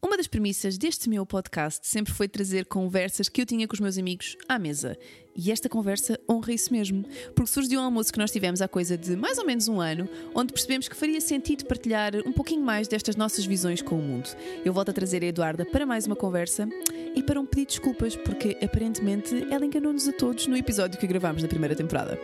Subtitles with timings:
[0.00, 3.80] Uma das premissas deste meu podcast sempre foi trazer conversas que eu tinha com os
[3.80, 4.96] meus amigos à mesa.
[5.34, 8.68] E esta conversa honra isso mesmo, porque surge de um almoço que nós tivemos há
[8.68, 12.62] coisa de mais ou menos um ano, onde percebemos que faria sentido partilhar um pouquinho
[12.62, 14.28] mais destas nossas visões com o mundo.
[14.64, 16.68] Eu volto a trazer a Eduarda para mais uma conversa
[17.16, 21.08] e para um pedido de desculpas, porque aparentemente ela enganou-nos a todos no episódio que
[21.08, 22.16] gravámos na primeira temporada.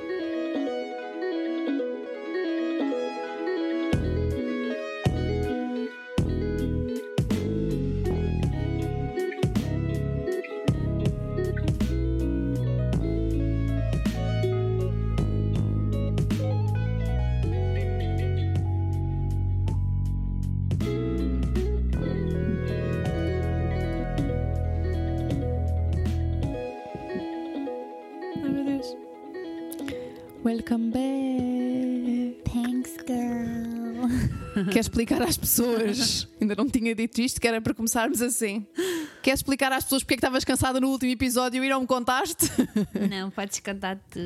[34.84, 36.28] Explicar às pessoas?
[36.40, 38.66] Ainda não tinha dito isto, que era para começarmos assim.
[39.22, 41.86] Quer explicar às pessoas porque é que estavas cansada no último episódio e não me
[41.86, 42.46] contaste?
[43.10, 44.18] Não, podes cantar tu.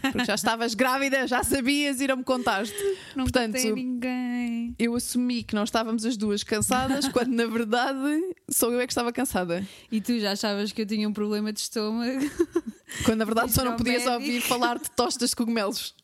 [0.00, 2.74] Porque já estavas grávida, já sabias e não me contaste.
[3.14, 4.74] Não Portanto, ninguém.
[4.78, 7.98] eu assumi que nós estávamos as duas cansadas, quando na verdade
[8.50, 9.66] sou eu é que estava cansada.
[9.90, 12.30] E tu já achavas que eu tinha um problema de estômago?
[13.04, 14.14] Quando na verdade só não ao podias médico.
[14.14, 15.94] ouvir falar de tostas de cogumelos.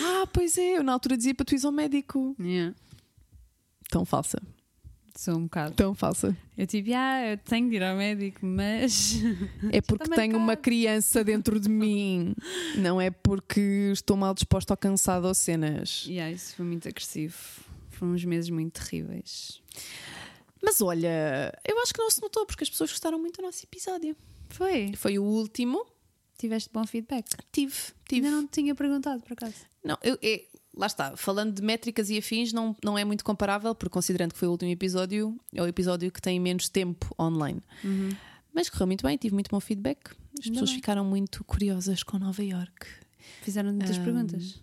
[0.00, 2.34] Ah, pois é, eu na altura dizia para tu ires ao médico.
[2.40, 2.74] Yeah.
[3.90, 4.40] Tão falsa,
[5.14, 5.74] Sou um bocado.
[5.74, 6.34] tão falsa.
[6.56, 9.16] Eu tipo, ah, eu tenho de ir ao médico, mas.
[9.70, 12.34] É porque tenho uma criança dentro de mim,
[12.78, 16.06] não é porque estou mal disposta ou cansada ou cenas.
[16.06, 17.36] yeah, isso foi muito agressivo.
[17.90, 19.60] Foram uns meses muito terríveis.
[20.62, 23.64] Mas olha, eu acho que não se notou porque as pessoas gostaram muito do nosso
[23.64, 24.16] episódio.
[24.48, 24.92] Foi?
[24.96, 25.84] Foi o último.
[26.42, 27.24] Tiveste bom feedback?
[27.52, 27.72] Tive,
[28.08, 28.26] tive.
[28.26, 29.54] Ainda não te tinha perguntado, por acaso.
[29.84, 33.72] Não, eu, é- lá está, falando de métricas e afins, não, não é muito comparável,
[33.76, 37.60] porque considerando que foi o último episódio, é o episódio que tem menos tempo online.
[38.52, 40.08] Mas correu muito bem, tive muito bom feedback.
[40.08, 40.78] As Ainda pessoas bem.
[40.80, 42.86] ficaram muito curiosas com Nova York.
[43.42, 44.60] Fizeram muitas Ahm, perguntas.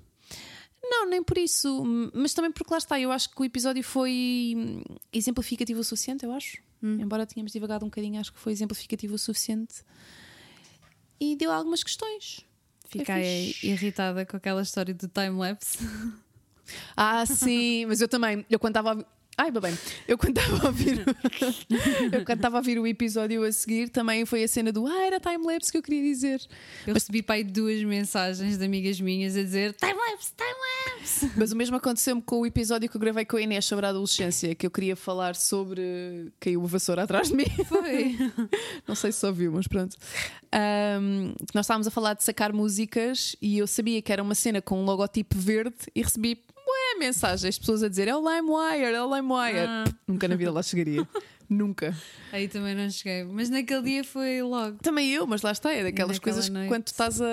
[0.84, 1.82] Não, nem por isso,
[2.14, 4.84] mas também porque lá está, eu acho que o episódio foi hum,
[5.14, 6.58] exemplificativo o suficiente, eu acho.
[6.82, 9.76] Embora tenhamos divagado um bocadinho, acho que foi exemplificativo o suficiente.
[11.20, 12.46] E deu algumas questões.
[12.88, 15.78] Fiquei irritada com aquela história do time-lapse.
[16.96, 18.46] Ah, sim, mas eu também.
[18.48, 19.06] Eu quando estava a.
[19.36, 19.76] Ai, bem,
[20.08, 21.00] eu quando estava a ouvir.
[22.12, 25.04] eu quando estava a ouvir o episódio a seguir, também foi a cena do Ah,
[25.06, 26.40] era time-lapse que eu queria dizer.
[26.86, 29.99] Eu recebi para aí duas mensagens de amigas minhas a dizer time-lapse,
[31.36, 33.90] Mas o mesmo aconteceu-me com o episódio que eu gravei com a Inês sobre a
[33.90, 36.32] adolescência, que eu queria falar sobre.
[36.40, 37.46] Caiu a vassoura atrás de mim.
[37.68, 38.18] Foi.
[38.88, 39.96] Não sei se ouviu, mas pronto.
[39.98, 44.62] Que nós estávamos a falar de sacar músicas e eu sabia que era uma cena
[44.62, 49.04] com um logotipo verde e recebi bué mensagens, pessoas a dizer é o LimeWire, é
[49.04, 49.60] o LimeWire.
[49.60, 49.84] Ah.
[49.86, 51.08] Pff, Nunca na vida lá chegaria.
[51.50, 51.98] Nunca.
[52.32, 53.24] Aí também não cheguei.
[53.24, 54.78] Mas naquele dia foi logo.
[54.84, 57.26] Também eu, mas lá está, é daquelas Naquela coisas que quando tu estás a,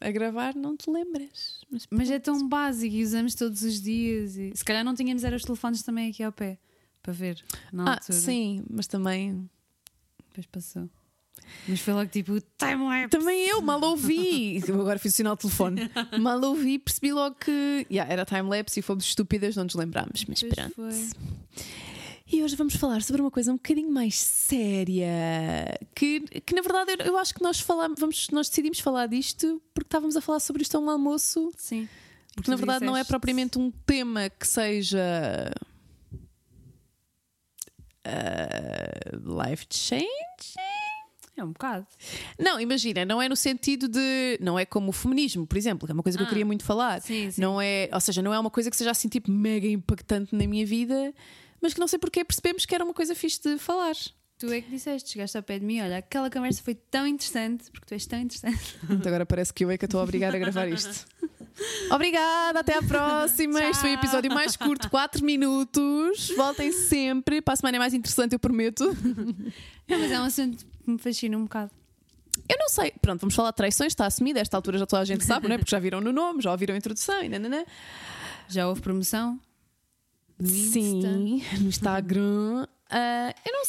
[0.00, 1.61] a gravar não te lembras.
[1.72, 4.36] Mas, Mas é tão básico e usamos todos os dias.
[4.36, 4.52] E...
[4.54, 6.58] Se calhar não tínhamos era os telefones também aqui ao pé
[7.02, 8.18] para ver na ah, altura.
[8.18, 9.48] sim, mas também.
[10.28, 10.88] Depois passou.
[11.66, 13.08] Mas foi logo tipo time-lapse.
[13.08, 14.62] Também eu, mal ouvi.
[14.66, 15.90] Eu agora fiz o sinal de telefone.
[16.20, 20.24] Mal ouvi, percebi logo que yeah, era time-lapse e fomos estúpidas, não nos lembrámos.
[20.26, 20.74] Mas Pois pronto.
[20.74, 21.10] foi.
[22.32, 25.06] E hoje vamos falar sobre uma coisa um bocadinho mais séria.
[25.94, 29.60] Que, que na verdade eu, eu acho que nós falamos, vamos, nós decidimos falar disto
[29.74, 31.52] porque estávamos a falar sobre isto a um almoço.
[31.58, 31.86] Sim.
[32.34, 35.52] Porque na verdade não é disseste- propriamente um tema que seja.
[38.06, 40.06] uh, life change?
[41.36, 41.86] É um bocado.
[42.38, 44.38] Não, imagina, não é no sentido de.
[44.40, 46.46] Não é como o feminismo, por exemplo, que é uma coisa que eu Ah, queria
[46.46, 47.02] muito falar.
[47.02, 47.40] sim, sim.
[47.42, 50.46] Não é, ou seja, não é uma coisa que seja assim tipo mega impactante na
[50.46, 51.12] minha vida,
[51.62, 53.94] mas que não sei porque percebemos que era uma coisa fixe de falar.
[54.38, 57.70] Tu é que disseste, chegaste ao pé de mim, olha, aquela conversa foi tão interessante,
[57.70, 58.76] porque tu és tão interessante.
[58.90, 61.06] Então agora parece que eu é que estou a obrigar a gravar isto.
[61.92, 63.62] Obrigada, até à próxima.
[63.62, 66.30] Este foi o episódio mais curto, 4 minutos.
[66.34, 67.40] Voltem sempre.
[67.40, 68.84] Para a semana é mais interessante, eu prometo.
[69.86, 71.70] Não, mas é um assunto que me fascina um bocado.
[72.48, 72.92] Eu não sei.
[73.00, 74.38] Pronto, vamos falar de traições, está assumido.
[74.38, 75.58] A esta altura já toda a gente sabe, não é?
[75.58, 77.64] Porque já viram no nome, já ouviram a introdução e nananã.
[78.48, 79.38] Já houve promoção?
[80.38, 80.72] No Insta?
[80.72, 82.66] Sim, no Instagram.
[82.94, 83.64] Ah, eu não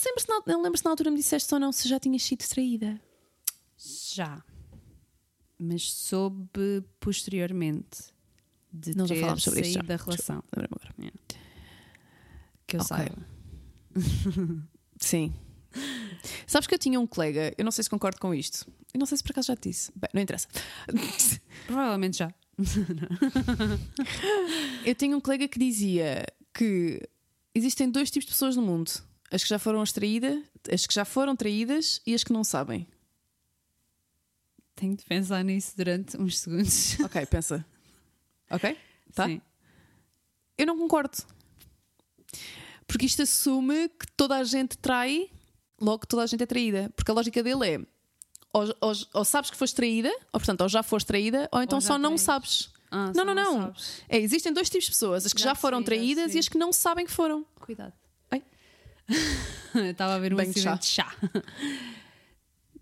[0.45, 2.99] não lembro se na altura me disseste ou não se já tinhas sido traída.
[4.13, 4.43] Já.
[5.57, 8.01] Mas soube posteriormente
[8.69, 9.81] de Não, já ter falámos sobre saído já.
[9.83, 10.43] da relação.
[10.53, 10.93] Lembro-me agora.
[12.67, 12.87] Que eu Ok.
[12.89, 13.25] saiba.
[14.99, 15.33] Sim.
[16.45, 18.69] Sabes que eu tinha um colega, eu não sei se concordo com isto.
[18.93, 19.89] Eu não sei se por acaso já te disse.
[19.95, 20.49] Bem, não interessa.
[21.65, 22.33] Provavelmente já.
[24.85, 27.01] Eu tinha um colega que dizia que
[27.55, 28.91] existem dois tipos de pessoas no mundo:
[29.31, 32.87] as que já foram traídas, as que já foram traídas e as que não sabem.
[34.75, 36.97] Tenho de pensar nisso durante uns segundos.
[37.05, 37.65] Ok, pensa.
[38.49, 38.77] Ok?
[39.13, 39.27] Tá?
[39.27, 39.41] Sim.
[40.57, 41.17] Eu não concordo.
[42.87, 45.29] Porque isto assume que toda a gente trai,
[45.79, 46.91] logo toda a gente é traída.
[46.95, 47.79] Porque a lógica dele é
[48.51, 51.79] ou, ou- ou sabes que foste traída, ou portanto, ou já foste traída, ou então
[51.79, 52.69] já só não sabes.
[52.95, 53.73] Ah, não, não, não.
[54.07, 56.39] É, existem dois tipos de pessoas: as que já, Já foram traídas e percebi.
[56.39, 57.43] as que não sabem que foram.
[57.59, 57.93] Cuidado.
[58.29, 58.43] Ai.
[59.89, 61.15] Estava a ver um de acidente de chá.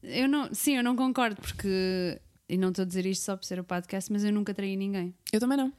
[0.03, 2.19] Eu não, sim, eu não concordo, porque.
[2.49, 4.75] E não estou a dizer isto só por ser o podcast, mas eu nunca traí
[4.75, 5.15] ninguém.
[5.31, 5.71] Eu também não.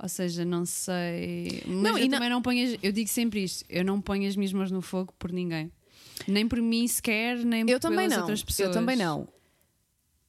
[0.00, 1.62] Ou seja, não sei.
[1.66, 2.64] Mas Não, eu e não- também não ponho.
[2.74, 5.72] as- Eu digo sempre isto: eu não ponho as minhas mãos no fogo por ninguém.
[6.28, 8.18] Nem por mim sequer, nem Eu pelas também não.
[8.20, 8.68] outras pessoas.
[8.68, 9.26] Eu também não.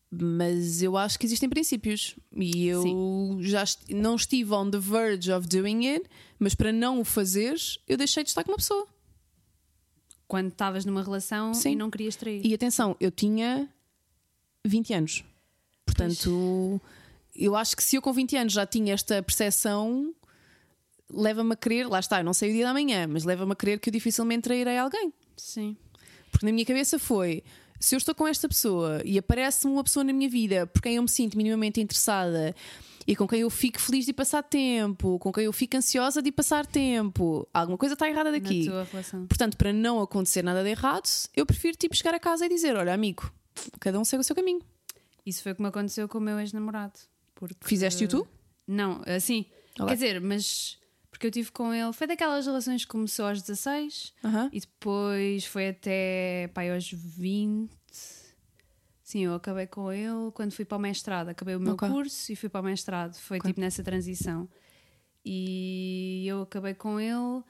[0.10, 2.16] Mas eu acho que existem princípios.
[2.36, 6.06] E eu já est- não estive on the verge of doing it,
[6.40, 8.88] mas para não o fazeres, eu deixei de estar com uma pessoa.
[10.28, 11.72] Quando estavas numa relação Sim.
[11.72, 12.46] e não querias trair.
[12.46, 13.70] E atenção, eu tinha
[14.66, 15.24] 20 anos.
[15.86, 16.82] Portanto,
[17.36, 20.14] eu acho que se eu com 20 anos já tinha esta percepção,
[21.10, 23.56] leva-me a crer, lá está, eu não sei o dia da manhã, mas leva-me a
[23.56, 25.14] crer que eu dificilmente trairei alguém.
[25.38, 25.78] Sim.
[26.30, 27.42] Porque na minha cabeça foi:
[27.80, 30.96] se eu estou com esta pessoa e aparece-me uma pessoa na minha vida por quem
[30.96, 32.56] eu me sinto minimamente interessada
[33.08, 36.30] e com quem eu fico feliz de passar tempo, com quem eu fico ansiosa de
[36.30, 38.66] passar tempo, alguma coisa está errada daqui.
[38.66, 39.26] Na tua relação.
[39.28, 42.76] Portanto, para não acontecer nada de errado, eu prefiro tipo chegar a casa e dizer:
[42.76, 43.32] Olha, amigo,
[43.80, 44.62] cada um segue o seu caminho.
[45.26, 47.00] Isso foi o que me aconteceu com o meu ex-namorado.
[47.34, 47.56] Porque...
[47.62, 48.28] Fizeste-o tu?
[48.68, 49.46] Não, assim.
[49.76, 50.78] Quer dizer, mas.
[51.18, 51.92] Porque eu tive com ele.
[51.94, 54.52] Foi daquelas relações que começou aos 16 Aham.
[54.54, 57.72] e depois foi até pai, aos 20.
[59.02, 61.30] Sim, eu acabei com ele quando fui para o mestrado.
[61.30, 61.90] Acabei o meu Ok.
[61.90, 63.16] curso e fui para o mestrado.
[63.16, 63.50] Foi Ok.
[63.50, 64.48] tipo nessa transição.
[65.26, 67.44] E eu acabei com ele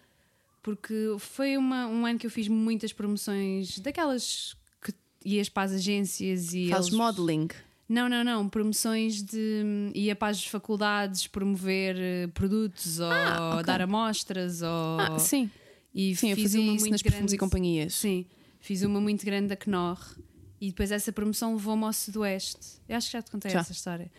[0.64, 4.94] porque foi uma, um ano que eu fiz muitas promoções daquelas que
[5.26, 7.50] ias para as agências e Fazes eles- modeling.
[7.90, 8.50] Não, não, não.
[8.50, 9.92] Promoções de.
[9.96, 13.08] ia para as faculdades promover eh, produtos ou
[13.54, 13.64] ok.
[13.66, 15.00] dar amostras ou.
[15.00, 15.50] Ah, sim.
[15.94, 17.94] E Sim, eu fiz fazia uma isso muito nas perfumes e grande- companhias.
[17.96, 18.26] Sim,
[18.60, 19.98] fiz uma muito grande da Knorr
[20.62, 22.60] e depois essa promoção levou-me ao Sudoeste.
[22.88, 23.60] Eu acho que já te contei Já.
[23.62, 24.12] essa história.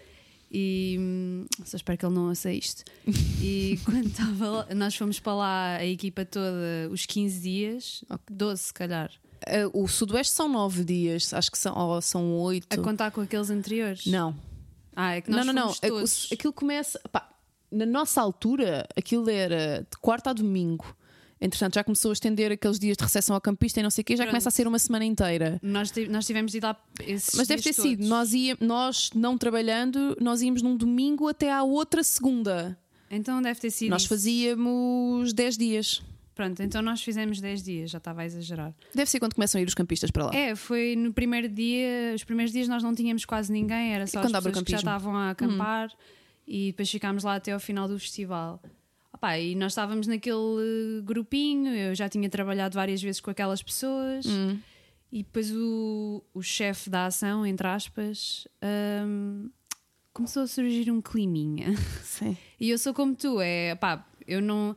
[0.50, 2.82] E hum, só espero que ele não ouça isto.
[3.40, 8.62] E quando estava lá, nós fomos para lá, a equipa toda, os 15 dias, 12
[8.64, 9.12] se calhar,
[9.46, 12.66] Ah, o Sudoeste são nove dias, acho que são, ou são oito.
[12.70, 14.06] a contar com aqueles anteriores.
[14.06, 14.34] Não,
[14.96, 15.74] Ah, é que nós não, não, não.
[15.82, 16.28] É- todos.
[16.32, 17.00] Aquilo começa.
[17.12, 17.28] pá,
[17.70, 20.96] na nossa altura, aquilo era de quarta a domingo.
[21.40, 24.04] Entretanto, já começou a estender aqueles dias de recepção ao campista e não sei o
[24.04, 24.32] quê, já Pronto.
[24.32, 25.60] começa a ser uma semana inteira.
[25.62, 26.76] Nós, nós tivemos de ir lá
[27.06, 28.08] esses Mas deve ter dias sido, todos.
[28.08, 32.76] nós, ia, nós não trabalhando, nós íamos num domingo até à outra segunda.
[33.08, 33.90] Então deve ter sido.
[33.90, 34.08] Nós isso.
[34.08, 36.02] fazíamos 10 dias.
[36.38, 38.72] Pronto, então nós fizemos 10 dias, já estava a exagerar.
[38.94, 40.32] Deve ser quando começam a ir os campistas para lá.
[40.32, 44.20] É, foi no primeiro dia, os primeiros dias nós não tínhamos quase ninguém, era só
[44.20, 45.90] as pessoas que já estavam a acampar
[46.46, 48.62] e depois ficámos lá até ao final do festival.
[49.12, 54.24] Opá, e nós estávamos naquele grupinho, eu já tinha trabalhado várias vezes com aquelas pessoas
[55.10, 58.46] e depois o, o chefe da ação, entre aspas,
[59.04, 59.50] hum,
[60.12, 61.74] começou a surgir um climinha.
[62.04, 62.36] Sim.
[62.60, 64.76] E eu sou como tu, é pá, eu não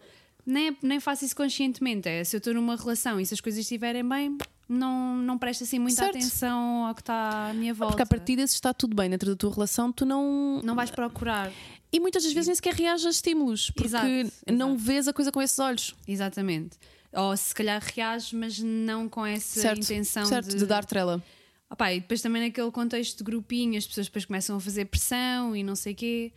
[0.51, 2.07] nem, nem faço isso conscientemente.
[2.09, 5.63] É se eu estou numa relação e se as coisas estiverem bem, não, não presto
[5.63, 6.17] assim muita Certo.
[6.17, 7.93] atenção ao que está à minha volta.
[7.93, 10.61] Porque a partida, se está tudo bem dentro da tua relação, tu não.
[10.63, 11.51] Não vais procurar.
[11.91, 14.07] E muitas das vezes nem sequer reages a estímulos, porque Exato,
[14.49, 14.77] não exato.
[14.77, 15.95] vês a coisa com esses olhos.
[16.07, 16.77] Exatamente.
[17.13, 20.57] Ou se calhar reages, mas não com essa certo, intenção certo, de...
[20.57, 20.65] de...
[20.65, 21.21] dar trela.
[21.69, 25.55] Opá, e depois também naquele contexto de grupinho, as pessoas depois começam a fazer pressão
[25.55, 26.31] e não sei o quê.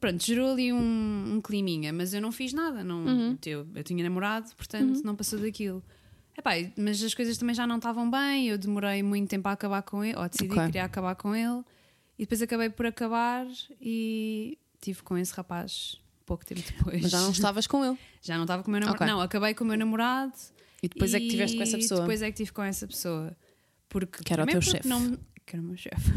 [0.00, 2.84] Pronto, gerou ali um, um climinha, mas eu não fiz nada.
[2.84, 3.38] Não, Uhum.
[3.46, 5.82] eu, eu tinha namorado, portanto não passou daquilo.
[6.36, 8.48] Epá, mas as coisas também já não estavam bem.
[8.48, 10.58] Eu demorei muito tempo a acabar com ele, ou decidi Ok.
[10.58, 11.62] que queria acabar com ele,
[12.18, 13.46] e depois acabei por acabar
[13.80, 17.02] e tive com esse rapaz pouco tempo depois.
[17.02, 17.98] Mas já não estavas com ele.
[18.22, 19.04] Já não estava com o meu namorado.
[19.04, 19.14] Ok.
[19.14, 20.32] Não, acabei com o meu namorado
[20.82, 22.00] E depois é que tiveste com essa e pessoa.
[22.00, 23.36] depois é que tive com essa pessoa.
[23.88, 24.88] Porque, Que era o teu chefe.
[24.88, 26.10] Não, que era o meu chefe.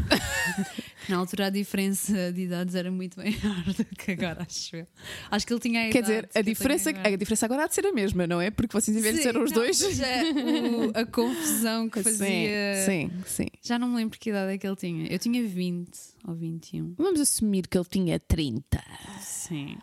[1.08, 4.86] Na altura a diferença de idades era muito maior do que agora, acho eu.
[5.30, 7.08] Acho que ele tinha a Quer dizer, a diferença, agora.
[7.08, 8.50] a diferença agora há de ser a mesma, não é?
[8.50, 9.80] Porque vocês envelheceram os dois.
[9.82, 12.84] mas é o- a confusão que fazia.
[12.86, 13.46] Sim, sim, sim.
[13.62, 15.06] Já não me lembro que idade é que ele tinha.
[15.06, 15.90] Eu tinha 20
[16.26, 16.94] ou 21.
[16.96, 18.82] Vamos assumir que ele tinha 30.
[19.20, 19.78] Sim.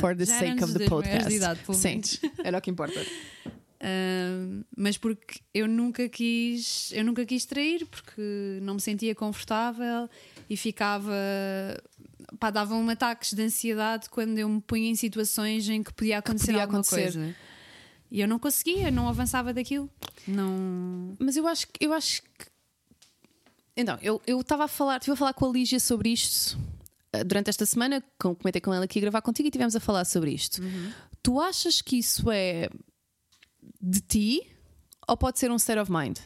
[0.00, 1.28] For the Já sake of the podcast.
[1.28, 2.00] de idade, sim,
[2.44, 3.00] era o que importa.
[3.86, 10.08] Ahm, mas porque eu nunca quis eu nunca quis trair porque não me sentia confortável
[10.48, 11.12] e ficava
[12.40, 16.46] pá, davam-me ataques de ansiedade quando eu me punha em situações em que podia acontecer
[16.46, 17.12] podia alguma acontecer.
[17.12, 17.36] coisa
[18.10, 19.90] E eu não conseguia, não avançava daquilo.
[20.26, 21.14] Não.
[21.18, 21.84] Mas eu acho que.
[21.84, 22.46] Eu acho que...
[23.76, 26.56] Então, eu estava a falar, estive a falar com a Lígia sobre isto
[27.12, 30.04] eh, durante esta semana, comentei com ela aqui a gravar contigo e estivemos a falar
[30.04, 30.62] sobre isto.
[30.62, 30.92] Uhum.
[31.22, 32.70] Tu achas que isso é
[33.84, 34.50] de ti
[35.06, 36.18] ou pode ser um state of mind?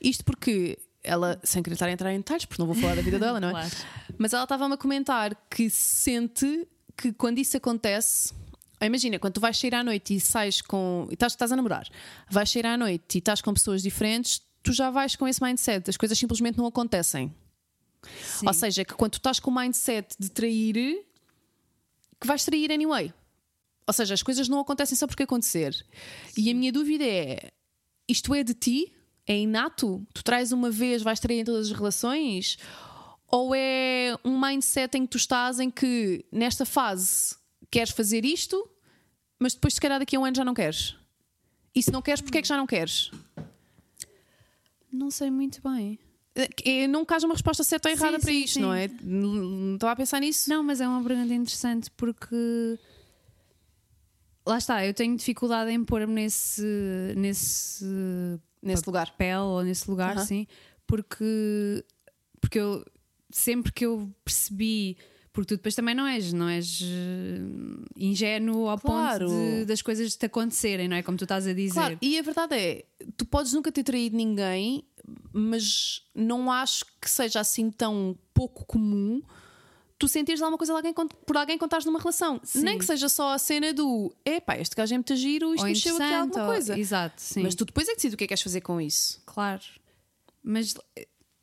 [0.00, 3.02] Isto porque ela, sem querer estar a entrar em detalhes, porque não vou falar da
[3.02, 3.52] vida dela, não é?
[3.52, 3.70] claro.
[4.18, 6.66] Mas ela estava-me a comentar que sente
[6.96, 8.32] que quando isso acontece.
[8.80, 11.06] Imagina, quando tu vais sair à noite e sais com.
[11.10, 11.86] e estás, estás a namorar,
[12.30, 15.88] vais sair à noite e estás com pessoas diferentes, tu já vais com esse mindset,
[15.88, 17.32] as coisas simplesmente não acontecem.
[18.20, 18.46] Sim.
[18.46, 21.04] Ou seja, que quando tu estás com o mindset de trair,
[22.20, 23.12] que vais trair anyway.
[23.86, 25.74] Ou seja, as coisas não acontecem só porque acontecer.
[25.74, 26.42] Sim.
[26.42, 27.50] E a minha dúvida é:
[28.08, 28.92] isto é de ti?
[29.26, 30.04] É inato?
[30.12, 32.58] Tu traz uma vez, vais trair em todas as relações?
[33.28, 37.34] Ou é um mindset em que tu estás em que nesta fase
[37.70, 38.68] queres fazer isto,
[39.38, 40.96] mas depois se calhar daqui a um ano já não queres?
[41.74, 43.10] E se não queres, porquê é que já não queres?
[44.92, 45.98] Não sei muito bem.
[46.64, 48.60] É, não caso uma resposta certa ou errada sim, para sim, isto, sim.
[48.60, 48.88] não é?
[49.02, 50.48] Não estava a pensar nisso?
[50.48, 52.78] Não, mas é uma pergunta interessante porque
[54.46, 57.84] lá está, eu tenho dificuldade em pôr-me nesse, nesse,
[58.62, 59.10] nesse lugar.
[59.10, 60.26] Papel ou nesse lugar, uh -huh.
[60.26, 60.46] sim,
[60.86, 61.84] porque,
[62.40, 62.84] porque eu
[63.30, 64.96] sempre que eu percebi
[65.32, 67.40] porque tu depois também não és, não és eh,
[67.96, 69.26] ingênuo ao claro.
[69.26, 71.02] ponto de, das coisas te acontecerem, não é?
[71.02, 71.72] Como tu estás a dizer.
[71.72, 71.98] Claro.
[72.02, 72.84] E a verdade é,
[73.16, 74.84] tu podes nunca ter traído ninguém,
[75.32, 79.22] mas não acho que seja assim tão pouco comum
[80.02, 82.40] tu sentires alguma coisa alguém, por alguém contares numa relação.
[82.42, 82.62] Sim.
[82.62, 85.94] Nem que seja só a cena do epá, este gajo é muito giro, isto mexeu
[85.94, 86.72] aqui alguma coisa.
[86.72, 87.44] Ou, exato, sim.
[87.44, 89.22] Mas tu depois é que decides o que é que queres fazer com isso.
[89.24, 89.62] Claro.
[90.42, 90.74] Mas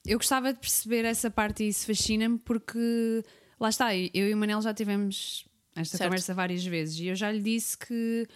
[0.05, 3.23] eu gostava de perceber essa parte e isso fascina-me porque
[3.57, 6.09] lá está, eu e o Manel já tivemos esta certo.
[6.09, 8.27] conversa várias vezes e eu já lhe disse que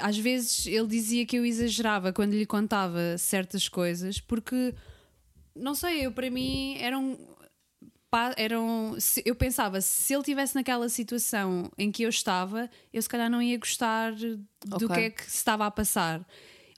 [0.00, 4.74] às vezes ele dizia que eu exagerava quando lhe contava certas coisas porque
[5.56, 7.18] não sei, eu para mim eram
[8.36, 13.30] eram eu pensava se ele tivesse naquela situação em que eu estava eu se calhar
[13.30, 14.88] não ia gostar do okay.
[14.88, 16.24] que é que se estava a passar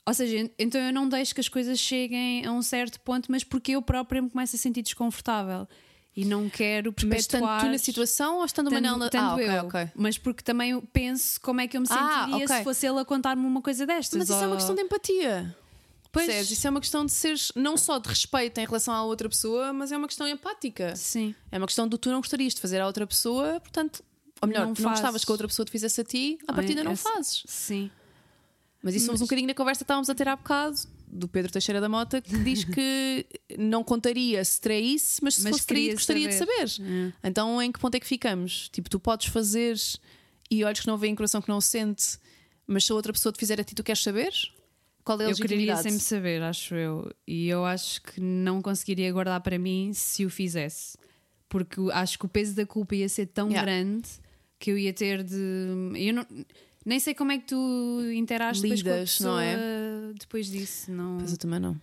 [0.08, 3.42] ou seja, então eu não deixo que as coisas cheguem a um certo ponto, mas
[3.42, 5.66] porque eu própria me começo a sentir desconfortável
[6.16, 7.12] e não quero perpetuar.
[7.12, 9.10] Mas estando tu na situação ou estando uma Manel na...
[9.10, 9.92] Tanto ah, eu, okay, okay.
[9.96, 12.56] mas porque também penso como é que eu me ah, sentiria ah, okay.
[12.58, 14.16] se fosse ele a contar-me uma coisa destas.
[14.16, 15.56] Mas isso é uma questão de empatia.
[16.16, 16.26] Pois.
[16.26, 16.50] Percebes?
[16.50, 19.72] Isso é uma questão de seres não só de respeito em relação à outra pessoa,
[19.72, 20.96] mas é uma questão empática.
[20.96, 21.34] Sim.
[21.52, 24.02] É uma questão do tu não gostarias de fazer à outra pessoa, portanto,
[24.40, 26.52] ou melhor, não tu não gostavas que a outra pessoa te fizesse a ti, a
[26.52, 27.42] partida não é, fazes.
[27.46, 27.90] Sim.
[28.82, 29.20] Mas isso mas...
[29.20, 32.20] um bocadinho na conversa que estávamos a ter há bocado do Pedro Teixeira da Mota
[32.20, 33.26] que diz que
[33.58, 36.64] não contaria se traísse, mas se mas fosse traído gostaria saber.
[36.64, 36.88] de saber.
[37.24, 37.28] É.
[37.28, 38.68] Então em que ponto é que ficamos?
[38.70, 39.76] Tipo, tu podes fazer
[40.50, 42.18] e olhos que não veem, coração que não sente,
[42.66, 44.32] mas se a outra pessoa te fizer a ti, tu queres saber?
[45.06, 47.08] Qual é a Eu queria sempre saber, acho eu.
[47.24, 50.98] E eu acho que não conseguiria guardar para mim se o fizesse.
[51.48, 53.64] Porque acho que o peso da culpa ia ser tão yeah.
[53.64, 54.08] grande
[54.58, 55.36] que eu ia ter de.
[55.94, 56.26] Eu não
[56.84, 60.12] nem sei como é que tu interages Lidas, depois com a pessoa não é?
[60.18, 60.90] depois disso.
[60.90, 61.18] Não...
[61.20, 61.80] Mas eu também não.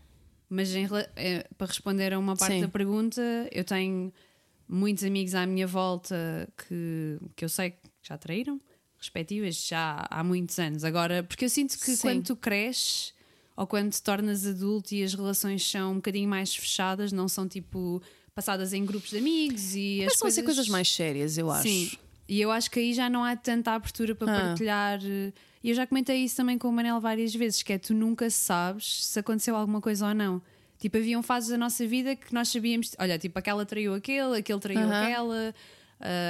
[0.50, 2.62] Mas em, é, para responder a uma parte Sim.
[2.62, 3.22] da pergunta,
[3.53, 4.13] eu tenho
[4.68, 8.60] muitos amigos à minha volta que, que eu sei que já traíram,
[9.03, 10.83] respectivas, já há muitos anos.
[10.83, 12.01] Agora, porque eu sinto que Sim.
[12.01, 13.13] quando tu cresces
[13.55, 17.48] ou quando te tornas adulto e as relações são um bocadinho mais fechadas, não são
[17.48, 18.01] tipo
[18.33, 20.36] passadas em grupos de amigos e Mas as são coisas...
[20.36, 21.63] ser coisas mais sérias, eu acho.
[21.63, 21.91] Sim.
[22.27, 24.41] E eu acho que aí já não há tanta abertura para ah.
[24.41, 25.00] partilhar.
[25.63, 28.29] E eu já comentei isso também com o Manel várias vezes: que é tu nunca
[28.29, 30.41] sabes se aconteceu alguma coisa ou não.
[30.79, 34.60] Tipo, haviam fases da nossa vida que nós sabíamos, olha, tipo, aquela traiu aquele, aquele
[34.60, 35.03] traiu uh -huh.
[35.03, 35.55] aquela,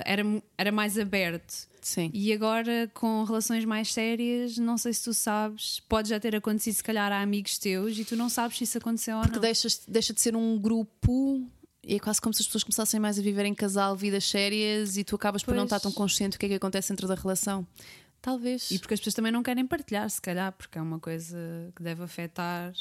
[0.05, 0.23] era,
[0.57, 1.67] era mais aberto.
[1.81, 2.09] Sim.
[2.13, 6.75] E agora, com relações mais sérias, não sei se tu sabes, pode já ter acontecido,
[6.75, 9.41] se calhar, a amigos teus e tu não sabes se isso aconteceu Porque ou não.
[9.41, 11.45] Porque deixa de ser um grupo
[11.85, 14.95] e é quase como se as pessoas começassem mais a viver em casal, vidas sérias,
[14.95, 17.15] e tu acabas por não estar tão consciente do que é que acontece dentro da
[17.15, 17.67] relação.
[18.21, 18.71] Talvez.
[18.71, 21.37] E porque as pessoas também não querem partilhar, se calhar, porque é uma coisa
[21.75, 22.71] que deve afetar.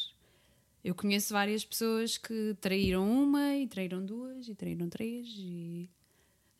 [0.84, 5.90] Eu conheço várias pessoas que traíram uma, e traíram duas, e traíram três, e.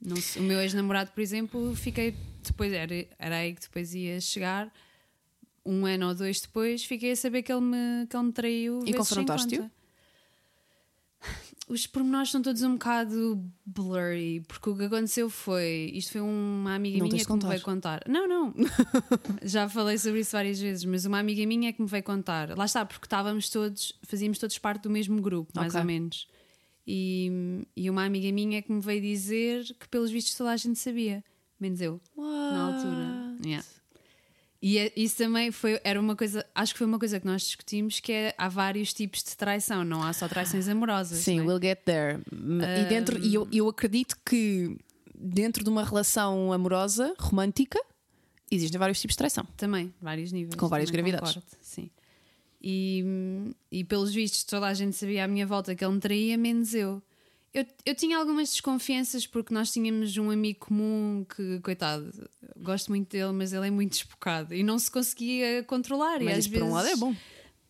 [0.04, 4.73] Não, o meu ex-namorado, por exemplo, fiquei depois, era, era aí que depois ia chegar,
[5.64, 8.82] um ano ou dois depois, fiquei a saber que ele me, que ele me traiu.
[8.85, 9.71] E confrontaste-o?
[11.68, 15.90] os pormenores são todos um bocado blurry, porque o que aconteceu foi.
[15.94, 18.02] Isto foi uma amiga não minha que me veio contar.
[18.09, 18.54] Não, não.
[19.42, 22.56] Já falei sobre isso várias vezes, mas uma amiga minha é que me veio contar.
[22.56, 25.80] Lá está, porque estávamos todos, fazíamos todos parte do mesmo grupo, mais okay.
[25.80, 26.28] ou menos.
[26.86, 30.56] E, e uma amiga minha é que me veio dizer que, pelos vistos, toda a
[30.56, 31.24] gente sabia,
[31.60, 32.54] menos eu, What?
[32.54, 33.36] na altura.
[33.44, 33.66] Yeah.
[34.60, 37.42] E é- isso também foi, era uma coisa, acho que foi uma coisa que nós
[37.42, 41.18] discutimos, que é há vários tipos de traição, não há só traições amorosas.
[41.18, 41.42] Sim, é?
[41.42, 42.20] we'll get there.
[42.32, 44.76] E, dentro, e eu, eu acredito que
[45.14, 47.80] dentro de uma relação amorosa, romântica,
[48.50, 49.44] existem vários tipos de traição.
[49.56, 50.54] Também, vários níveis.
[50.54, 51.34] Com várias gravidades.
[51.34, 51.62] concordo.
[52.62, 53.04] E,
[53.71, 56.75] e pelos vistos, toda a gente sabia à minha volta que ele me traía, menos
[56.75, 57.02] eu.
[57.52, 62.11] Eu, eu tinha algumas desconfianças porque nós tínhamos um amigo comum que, coitado,
[62.57, 66.23] gosto muito dele, mas ele é muito despocado e não se conseguia controlar.
[66.23, 67.14] e Mas às isso vezes, por um lado é bom.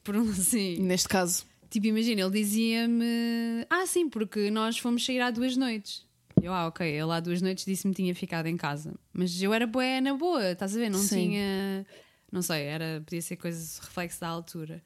[0.05, 0.77] Por um, sim.
[0.79, 1.45] Neste caso.
[1.69, 6.07] Tipo, imagina, ele dizia-me: Ah, sim, porque nós fomos sair há duas noites.
[6.41, 8.95] Eu, ah, ok, ele há duas noites disse-me que tinha ficado em casa.
[9.13, 10.91] Mas eu era boa na boa, estás a ver?
[10.91, 11.31] Não Sim.
[11.31, 11.87] tinha.
[12.33, 14.83] Não sei, era, podia ser coisa reflexo da altura.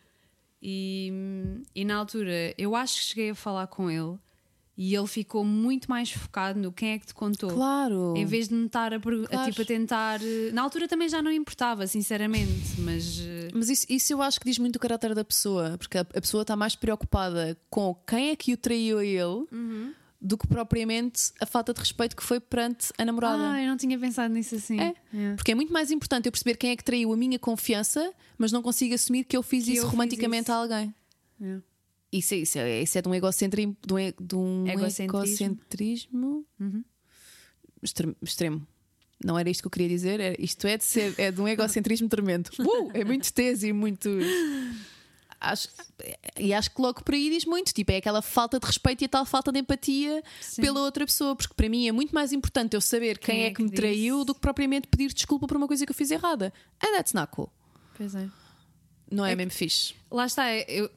[0.60, 1.12] E,
[1.74, 4.18] e na altura, eu acho que cheguei a falar com ele
[4.76, 7.50] e ele ficou muito mais focado no quem é que te contou.
[7.50, 8.14] Claro.
[8.16, 9.50] Em vez de me estar a, pergu- a, Claro.
[9.50, 10.20] tipo, a tentar.
[10.22, 13.20] eh, Na altura também já não importava, sinceramente, mas.
[13.20, 16.00] eh, Mas isso, isso eu acho que diz muito o caráter da pessoa, porque a,
[16.02, 19.46] a pessoa está mais preocupada com quem é que o traiu a ele
[20.20, 23.52] do que propriamente a falta de respeito que foi perante a namorada.
[23.52, 24.80] Ah, eu não tinha pensado nisso assim.
[24.80, 24.94] É.
[25.36, 28.50] Porque é muito mais importante eu perceber quem é que traiu a minha confiança, mas
[28.52, 30.52] não consigo assumir que eu fiz Que isso eu fiz romanticamente isso.
[30.52, 30.94] a alguém.
[31.40, 31.58] É.
[32.12, 35.16] Isso, é- isso, é, isso é de um egocentrismo, de um, de Egocentrismo.
[35.18, 36.46] egocentrismo
[37.82, 38.66] extre- extremo.
[39.24, 41.48] Não era isto que eu queria dizer, é- isto é de, ser, é de um
[41.48, 42.50] egocentrismo tremendo.
[42.60, 44.08] Uh, é muito teso e muito.
[45.40, 45.68] Acho,
[46.38, 49.04] e acho que logo por aí diz muito, tipo, é aquela falta de respeito e
[49.04, 50.62] a tal falta de empatia Sim.
[50.62, 53.46] pela outra pessoa, porque para mim é muito mais importante eu saber quem, Quem é
[53.48, 55.94] é que que me traiu do que propriamente pedir desculpa por uma coisa que eu
[55.96, 56.52] fiz errada.
[56.82, 57.50] And that's not cool.
[57.96, 58.28] Pois é.
[59.10, 59.94] Não é, É que- mesmo fixe.
[60.10, 60.90] Lá está, eu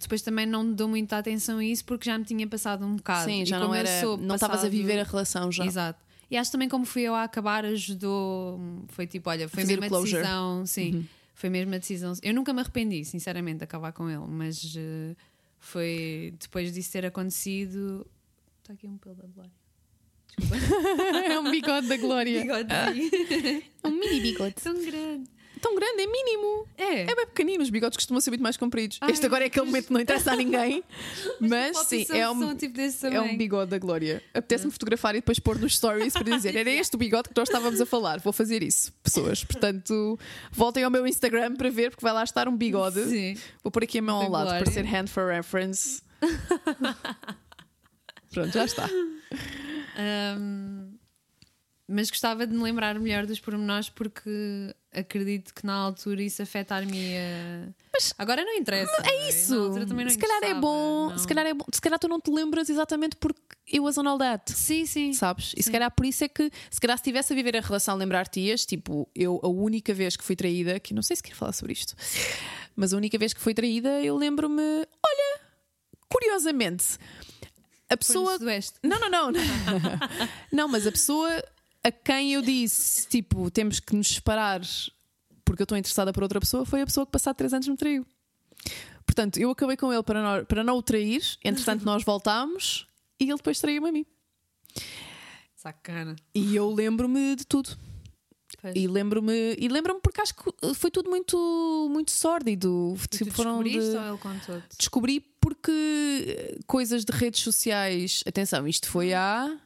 [0.00, 3.24] depois também não dou muita atenção a isso porque já me tinha passado um bocado.
[3.30, 4.00] Sim, já não era.
[4.00, 5.64] sou Não estavas a passado- viver a relação já.
[5.66, 5.98] Exato.
[6.30, 8.60] E acho também como fui eu a acabar ajudou.
[8.88, 10.16] Foi tipo, olha, foi a closure.
[10.16, 10.22] Uhum.
[10.22, 10.66] decisão.
[10.66, 12.14] Sim, foi mesmo a decisão.
[12.22, 15.16] Eu nunca me arrependi, sinceramente, de acabar com ele, mas eh,
[15.58, 18.06] foi depois disso ter acontecido.
[18.62, 19.52] Está aqui um pelo da Glória.
[21.28, 22.40] é um bigode da Glória.
[22.40, 23.62] Bigodezinho.
[23.84, 24.54] É um mini bigode.
[24.54, 25.28] Tão grande.
[25.60, 26.68] Tão grande, é mínimo.
[26.76, 27.02] É.
[27.02, 28.98] É bem pequenino, os bigodes costumam ser muito mais compridos.
[29.00, 30.82] Ai, este agora é aquele momento que não interessa a ninguém,
[31.40, 34.22] mas sim, é um, tipo é um bigode da Glória.
[34.34, 37.48] Apetece-me fotografar e depois pôr nos stories para dizer: era este o bigode que nós
[37.48, 38.20] estávamos a falar.
[38.20, 39.44] Vou fazer isso, pessoas.
[39.44, 40.18] Portanto,
[40.52, 43.02] voltem ao meu Instagram para ver, porque vai lá estar um bigode.
[43.04, 43.36] Sim.
[43.62, 44.64] Vou pôr aqui a mão Da ao lado Glória.
[44.64, 46.02] para ser hand for reference.
[48.32, 48.88] Pronto, já está.
[49.96, 50.96] Um,
[51.88, 57.14] mas gostava de me lembrar melhor dos pormenores porque acredito que na altura isso afetar-me.
[58.18, 58.92] Agora não interessa.
[59.02, 59.72] É Na isso.
[60.10, 61.18] Se calhar é bom, não.
[61.18, 61.64] se calhar é bom.
[61.72, 64.50] Se calhar tu não te lembras exatamente porque it was on all that.
[64.52, 65.12] Sim, sim.
[65.12, 65.52] sabes?
[65.56, 65.72] E se Sim.
[65.72, 69.08] calhar por isso é que, se calhar se estivesse a viver a relação, lembrar-te-ias, tipo,
[69.14, 71.94] eu, a única vez que fui traída, que não sei se quero falar sobre isto,
[72.76, 75.40] mas a única vez que fui traída, eu lembro-me, olha,
[76.08, 76.98] curiosamente,
[77.88, 78.38] a pessoa.
[78.82, 79.32] Não, não, não.
[80.52, 81.42] não, mas a pessoa
[81.84, 84.60] a quem eu disse, tipo, temos que nos separar
[85.44, 87.76] porque eu estou interessada por outra pessoa, foi a pessoa que, passado três anos, me
[87.76, 88.06] traiu.
[89.04, 92.88] Portanto, eu acabei com ele para não, para não o trair, entretanto, nós voltámos
[93.20, 94.06] e ele depois traiu-me a mim.
[95.54, 96.16] Sacana.
[96.34, 97.76] E eu lembro-me de tudo.
[98.60, 98.74] Pois.
[98.76, 102.94] E lembro-me e lembro-me porque acho que foi tudo muito muito sórdido.
[103.12, 104.76] E Tipo, foram de- ou ele contou-te?
[104.78, 108.22] Descobri porque coisas de redes sociais.
[108.26, 109.58] Atenção, isto foi há.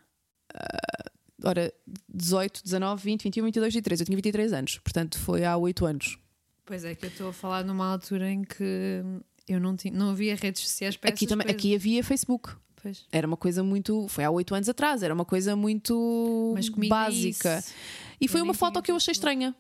[0.54, 1.11] ah,
[1.44, 1.72] ora,
[2.09, 4.01] 18, 19, 20, 21, 22, 23.
[4.01, 6.18] Eu tinha 23 anos, portanto foi há 8 anos.
[6.64, 9.03] Pois é, que eu estou a falar numa altura em que
[9.48, 11.59] eu não, tinha, não havia redes sociais para Aqui, também, coisas.
[11.61, 12.51] aqui havia Facebook.
[12.83, 13.07] Pois.
[13.11, 14.07] Era uma coisa muito.
[14.09, 17.59] Foi há 8 anos atrás, era uma coisa muito Mas básica.
[17.59, 17.74] isso.
[18.20, 19.55] E foi Eu uma nem foto que eu achei estranha.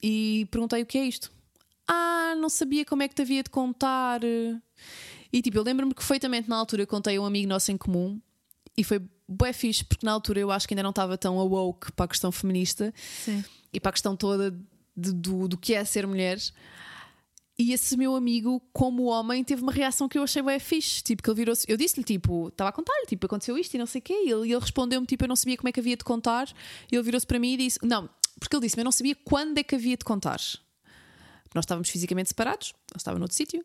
[0.00, 1.32] E perguntei o que é isto.
[1.88, 4.20] Ah, não sabia como é que te havia de contar.
[5.32, 7.76] E tipo, eu lembro-me que perfeitamente na altura eu contei a um amigo nosso em
[7.76, 8.20] comum
[8.76, 9.00] e foi
[9.32, 12.08] bué fixe, porque na altura eu acho que ainda não estava tão awoke para a
[12.08, 12.92] questão feminista
[13.24, 13.44] Sim.
[13.72, 14.50] e para a questão toda
[14.96, 16.38] de- do, do que é ser mulher.
[17.58, 21.02] E esse meu amigo, como homem, teve uma reação que eu achei bem fixe.
[21.02, 21.64] Tipo, que ele virou-se.
[21.70, 24.14] Eu disse-lhe, tipo, estava a contar-lhe, tipo, aconteceu isto e não sei o quê.
[24.14, 26.48] E ele, ele respondeu-me, tipo, eu não sabia como é que havia de contar.
[26.90, 28.08] E ele virou-se para mim e disse: Não,
[28.40, 30.40] porque ele disse-me, eu não sabia quando é que havia de contar.
[31.54, 33.64] Nós estávamos fisicamente separados, ele estava noutro sítio.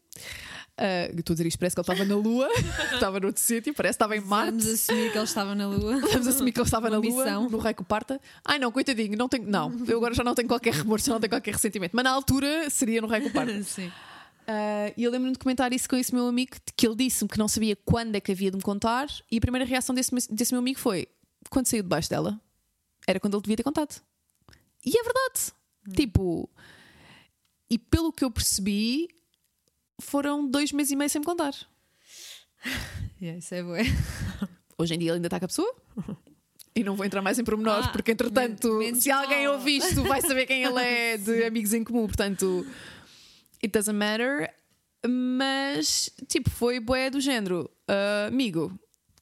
[1.12, 2.50] Eu estou a dizer isto, parece que ele estava na Lua,
[2.94, 4.52] estava noutro sítio, parece que estava em Marte.
[4.52, 6.00] Vamos assumir que ele estava na Lua.
[6.00, 8.22] Vamos assumir que ele estava na Lua, no Reiko Parta.
[8.46, 9.48] Ai não, coitadinho, não tenho.
[9.48, 11.96] Não, eu agora já não tenho qualquer remorso, já não tenho qualquer ressentimento.
[11.96, 13.62] Mas na altura seria no Reiko Parta.
[13.64, 13.92] Sim.
[14.48, 17.38] Ah, e eu lembro-me de comentar isso com esse meu amigo, que ele disse-me que
[17.38, 19.08] não sabia quando é que havia de me contar.
[19.30, 21.08] E a primeira reação desse, desse meu amigo foi:
[21.50, 22.40] quando saiu debaixo dela,
[23.06, 24.02] era quando ele devia ter contado.
[24.86, 25.54] E é verdade.
[25.96, 26.50] Tipo,
[27.70, 29.08] E pelo que eu percebi,
[30.02, 31.54] foram dois meses e meio sem me contar.
[33.20, 33.74] Yeah, isso é bom.
[34.78, 35.76] Hoje em dia ele ainda está com a pessoa.
[36.76, 40.22] E não vou entrar mais em pormenores, Ah, porque entretanto, se alguém ouvir isto, vai
[40.22, 42.06] saber quem ele é de amigos em comum.
[42.06, 42.64] Portanto,
[43.64, 44.54] it doesn't matter.
[45.08, 47.68] Mas, tipo, foi boé do género.
[47.88, 48.78] "Ah, amigo,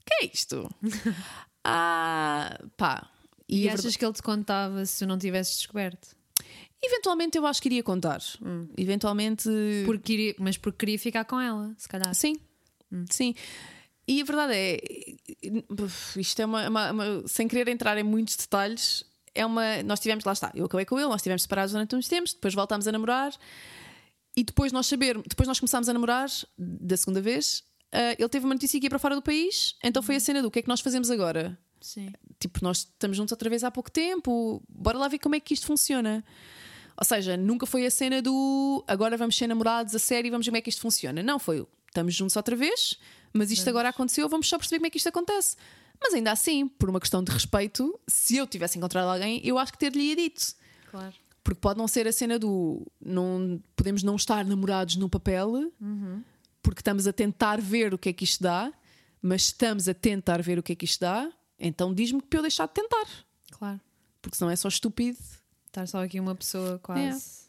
[0.05, 0.69] que é isto?
[1.63, 3.09] ah, pá.
[3.47, 6.09] E, E, achas que ele te contava se tu não tivesses descoberto?
[6.87, 8.21] Eventualmente eu acho que iria contar.
[8.77, 9.49] Eventualmente.
[9.85, 12.13] Porque iria- mas porque queria ficar com ela, se calhar.
[12.13, 12.35] Sim,
[13.09, 13.33] sim.
[14.07, 14.79] E a verdade é,
[16.17, 19.81] isto é uma, uma- uma- sem querer entrar em muitos detalhes, é uma.
[19.83, 22.53] Nós tivemos, lá está, eu acabei com ele, nós estivemos separados durante uns tempos, depois
[22.53, 23.33] voltámos a namorar
[24.37, 27.63] e depois nós saber, depois nós começámos a namorar da segunda vez.
[27.91, 30.41] ah, ele teve uma notícia que ia para fora do país, então foi a cena
[30.41, 31.57] do que é que nós fazemos agora?
[31.81, 32.11] Sim.
[32.39, 35.53] Tipo, nós estamos juntos outra vez há pouco tempo, bora lá ver como é que
[35.53, 36.23] isto funciona.
[36.97, 40.45] Ou seja, nunca foi a cena do agora vamos ser namorados a sério e vamos
[40.45, 41.21] ver como é que isto funciona.
[41.21, 42.97] Não, foi o, estamos juntos outra vez,
[43.33, 45.57] mas isto agora aconteceu, vamos só perceber como é que isto acontece.
[46.01, 49.71] Mas ainda assim, por uma questão de respeito, se eu tivesse encontrado alguém, eu acho
[49.73, 50.53] que ter-lhe dito.
[50.89, 51.13] Claro.
[51.43, 55.71] Porque pode não ser a cena do não podemos não estar namorados no papel,
[56.61, 58.73] porque estamos a tentar ver o que é que isto dá,
[59.21, 62.39] mas estamos a tentar ver o que é que isto dá, então diz-me que para
[62.39, 63.05] eu deixar de tentar,
[63.51, 63.79] Claro.
[64.21, 65.17] porque senão é só estúpido.
[65.75, 67.43] Estar só aqui uma pessoa quase.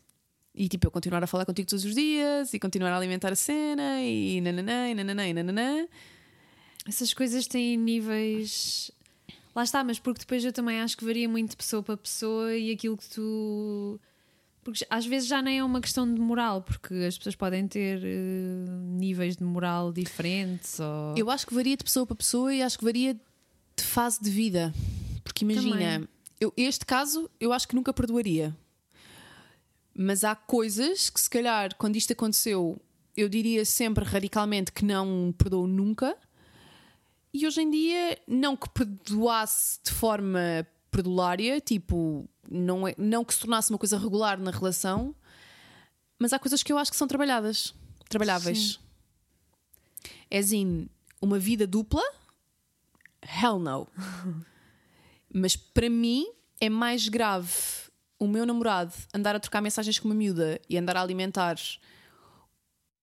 [0.53, 3.37] E tipo, eu continuar a falar contigo todos os dias e continuar a alimentar a
[3.37, 5.87] cena e nananã, e nananã, e nananã.
[6.89, 8.91] Essas coisas têm níveis.
[9.55, 12.53] Lá está, mas porque depois eu também acho que varia muito de pessoa para pessoa
[12.57, 14.01] e aquilo que tu.
[14.65, 18.01] Porque às vezes já nem é uma questão de moral, porque as pessoas podem ter
[18.03, 18.67] eh,
[18.99, 20.81] níveis de moral diferentes.
[20.81, 21.15] Ou...
[21.17, 24.31] Eu acho que varia de pessoa para pessoa e acho que varia de fase de
[24.31, 24.75] vida.
[25.23, 26.16] Porque imagina, Também.
[26.41, 28.57] Eu, este caso eu acho que nunca perdoaria.
[29.95, 32.81] Mas há coisas que, se calhar, quando isto aconteceu,
[33.17, 36.17] eu diria sempre radicalmente que não perdoo nunca.
[37.33, 43.35] E hoje em dia, não que perdoasse de forma perdulária, tipo, não, é, não que
[43.35, 45.15] se tornasse uma coisa regular na relação,
[46.19, 47.75] mas há coisas que eu acho que são trabalhadas,
[48.09, 48.79] trabalháveis.
[50.31, 50.89] É assim,
[51.21, 52.03] uma vida dupla?
[53.23, 53.89] Hell no.
[55.39, 56.27] Mas para mim
[56.59, 57.53] é mais grave
[58.19, 61.57] o meu namorado andar a trocar mensagens com uma miúda e andar a alimentar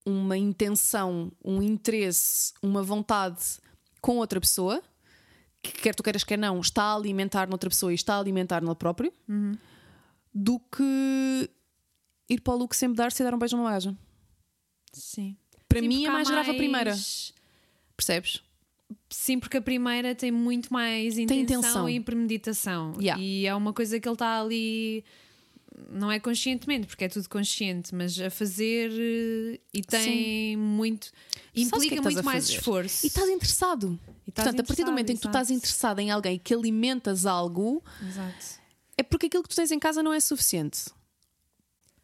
[0.03, 3.39] uma intenção, um interesse, uma vontade
[4.01, 4.81] com outra pessoa,
[5.61, 8.63] que quer tu queiras quer não, está a alimentar noutra pessoa e está a alimentar
[8.63, 9.13] nele próprio,
[10.33, 11.49] do que
[12.27, 13.95] ir para o Luke sempre dar-se e dar um beijo numa gaja.
[14.91, 15.37] Sim.
[15.69, 16.95] Para Sim, mim é mais grave a primeira,
[17.95, 18.41] percebes?
[19.09, 21.89] Sim, porque a primeira tem muito mais intenção, intenção.
[21.89, 22.93] e premeditação.
[22.99, 23.21] Yeah.
[23.21, 25.03] E é uma coisa que ele está ali.
[25.89, 31.05] Não é conscientemente, porque é tudo consciente, mas a fazer eh, e tem muito.
[31.07, 33.05] Sabes o que é Implica estás muito mais esforço.
[33.05, 33.99] E estás interessado.
[34.25, 36.37] E estás Portanto, a partir do momento em que tu estás interessado, interessado em alguém
[36.39, 38.45] que alimentas algo, Exato.
[38.97, 40.85] é porque aquilo que tu tens em casa não é suficiente.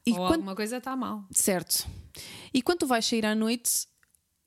[0.06, 1.24] E Ou quando- alguma coisa está mal.
[1.32, 1.88] Certo.
[2.54, 3.88] E quando tu vais sair à noite,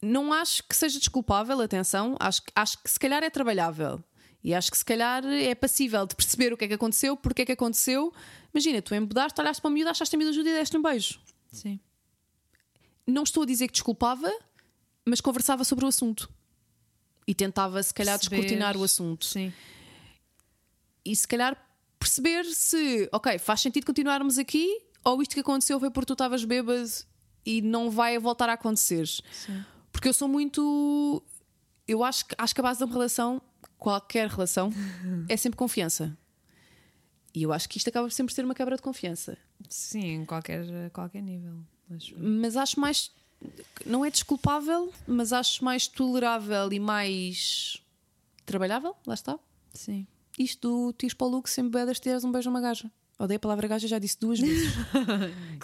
[0.03, 4.03] não acho que seja desculpável, atenção, acho, que- acho que se calhar é trabalhável.
[4.45, 7.43] E acho que se calhar é passível de perceber o que é que aconteceu, porque
[7.43, 8.13] é que aconteceu.
[8.53, 11.21] Imagina, tu embedaste, olhaste para a miúda, achaste a miúda ajuda e deste um beijo.
[11.53, 11.79] Sim.
[13.07, 14.31] Não estou a dizer que desculpava,
[15.07, 16.29] mas conversava sobre o assunto.
[17.27, 18.37] E tentava, se calhar, Perceber.
[18.41, 19.25] descortinar o assunto.
[19.25, 19.53] Sim.
[21.05, 21.57] e se calhar
[21.99, 24.69] perceber se, ok, faz sentido continuarmos aqui
[25.05, 26.89] ou isto que aconteceu foi porque tu estavas bêbado
[27.45, 29.07] e não vai voltar a acontecer.
[29.07, 29.65] Sim.
[29.93, 31.23] Porque eu sou muito.
[31.87, 33.41] Eu acho que, acho que a base de uma relação,
[33.79, 34.73] qualquer relação,
[35.29, 36.17] é sempre confiança.
[37.35, 39.39] E eu acho que isto acaba sempre por ser uma quebra de confiança.
[39.69, 41.55] Sim, em qualquer, qualquer nível.
[41.95, 42.15] Acho.
[42.19, 43.11] Mas acho mais.
[43.85, 47.83] Não é desculpável, mas acho mais tolerável e mais.
[48.45, 49.39] trabalhável, lá está.
[49.73, 50.07] Sim.
[50.39, 52.91] Isto do tires para o Luke sempre bedas deres um beijo a uma gaja.
[53.19, 54.73] Odeio a palavra gaja, já disse duas vezes.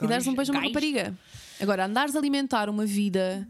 [0.02, 1.16] e dares um beijo a uma rapariga.
[1.60, 3.46] Agora, andares a alimentar uma vida.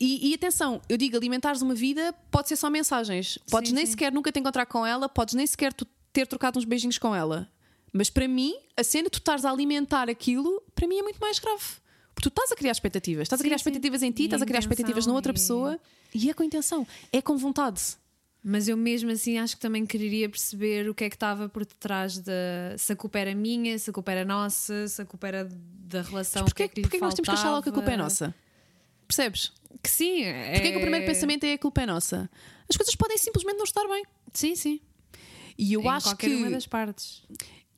[0.00, 3.38] E, e atenção, eu digo, alimentares uma vida pode ser só mensagens.
[3.50, 3.92] Podes Sim, nem sim.
[3.92, 7.14] sequer nunca te encontrar com ela, podes nem sequer tu ter trocado uns beijinhos com
[7.14, 7.48] ela.
[7.92, 11.18] Mas para mim, a cena de tu estares a alimentar aquilo, para mim é muito
[11.18, 11.62] mais grave.
[12.14, 13.22] Porque tu estás a criar expectativas.
[13.22, 13.62] Estás a Sim, criar sim.
[13.62, 15.78] expectativas em ti, E estás a criar expectativas na outra e- pessoa
[16.14, 17.80] e é com intenção, é com vontade.
[18.42, 21.64] Mas eu mesmo assim acho que também quereria perceber o que é que estava por
[21.66, 22.32] detrás da.
[22.78, 26.02] Se a culpa era minha, se a culpa era nossa, se a culpa era da
[26.02, 26.44] relação.
[26.44, 27.90] Porquê, o que é que, porquê que nós temos que achar logo que a culpa
[27.90, 28.34] é nossa?
[29.08, 29.52] Percebes?
[29.82, 30.22] Que sim.
[30.22, 30.52] É...
[30.54, 32.30] Porquê que o primeiro pensamento é a culpa é nossa?
[32.68, 34.04] As coisas podem simplesmente não estar bem.
[34.32, 34.80] Sim, sim.
[35.58, 37.22] E eu em acho qualquer que uma das partes.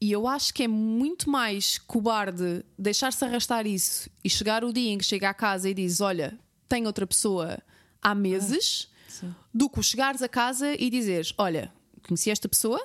[0.01, 4.93] E eu acho que é muito mais cobarde deixar-se arrastar isso e chegar o dia
[4.93, 7.59] em que chega à casa e diz: Olha, tem outra pessoa
[8.01, 9.35] há meses, Sim.
[9.53, 11.73] do que chegares a casa e dizeres: Olha,
[12.07, 12.83] conheci esta pessoa,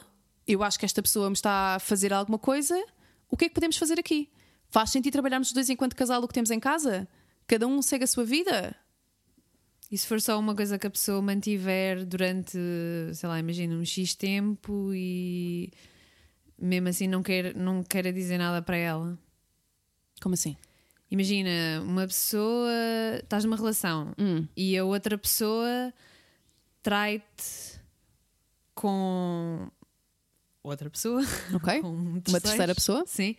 [0.47, 2.84] eu acho que esta pessoa me está a fazer alguma coisa,
[3.30, 4.30] o que é que podemos fazer aqui?
[4.69, 7.08] Faz sentido trabalharmos os dois enquanto casal o que temos em casa?
[7.45, 8.76] Cada um segue a sua vida?
[9.94, 12.58] E se for só uma coisa que a pessoa mantiver durante,
[13.14, 15.72] sei lá, imagina um X tempo e
[16.60, 19.16] mesmo assim não, quer, não queira dizer nada para ela.
[20.20, 20.58] Como assim?
[21.12, 22.72] Imagina, uma pessoa,
[23.22, 24.48] estás numa relação Hum.
[24.58, 25.94] e a outra pessoa
[26.82, 27.80] trai-te
[28.74, 29.70] com
[30.64, 31.22] outra pessoa,
[31.54, 31.82] Ok?
[31.86, 33.04] um Uma terceira pessoa?
[33.06, 33.36] Sim.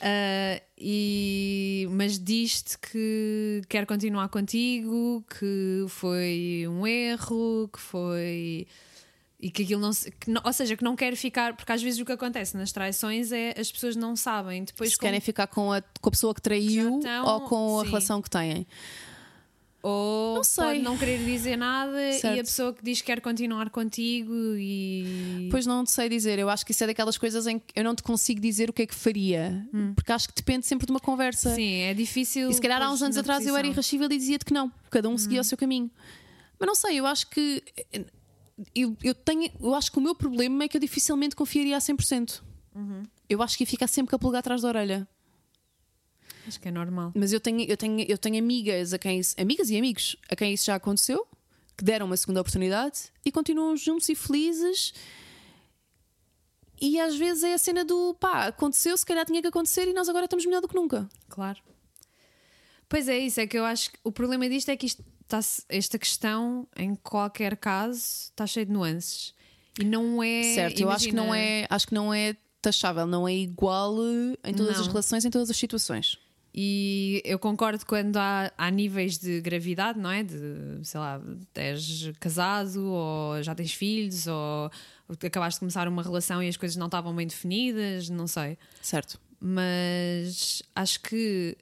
[0.00, 8.66] Ah, e, mas diz-te que quer continuar contigo, que foi um erro, que foi.
[9.42, 11.56] E que aquilo não, que não- Ou seja, que não quer ficar.
[11.56, 14.64] Porque às vezes o que acontece nas traições é as pessoas não sabem.
[14.64, 17.78] Depois, se como- querem ficar com a, com a pessoa que traiu estão- ou com
[17.80, 17.88] a sim.
[17.88, 18.66] relação que têm.
[19.82, 20.64] Ou Não sei.
[20.64, 22.36] pode não querer dizer nada Certo.
[22.36, 25.48] e a pessoa que diz que quer continuar contigo e.
[25.50, 27.82] Pois não te sei dizer, eu acho que isso é daquelas coisas em que eu
[27.84, 30.92] não te consigo dizer o que é que faria, porque acho que depende sempre de
[30.92, 31.54] uma conversa.
[31.54, 32.50] Sim, é difícil.
[32.50, 33.72] E se calhar há uns anos atrás eu era posição.
[33.72, 35.90] irrascível e dizia-te que não, cada um seguia o seu caminho.
[36.58, 37.62] Mas não sei, eu acho que
[38.74, 41.80] eu, eu tenho, eu acho que o meu problema é que eu dificilmente confiaria a
[41.80, 42.42] 100%.
[43.28, 45.08] Eu acho que ia ficar sempre com a pulga atrás da orelha.
[46.50, 47.12] Acho que é normal.
[47.14, 50.34] Mas eu tenho, eu tenho, eu tenho amigas a quem isso, amigas e amigos a
[50.34, 51.24] quem isso já aconteceu,
[51.78, 54.92] que deram uma segunda oportunidade e continuam juntos e felizes.
[56.80, 59.92] E às vezes é a cena do pá, aconteceu, se calhar tinha que acontecer e
[59.92, 61.08] nós agora estamos melhor do que nunca.
[61.28, 61.60] Claro.
[62.88, 65.38] Pois é, isso é que eu acho que o problema disto é que isto está
[65.68, 69.32] esta questão, em qualquer caso, está cheio de nuances.
[69.78, 70.42] E não é.
[70.54, 73.96] certo, eu acho que não imagina, é, acho que não é taxável, não é igual
[74.44, 74.88] em todas as Não.
[74.88, 76.18] relações, em todas as situações.
[76.52, 80.22] E eu concordo quando há, há níveis de gravidade, não é?
[80.24, 81.20] De, sei lá,
[81.54, 84.70] és casado ou já tens filhos ou
[85.08, 88.58] acabaste de começar uma relação e as coisas não estavam bem definidas, não sei.
[88.82, 89.20] Certo.
[89.40, 91.56] mas acho que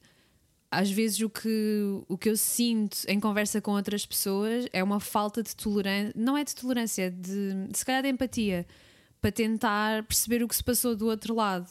[0.71, 5.01] às vezes o que, o que eu sinto em conversa com outras pessoas é uma
[5.01, 8.67] falta de tolerância, não é de tolerância, é de se calhar de empatia,
[9.21, 11.69] para tentar perceber o que se passou do outro lado.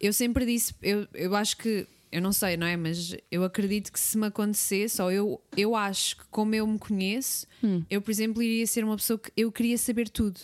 [0.00, 2.76] Eu sempre disse, eu, eu acho que, eu não sei, não é?
[2.76, 6.78] Mas eu acredito que se me acontecesse, ou eu, eu acho que como eu me
[6.78, 7.46] conheço,
[7.90, 10.40] eu, por exemplo, iria ser uma pessoa que eu queria saber tudo.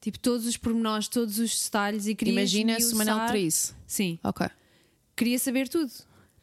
[0.00, 3.74] Tipo, todos os pormenores, todos os detalhes e queria Imagina se esmiuçar- traísse.
[3.86, 4.46] Sim, Ok.
[5.16, 5.90] queria saber tudo.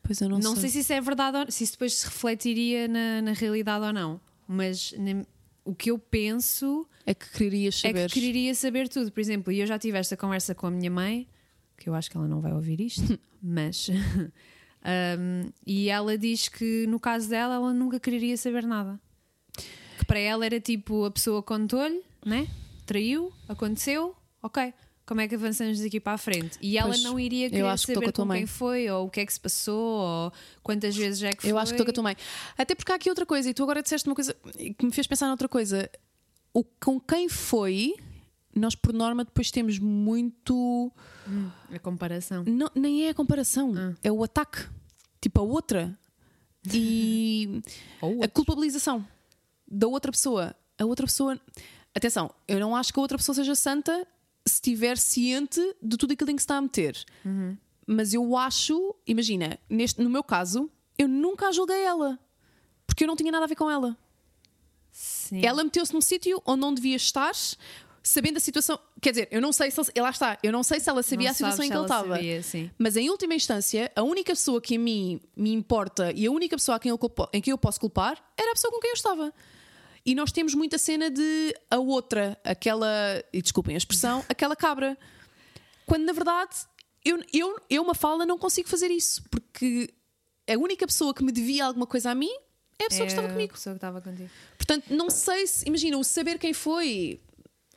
[0.03, 0.61] Pois eu não, Não, sei.
[0.63, 3.93] sei se isso é verdade ou se isso depois se refletiria na, na realidade ou
[3.93, 4.21] não.
[4.47, 5.25] Mas na-
[5.63, 8.07] o que eu penso É que querias é saber.
[8.09, 9.11] que quereria saber tudo.
[9.11, 11.27] Por exemplo, e eu já tive esta conversa com a minha mãe,
[11.77, 13.89] que eu acho que ela não vai ouvir isto, mas.
[15.19, 18.99] um, e ela diz que no caso dela, ela nunca quereria saber nada.
[19.97, 22.47] Que para ela era tipo: a pessoa contou-lhe, né?
[22.85, 24.73] Traiu, aconteceu, ok.
[25.05, 26.57] Como é que avançamos daqui para a frente?
[26.59, 29.09] E ela Pois, não iria querer acho que saber com com quem foi, ou o
[29.09, 30.33] que é que se passou, ou
[30.63, 31.51] quantas vezes é que foi.
[31.51, 32.17] Eu acho que estou com a tua mãe.
[32.57, 34.35] Até porque há aqui outra coisa, e tu agora disseste uma coisa
[34.77, 35.89] que me fez pensar noutra coisa.
[36.51, 37.93] O com quem foi,
[38.55, 40.91] nós por norma depois temos muito.
[41.73, 42.43] A comparação.
[42.45, 44.65] Não, nem é a comparação, é o ataque.
[45.21, 45.97] Tipo a outra.
[46.73, 47.61] E
[48.23, 49.05] a culpabilização
[49.67, 50.55] da outra pessoa.
[50.77, 51.39] A outra pessoa.
[51.93, 54.07] Atenção, eu não acho que a outra pessoa seja santa
[54.45, 57.03] se estiver ciente de tudo aquilo em que se está a meter.
[57.87, 62.19] Mas eu acho, imagina, neste, no meu caso, eu nunca a julguei ela.
[62.85, 63.97] Porque eu não tinha nada a ver com ela.
[64.91, 65.45] Sim.
[65.45, 67.33] Ela meteu-se num sítio onde não devia estar,
[68.05, 68.79] sabendo a situação.
[69.01, 69.81] Quer dizer, eu não sei se.
[69.81, 71.77] Ele, lá está, eu não sei se ela sabia Não a situação em se que
[71.77, 72.15] ele ela estava.
[72.15, 72.71] sabia, sim.
[72.77, 76.55] Mas em última instância, a única pessoa que a mim me importa e a única
[76.55, 78.91] pessoa a quem eu culpo- em quem eu posso culpar era a pessoa com quem
[78.91, 79.33] eu estava.
[80.05, 82.87] E nós temos muita cena de a outra, aquela.
[83.33, 84.95] E desculpem a expressão, aquela cabra.
[85.85, 86.55] Quando na verdade,
[87.03, 89.23] eu, eu, eu uma fala, não consigo fazer isso.
[89.29, 89.89] Porque
[90.47, 92.31] a única pessoa que me devia alguma coisa a mim
[92.77, 93.51] é a pessoa que estava É comigo.
[93.53, 94.29] A pessoa que estava contigo.
[94.57, 95.67] Portanto, não sei se.
[95.67, 97.19] Imagina, o saber quem foi.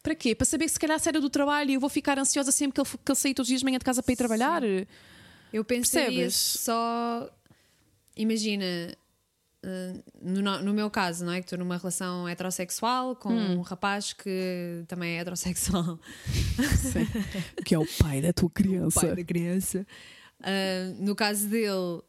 [0.02, 0.34] Para quê?
[0.34, 2.74] Para saber que se calhar se era do trabalho e eu vou ficar ansiosa sempre
[2.74, 4.62] que ele, que ele sair todos os dias de manhã de casa para ir trabalhar.
[5.52, 6.34] Eu pensaria Percebes?
[6.34, 7.28] só.
[8.16, 8.64] Imagina,
[9.62, 11.40] eh, no, no- meu caso, não é?
[11.40, 13.58] Que estou numa relação heterossexual com Hum.
[13.58, 15.98] um rapaz que também é heterossexual.
[17.64, 19.00] Que é o pai da tua criança.
[19.00, 19.86] pai da criança.
[20.40, 22.02] Ah, no caso dele,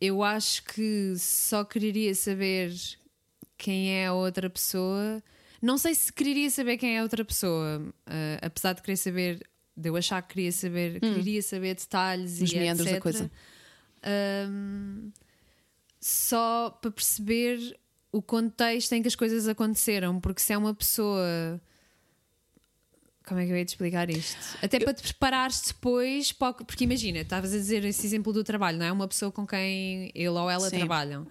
[0.00, 2.72] eu acho que só quereria saber
[3.56, 5.22] quem é a outra pessoa.
[5.64, 9.48] Não sei se quereria saber quem é a outra pessoa, ah, apesar de querer saber
[9.74, 12.94] de eu achar que queria saber, queria saber detalhes Os e meandros etc.
[12.94, 13.30] da coisa.
[14.50, 15.10] Hum,
[15.98, 17.80] só para perceber
[18.12, 21.58] o contexto em que as coisas aconteceram, porque se é uma pessoa.
[23.26, 24.58] Como é que eu ia te explicar isto?
[24.62, 28.76] Até para te preparares depois, para porque imagina, estavas a dizer esse exemplo do trabalho,
[28.76, 28.92] não é?
[28.92, 30.76] Uma pessoa com quem ele ou ela Sim.
[30.76, 31.26] trabalham.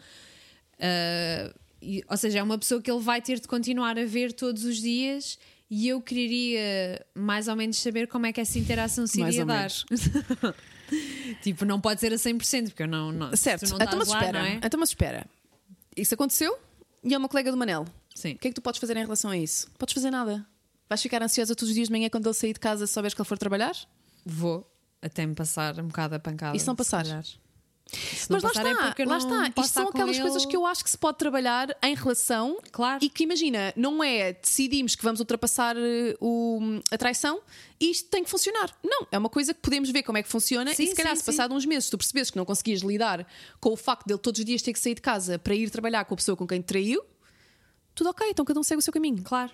[0.79, 4.33] Ah, e- ou seja, é uma pessoa que ele vai ter de continuar a ver
[4.33, 5.37] todos os dias
[5.69, 9.69] e eu queria mais ou menos saber como é que essa interação se iria dar.
[11.41, 13.11] tipo, não pode ser a 100%, porque eu não.
[13.11, 14.47] não Certo, não então mas lá, espera.
[14.49, 14.59] é?
[14.63, 15.25] Então mas espera.
[15.95, 16.57] Isso aconteceu
[17.03, 17.85] e é uma colega do Manel.
[18.15, 18.33] Sim.
[18.33, 19.67] O que é que tu podes fazer em relação a isso?
[19.77, 20.45] Podes fazer nada.
[20.87, 23.13] Vais ficar ansiosa todos os dias de manhã quando ele sair de casa se souberes
[23.13, 23.73] que ele for trabalhar?
[24.25, 24.69] Vou
[25.01, 26.55] até me passar um bocado a pancada.
[26.55, 27.05] E se não passar?
[27.05, 27.37] Se
[28.29, 29.47] Mas lá é está, eu lá está.
[29.61, 30.21] Isto são aquelas ele.
[30.23, 33.03] coisas que eu acho que se pode trabalhar em relação Claro.
[33.03, 36.59] e que imagina, não é decidimos que vamos ultrapassar eh, o,
[36.91, 37.41] a traição
[37.79, 38.75] e isto tem que funcionar.
[38.83, 41.13] Não, é uma coisa que podemos ver como é que funciona Sim, e se calhar
[41.15, 41.31] sim, se sim.
[41.37, 43.27] passado uns meses tu percebes que não conseguias lidar
[43.59, 46.05] com o facto dele todos os dias ter que sair de casa para ir trabalhar
[46.05, 47.03] com a pessoa com quem te traiu,
[47.95, 49.21] tudo ok, então cada um segue o seu caminho.
[49.23, 49.51] Claro.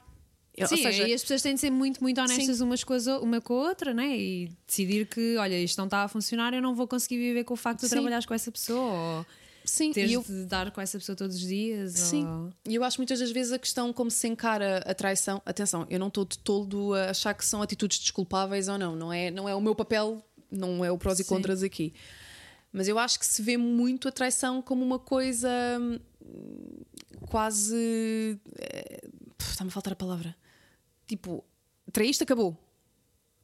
[0.62, 3.08] Ou Sim, seja, e as pessoas têm de ser muito, muito honestas umas com, as
[3.08, 4.18] uma com a outra, né?
[4.18, 7.54] E decidir que, olha, isto não está a funcionar, eu não vou conseguir viver com
[7.54, 7.96] o facto de Sim.
[7.96, 9.26] trabalhares com essa pessoa ou
[9.64, 11.94] sim, teres e eu, de dar com essa pessoa todos os dias.
[11.94, 15.42] Sim, ou- e eu acho muitas das vezes a questão como se encara a traição.
[15.46, 18.96] Atenção, eu não estou de todo a achar que são atitudes desculpáveis ou não.
[18.96, 21.30] Não é, não é o meu papel, não é o prós e Sim.
[21.30, 21.94] contras aqui.
[22.72, 26.00] Mas eu acho que se vê muito a traição como uma coisa hum,
[27.30, 28.40] quase.
[28.60, 29.08] eh,
[29.40, 30.36] Está-me a faltar a palavra.
[31.10, 31.44] Tipo,
[31.92, 32.56] traíste, acabou.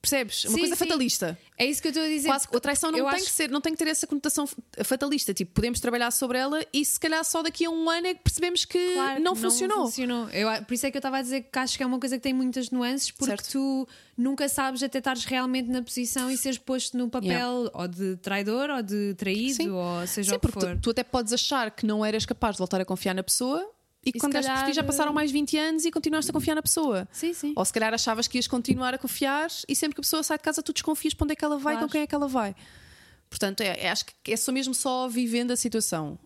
[0.01, 0.43] Percebes?
[0.45, 0.85] Uma Sim, coisa sim.
[0.85, 1.35] fatalista.
[1.57, 2.27] É isso que eu estou a dizer.
[2.29, 4.47] Quase, a traição não eu tem, acho- que ser, não tem que ter essa conotação
[4.83, 5.33] fatalista.
[5.33, 8.21] Tipo, podemos trabalhar sobre ela e se calhar só daqui a um ano é que
[8.21, 9.85] percebemos que Claro não que funcionou.
[9.85, 10.29] funcionou.
[10.29, 12.17] Eu, por isso é que eu estava a dizer que acho que é uma coisa
[12.17, 13.51] que tem muitas nuances, porque Certo.
[13.51, 18.15] tu nunca sabes até estares realmente na posição e seres posto no papel ou de
[18.17, 19.69] traidor ou de traído Sim.
[19.71, 20.75] ou seja Sim, o que porque for.
[20.75, 23.67] tu, tu até podes achar que não eras capaz de voltar a confiar na pessoa
[24.05, 26.33] e E quando deste por ti já calhar- passaram mais 20 anos e continuaste a
[26.33, 27.07] confiar na pessoa.
[27.11, 27.53] Sim, sim.
[27.55, 30.37] Ou se calhar achavas que ias continuar a confiar e sempre que a pessoa sai
[30.37, 32.13] de casa tu desconfias para onde é que ela vai e com quem é que
[32.15, 32.55] ela vai.
[33.29, 36.17] Portanto, é, é- acho que é só mesmo só vivendo a situação.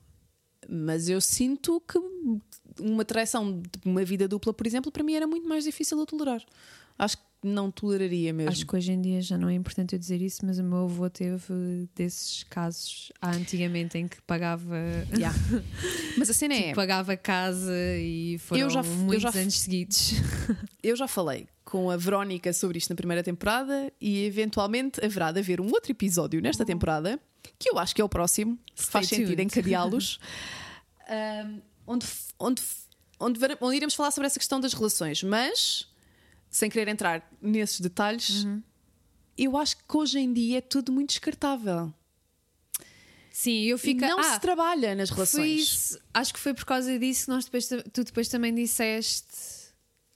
[0.68, 1.98] Mas eu sinto que
[2.82, 6.06] uma traição de uma vida dupla, por exemplo, para mim era muito mais difícil de
[6.06, 6.44] tolerar.
[7.00, 8.52] Acho que não toleraria mesmo.
[8.52, 10.80] Acho que hoje em dia já não é importante eu dizer isso, mas o meu
[10.84, 14.76] avô teve desses casos há antigamente em que pagava,
[15.18, 15.34] Yeah.
[16.20, 16.74] Mas a cena é.
[16.76, 20.12] pagava casa e foram Eu já f- eu muitos já anos seguidos.
[20.84, 25.40] Eu já falei com a Verónica sobre isto na primeira temporada e eventualmente haverá de
[25.40, 27.18] haver um outro episódio nesta temporada
[27.58, 29.44] que eu acho que é o próximo, Stay faz sentido tuned.
[29.44, 30.20] encadeá-los,
[31.46, 32.06] um, onde,
[32.40, 32.62] onde,
[33.20, 35.88] onde, onde iremos falar sobre essa questão das relações, mas
[36.50, 38.46] sem querer entrar nesses detalhes,
[39.38, 41.94] eu acho que hoje em dia é tudo muito descartável.
[43.32, 44.02] Sim, eu fico.
[44.02, 45.98] não ah, se trabalha nas relações.
[46.14, 49.24] acho que foi por causa disso que nós depois, tu depois também disseste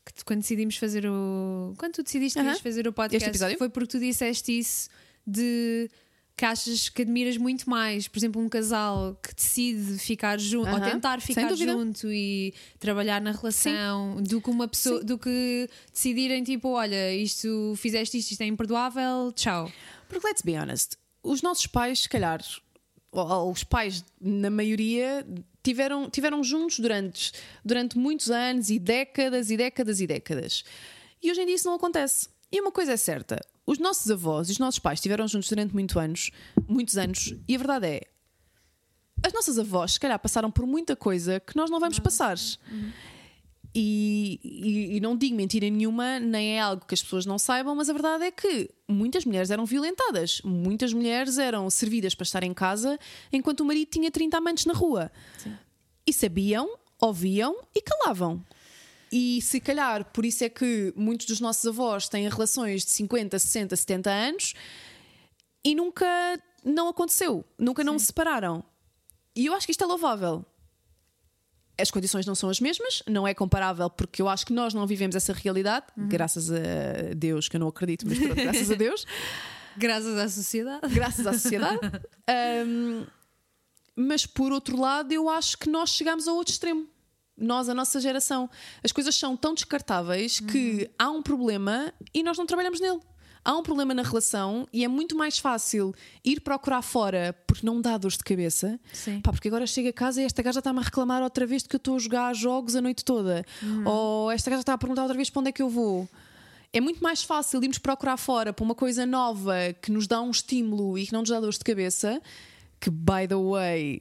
[0.06, 1.74] que tu, quando decidimos fazer o.
[1.78, 2.50] Quando tu decidiste Aham.
[2.50, 4.90] ias fazer o podcast, foi porque tu disseste isso
[5.26, 5.90] de
[6.36, 10.76] que achas que admiras muito mais, por exemplo, um casal que decide ficar junto ou
[10.76, 15.06] Aham, tentar sem ficar junto e trabalhar na relação do que uma pessoa, Sim.
[15.06, 19.72] do que decidirem tipo, olha, isto fizeste isto, isto é imperdoável, tchau.
[20.10, 22.44] Porque, let's be honest, os nossos pais, se calhar,
[23.12, 25.26] ou, ou os pais, na maioria,
[25.62, 27.32] tiveram, tiveram juntos durante,
[27.64, 30.64] durante muitos anos e décadas e décadas e décadas.
[31.22, 32.28] E hoje em dia isso não acontece.
[32.52, 35.74] E uma coisa é certa: os nossos avós e os nossos pais estiveram juntos durante
[35.74, 36.32] muito anos,
[36.68, 38.02] muitos anos, e a verdade é.
[39.26, 42.36] As nossas avós, se calhar, passaram por muita coisa que nós não vamos passar.
[43.76, 47.74] E, e- e não digo mentira nenhuma, nem é algo que as pessoas não saibam,
[47.76, 52.44] mas a verdade é que muitas mulheres eram violentadas, muitas mulheres eram servidas para estar
[52.44, 53.00] em casa
[53.32, 55.12] enquanto o marido tinha 30 amantes na rua.
[56.06, 56.70] E sabiam,
[57.02, 58.44] ouviam e calavam.
[59.16, 63.38] E se calhar por isso é que muitos dos nossos avós têm relações de 50,
[63.38, 64.54] 60, 70 anos
[65.64, 66.08] e nunca
[66.66, 68.64] não aconteceu, nunca não se separaram.
[69.36, 70.44] E eu acho que isto é louvável.
[71.80, 74.88] As condições não são as mesmas, não é comparável, porque eu acho que nós não
[74.88, 79.06] vivemos essa realidade, graças a Deus, que eu não acredito, mas pronto, graças a Deus,
[79.78, 80.88] Graças à sociedade.
[80.94, 81.80] graças à sociedade.
[82.28, 83.06] Ahm,
[83.96, 86.88] mas por outro lado, eu acho que nós chegamos a outro extremo.
[87.38, 88.50] Nós, a nossa geração.
[88.84, 93.00] As coisas são tão descartáveis que há um problema e nós não trabalhamos nele.
[93.46, 97.82] Há um problema na relação e é muito mais fácil ir procurar fora porque não
[97.82, 98.80] dá dores de cabeça.
[98.94, 99.20] Sim.
[99.20, 101.68] Pá, porque agora chega a casa e esta gaja está-me a reclamar outra vez de
[101.68, 103.44] que eu estou a jogar jogos a noite toda.
[103.86, 106.08] Ou esta gaja está a perguntar outra vez para onde é que eu vou.
[106.72, 110.32] é muito mais fácil irmos procurar fora para uma coisa nova que nos dá um
[110.32, 112.22] estímulo e que não nos dá dores de cabeça,
[112.80, 114.00] que, by the way,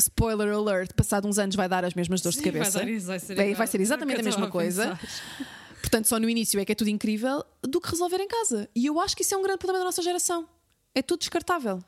[0.00, 2.78] spoiler alert, passado uns anos vai dar as mesmas dores Sim, de cabeça.
[2.78, 4.96] vai dar vai ser Vai- vai ser exatamente a mesma coisa.
[4.96, 5.48] pensar.
[5.80, 8.68] Portanto, só no início é que é tudo incrível do que resolver em casa.
[8.74, 10.46] E eu acho que isso é um grande problema da nossa geração.
[10.94, 11.82] É tudo descartável.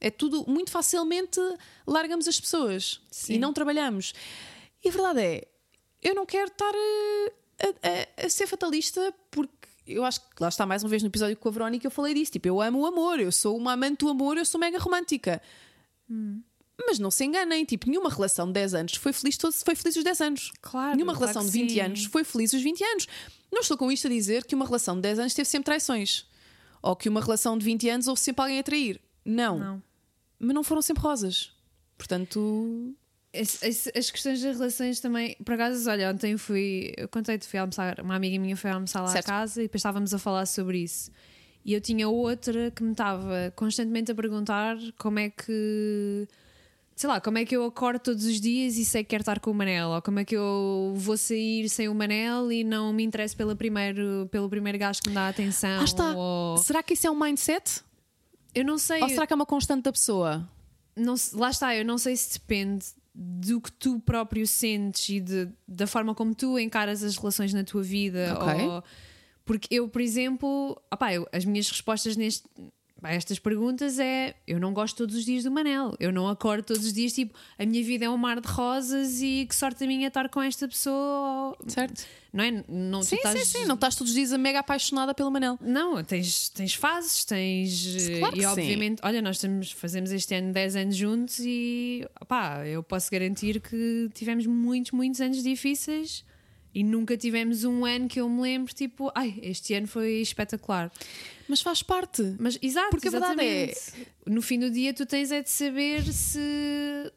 [0.00, 1.40] É tudo muito facilmente
[1.86, 3.34] largamos as pessoas Sim.
[3.34, 4.12] e não trabalhamos.
[4.84, 5.48] E a verdade é,
[6.02, 9.50] eu não quero estar eh, a, a- a ser fatalista porque
[9.86, 12.14] eu acho que lá está mais uma vez no episódio com a Verónica eu falei
[12.14, 12.32] disso.
[12.32, 15.40] Tipo, eu amo o amor, eu sou uma amante do amor, eu sou mega romântica.
[16.86, 20.04] Mas não se enganem, tipo, nenhuma relação de 10 anos foi feliz, foi feliz os
[20.04, 20.52] 10 anos.
[20.62, 21.80] Claro, Nenhuma claro relação de 20 sim.
[21.80, 23.06] anos foi feliz os 20 anos.
[23.52, 26.26] Não estou com isto a dizer que uma relação de 10 anos teve sempre traições.
[26.82, 29.00] Ou que uma relação de 20 anos houve sempre alguém a trair.
[29.24, 29.58] Não.
[29.58, 29.82] Não.
[30.38, 31.50] Mas não foram sempre rosas.
[31.96, 32.94] Portanto,
[33.34, 37.58] As, as- as questões das relações também, por acaso, olha, ontem fui, eu contei-te, fui
[37.58, 39.26] almoçar, uma amiga minha foi almoçar lá Certo.
[39.28, 41.10] à casa e depois estávamos a falar sobre isso.
[41.64, 46.26] E eu tinha outra que me estava constantemente a perguntar como é que,
[46.98, 49.38] sei lá, como é que eu acordo todos os dias e sei que quero estar
[49.38, 52.92] com o Manel, ou como é que eu vou sair sem o Manel e não
[52.92, 55.78] me interesso pelo primeiro, pelo primeiro gajo que me dá atenção.
[55.78, 56.12] lá está.
[56.16, 57.82] Ou, Será que isso é um mindset?
[58.52, 59.00] eu não sei.
[59.00, 60.48] Ou será que é uma constante da pessoa?
[60.96, 62.84] não lá está, eu não sei se depende
[63.14, 67.62] do que tu próprio sentes e de- da forma como tu encaras as relações na
[67.62, 68.36] tua vida.
[68.40, 68.66] Ok.
[68.66, 68.82] ou-
[69.44, 72.46] porque eu, por exemplo, opá, eu- as minhas respostas neste,
[73.02, 76.64] a estas perguntas é: eu não gosto todos os dias do Manel, eu não acordo
[76.64, 79.84] todos os dias tipo, a minha vida é um mar de rosas e que sorte
[79.84, 81.56] a minha estar com esta pessoa.
[81.66, 82.04] Certo?
[82.32, 82.64] Não é?
[82.68, 83.64] Não, Sim, estás- sim, sim.
[83.66, 85.58] Não estás todos os dias mega apaixonada pelo Manel.
[85.62, 87.96] não, tens, tens fases, tens.
[88.18, 88.48] Claro que e sim.
[88.48, 93.60] obviamente, olha, nós estamos, fazemos este ano 10 anos juntos e pá, eu posso garantir
[93.60, 96.24] que tivemos muitos, muitos anos difíceis
[96.74, 100.92] e nunca tivemos um ano que eu me lembro, tipo, ai, este ano foi espetacular.
[101.48, 102.36] Mas faz parte.
[102.38, 103.74] Mas exato, Porque a verdade é-.
[104.26, 106.38] No fim do dia, tu tens é de saber se,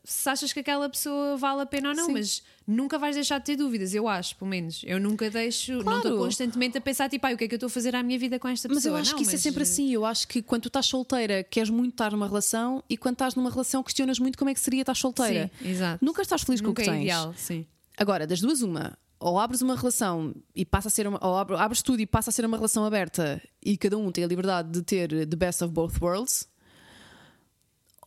[0.04, 2.14] se achas que aquela pessoa vale a pena ou não, Sim.
[2.14, 4.82] mas nunca vais deixar de ter dúvidas, eu acho, pelo menos.
[4.86, 6.18] Eu nunca deixo, não estou Claro.
[6.20, 8.18] constantemente a pensar, tipo, ai, o que é que eu estou a fazer à minha
[8.18, 8.94] vida com esta Mas pessoa?
[8.98, 9.92] eu acho Não, que isso é mas, sempre eh, assim.
[9.92, 13.36] Eu acho que quando tu estás solteira, queres muito estar numa relação e quando estás
[13.36, 15.52] numa relação, questionas muito como é que seria estar solteira.
[15.62, 16.06] Sim, exato.
[16.06, 17.02] Nunca estás feliz Nunca com o que é tens.
[17.04, 17.66] ideal, sim.
[17.98, 18.98] Agora, das duas, uma.
[19.24, 21.20] Ou abres uma relação e passa a ser uma.
[21.26, 24.24] Ou abre- abres tudo e passa a ser uma relação aberta e cada um tem
[24.24, 26.50] a liberdade de ter the best of both worlds.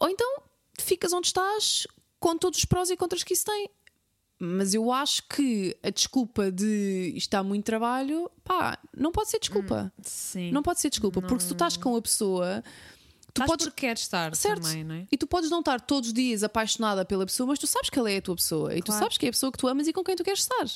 [0.01, 0.43] Ou então
[0.81, 1.87] ficas onde estás
[2.19, 3.71] com todos os prós e contras que isso tem.
[4.41, 9.39] Mas eu acho que a desculpa de isto está muito trabalho, pá, não pode ser
[9.39, 9.93] desculpa.
[10.03, 10.51] Sim.
[10.51, 12.63] Não pode ser desculpa, porque se tu estás com a pessoa,
[13.33, 13.67] tu Estás podes.
[13.67, 14.63] porque queres estar Certo.
[14.63, 15.07] também, não é?
[15.11, 17.99] E tu podes não estar todos os dias apaixonada pela pessoa, mas tu sabes que
[17.99, 19.05] ela é a tua pessoa e tu Claro.
[19.05, 20.67] sabes que é a pessoa que tu amas e com quem tu queres estar.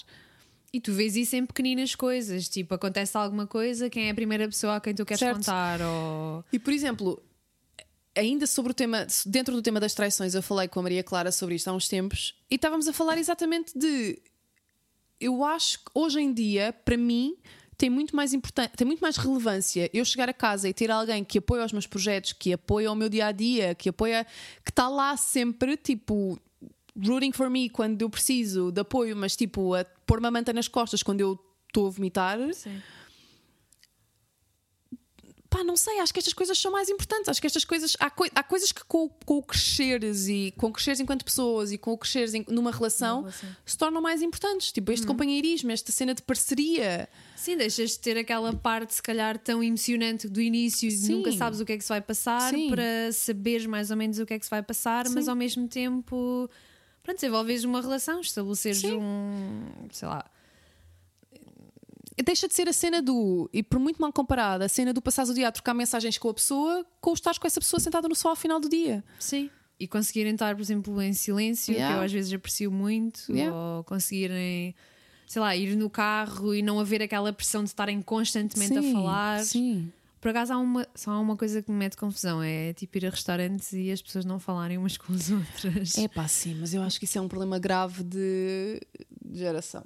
[0.73, 4.47] E tu vês isso em pequeninas coisas, tipo, acontece alguma coisa, quem é a primeira
[4.47, 5.37] pessoa a quem tu queres Certo.
[5.37, 5.81] contar?
[5.81, 6.45] Ou...
[6.53, 7.23] E por exemplo,
[8.15, 11.33] ainda sobre o tema, dentro do tema das traições, eu falei com a Maria Clara
[11.33, 14.21] sobre isto há uns tempos e estávamos a falar exatamente de.
[15.21, 17.37] Eu acho que hoje em dia, para mim,
[17.77, 21.25] tem muito mais importante, tem muito mais relevância eu chegar a casa e ter alguém
[21.25, 24.27] que apoia os meus projetos, que apoia o meu dia a dia, que apoia,
[24.65, 26.39] que está lá sempre, tipo,
[27.07, 30.69] rooting for me quando eu preciso de apoio, mas tipo, a pôr uma manta nas
[30.69, 31.39] costas quando eu
[31.69, 32.39] estou a vomitar.
[32.55, 32.81] Sim.
[35.51, 37.27] Pá, não sei, acho que estas coisas são mais importantes.
[37.27, 37.97] Acho que estas coisas.
[37.99, 41.73] Há, coi- há coisas que com, com o cresceres e com o cresceres enquanto pessoas
[41.73, 43.27] e com o cresceres em- numa relação
[43.65, 44.71] se tornam mais importantes.
[44.71, 47.09] Tipo, este companheirismo, esta cena de parceria.
[47.35, 51.13] Sim, deixas de ter aquela parte, se calhar, tão emocionante do início, Sim.
[51.17, 52.69] nunca sabes o que é que se vai passar, Sim.
[52.69, 55.31] para saberes mais ou menos o que é que se vai passar, mas Sim.
[55.31, 56.51] ao mesmo tempo,
[57.09, 58.97] pronto, desenvolves uma relação, estabeleceres Sim.
[58.97, 60.25] um, sei lá,
[62.25, 63.49] Deixa de ser a cena do.
[63.53, 66.29] E por muito mal comparada, a cena do passares o dia a trocar mensagens com
[66.29, 69.05] a pessoa, com o estares com essa pessoa sentada no sol ao final do dia.
[69.19, 69.49] sim.
[69.81, 71.95] E conseguirem estar, por exemplo, em silêncio, Yeah.
[71.95, 73.57] que eu às vezes aprecio muito, Yeah.
[73.57, 74.75] ou conseguirem,
[75.25, 78.93] sei lá, ir no carro e não haver aquela pressão de estarem constantemente a Sim,
[78.93, 79.45] falar.
[79.45, 79.93] Sim.
[80.21, 83.07] Por acaso há uma, só há uma coisa que me mete confusão: é tipo ir
[83.07, 85.97] a restaurantes e as pessoas não falarem umas com as outras.
[85.97, 88.81] É pá, sim, mas eu acho que isso é um problema grave de
[89.25, 89.85] de geração.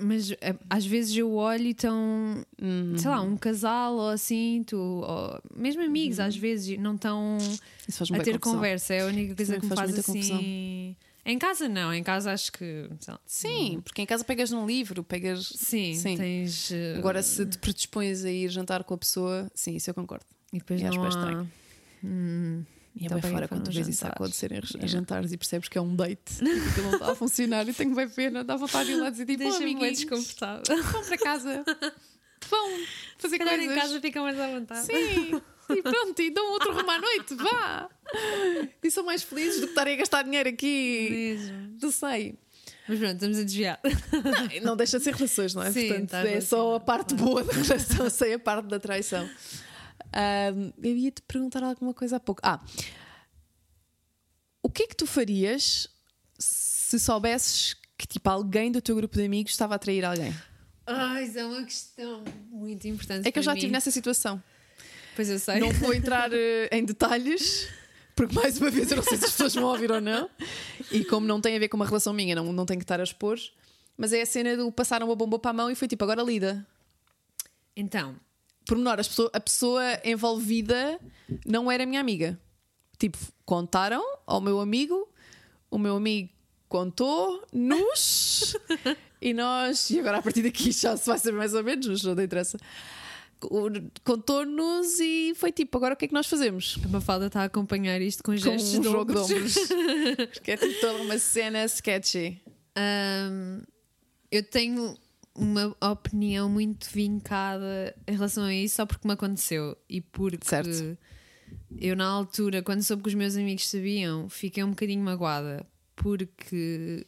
[0.00, 2.44] Mas é, às vezes eu olho e estão,
[2.96, 8.20] sei lá, um casal ou assim, tu, ou mesmo amigos, às vezes não estão a
[8.20, 8.54] ter confusão.
[8.54, 8.94] conversa.
[8.94, 10.96] É a única coisa Também que me faz faz assim.
[11.30, 12.88] Em casa não, em casa acho que.
[13.26, 15.46] Sim, porque em casa pegas num livro, pegas.
[15.54, 16.16] Sim, Sim.
[16.16, 16.72] tens.
[16.72, 20.24] eh, Agora, se te predispões a ir jantar com a pessoa, sim, isso eu concordo.
[20.52, 21.18] E depois e acho não bem há...
[21.20, 21.52] estranho.
[22.02, 22.64] Hum,
[22.96, 25.68] E é então bem fora quando tu vês isso a acontecer em jantares e percebes
[25.68, 28.56] que é um date e que não está a funcionar e tenho bem pena, dá
[28.56, 30.62] vontade de ir lá dizer tipo, oh, Deixa-me amiguinhos, desconfortável.
[30.82, 31.64] vão para casa.
[32.48, 32.68] Vão
[33.18, 33.76] fazer Calhar coisas.
[33.76, 34.86] em casa fica mais à vontade.
[34.86, 35.40] Sim.
[35.76, 37.90] E pronto, e dão outro rumo à noite, vá!
[38.82, 41.08] E são mais felizes do que estarem a gastar dinheiro aqui.
[41.10, 41.78] Mesmo.
[41.82, 42.38] Não sei.
[42.88, 43.80] Mas pronto, estamos a desviar.
[43.84, 45.70] Não, não deixa de ser relações, não é?
[45.72, 49.28] Sim, Portanto, tá é só a parte boa da relação, sem a parte da traição.
[50.12, 52.40] Ahm, eu ia te perguntar alguma coisa há pouco.
[52.42, 52.64] Ah,
[54.62, 55.88] o que é que tu farias
[56.38, 60.34] se soubesses que tipo alguém do teu grupo de amigos estava a trair alguém?
[60.86, 63.28] Ai, isso é uma questão muito importante.
[63.28, 64.42] É que eu já estive nessa situação.
[65.18, 65.58] Pois eu sei.
[65.58, 67.68] Não vou entrar eh, em detalhes,
[68.14, 70.30] porque mais uma vez eu não sei se as pessoas vão ouvir ou não.
[70.92, 73.00] E como não tem a ver com uma relação minha, não, não tenho que estar
[73.00, 73.36] a expor.
[73.96, 76.22] Mas é a cena do passaram uma bomba para a mão e foi tipo, agora
[76.22, 76.64] lida.
[77.74, 78.14] Então,
[78.64, 81.00] Pormenor, as pessoa- a pessoa envolvida
[81.44, 82.38] não era minha amiga.
[82.96, 85.08] Tipo, contaram ao meu amigo,
[85.68, 86.28] o meu amigo
[86.68, 88.56] contou-nos
[89.20, 92.12] e nós, e agora a partir daqui já se vai saber mais ou menos, não
[92.22, 92.56] interessa.
[94.04, 96.78] Contou-nos e foi tipo, agora o que é que nós fazemos?
[96.84, 99.54] a Mafalda está a acompanhar isto com Com gestos um de jogo de ombros.
[100.32, 102.40] Porque é tipo toda uma cena sketchy.
[102.76, 103.62] Ahm,
[104.30, 104.96] eu tenho
[105.34, 110.98] uma opinião muito vincada em relação a isso só porque me aconteceu e porque Certo.
[111.80, 115.64] eu na altura, quando soube que os meus amigos sabiam, fiquei um bocadinho magoada
[115.94, 117.06] porque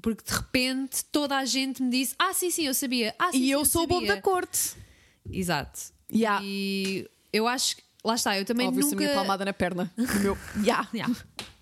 [0.00, 3.38] porque de repente toda a gente me disse ah sim sim eu sabia ah, sim,
[3.38, 4.74] E sim, eu sou o bobo sabia." da corte.
[5.30, 6.44] Exato Yeah.
[6.44, 9.52] e eu acho que lá está eu também Óbvio, se a nunca minha palmada na
[9.52, 9.90] perna.
[9.96, 10.38] O meu.
[10.62, 10.86] Ya.
[10.92, 11.14] Yeah.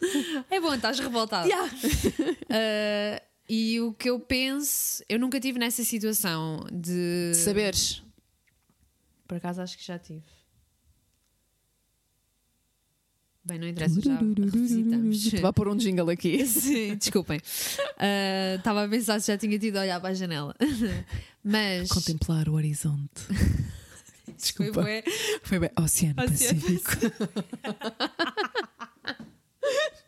[0.51, 1.65] é bom estás revoltada Ya.
[1.65, 7.33] Uh, e o que eu penso, eu nunca tive nessa situação de.
[7.35, 8.03] Saberes.
[9.29, 10.25] Por acaso acho que já tive.
[13.45, 15.30] Bem, não interessa, já revisitamos.
[15.41, 16.45] Vai pôr um jingle aqui.
[16.47, 17.38] Sim, desculpem.
[17.38, 20.55] Uh, Estava a pensar se já tinha tido a olhar para a janela.
[21.43, 21.88] Mas.
[21.88, 23.22] Contemplar o horizonte.
[24.30, 24.82] Foi Desculpa.
[24.82, 25.03] bué.
[25.43, 25.70] Foi bem.
[25.78, 26.91] Oceano, Oceano Pacífico.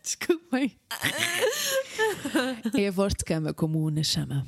[0.02, 0.76] Desculpem.
[2.74, 4.46] É a voz de cama, como o Una chama.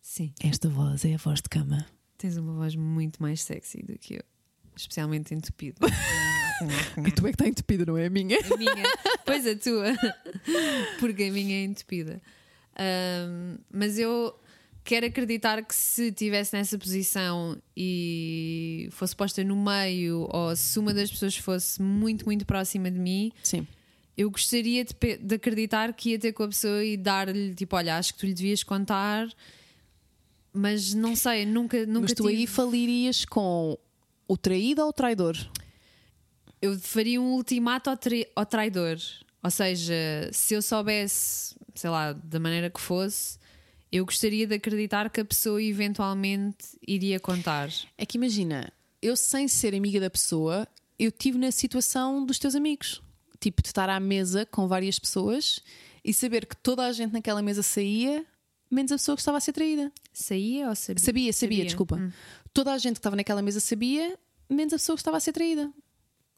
[0.00, 1.86] Sim, Esta voz é a voz de cama.
[2.16, 4.22] tens uma voz muito mais sexy do que eu.
[4.76, 5.78] Especialmente entupido.
[7.06, 8.38] E tu é que está entupida, não é a minha?
[8.38, 8.82] A minha,
[9.24, 9.86] pois a tua,
[10.98, 12.20] porque a minha é entupida.
[12.76, 14.34] Ahm, mas eu
[14.84, 20.94] quero acreditar que se estivesse nessa posição e fosse posta no meio, ou se uma
[20.94, 23.66] das pessoas fosse muito, muito próxima de mim, Sim.
[24.16, 27.96] eu gostaria de, de acreditar que ia ter com a pessoa e dar-lhe tipo: Olha,
[27.98, 29.28] acho que tu lhe devias contar,
[30.52, 33.76] mas não sei, nunca, nunca Mas tu tive- aí falirias com
[34.26, 35.36] o traído ou o traidor?
[36.60, 38.98] Eu faria um ultimato ao, trai- ao traidor.
[39.42, 39.94] Ou seja,
[40.32, 43.38] se eu soubesse, sei lá, da maneira que fosse,
[43.90, 47.70] eu gostaria de acreditar que a pessoa eventualmente iria contar.
[47.96, 50.66] É que imagina, eu sem ser amiga da pessoa,
[50.98, 53.00] eu tive na situação dos teus amigos.
[53.40, 55.60] Tipo, de estar à mesa com várias pessoas
[56.04, 58.26] e saber que toda a gente naquela mesa saía,
[58.68, 59.92] menos a pessoa que estava a ser traída.
[60.12, 61.04] Saía ou sabia?
[61.04, 61.96] Sabia, sabia, desculpa.
[61.96, 62.10] Hum,
[62.52, 64.18] Toda a gente que estava naquela mesa sabia,
[64.50, 65.70] menos a pessoa que estava a ser traída.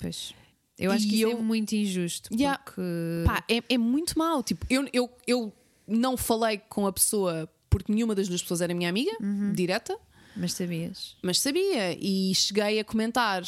[0.01, 0.34] Pois.
[0.78, 2.30] Eu acho E que isso eu- é muito injusto.
[2.34, 2.59] Yeah.
[2.59, 2.80] Porque.
[3.26, 4.42] Pá, é, é muito mau.
[4.42, 5.53] Tipo, eu, eu, eu
[5.86, 9.53] não falei com a pessoa porque nenhuma das duas pessoas era minha amiga, Uhum.
[9.53, 9.98] direta.
[10.36, 11.16] Mas sabias?
[11.22, 13.42] mas sabia e cheguei a comentar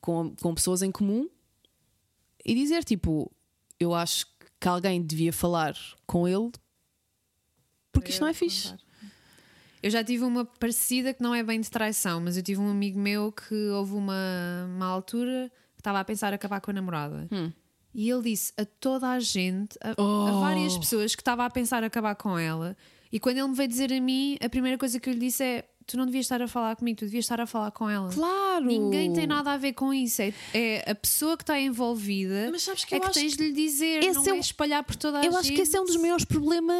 [0.00, 1.28] com, com pessoas em comum
[2.44, 3.30] e dizer tipo,
[3.78, 4.26] eu acho
[4.60, 5.74] que alguém devia falar
[6.06, 6.50] com ele
[7.92, 8.74] porque isto não é fixe.
[9.82, 12.68] Eu já tive uma parecida que não é bem de traição, mas eu tive um
[12.70, 15.50] amigo meu que houve uma, uma altura
[15.86, 17.28] estava a pensar acabar com a namorada.
[17.32, 17.52] Hum.
[17.94, 20.40] E ele disse a toda a gente, a, a Oh.
[20.40, 22.76] várias pessoas que estava a pensar acabar com ela.
[23.10, 25.42] E quando ele me veio dizer a mim, a primeira coisa que eu lhe disse
[25.42, 28.12] é: Tu não devias estar a falar comigo, tu devias estar a falar com ela.
[28.12, 28.64] Claro!
[28.66, 30.20] Ninguém tem nada a ver com isso.
[30.20, 33.44] É, é a pessoa que está envolvida Mas sabes que é eu que tens de
[33.44, 35.40] lhe dizer, não é é, o- espalhar por toda a Eu gente.
[35.40, 36.74] acho que esse é um dos maiores problema,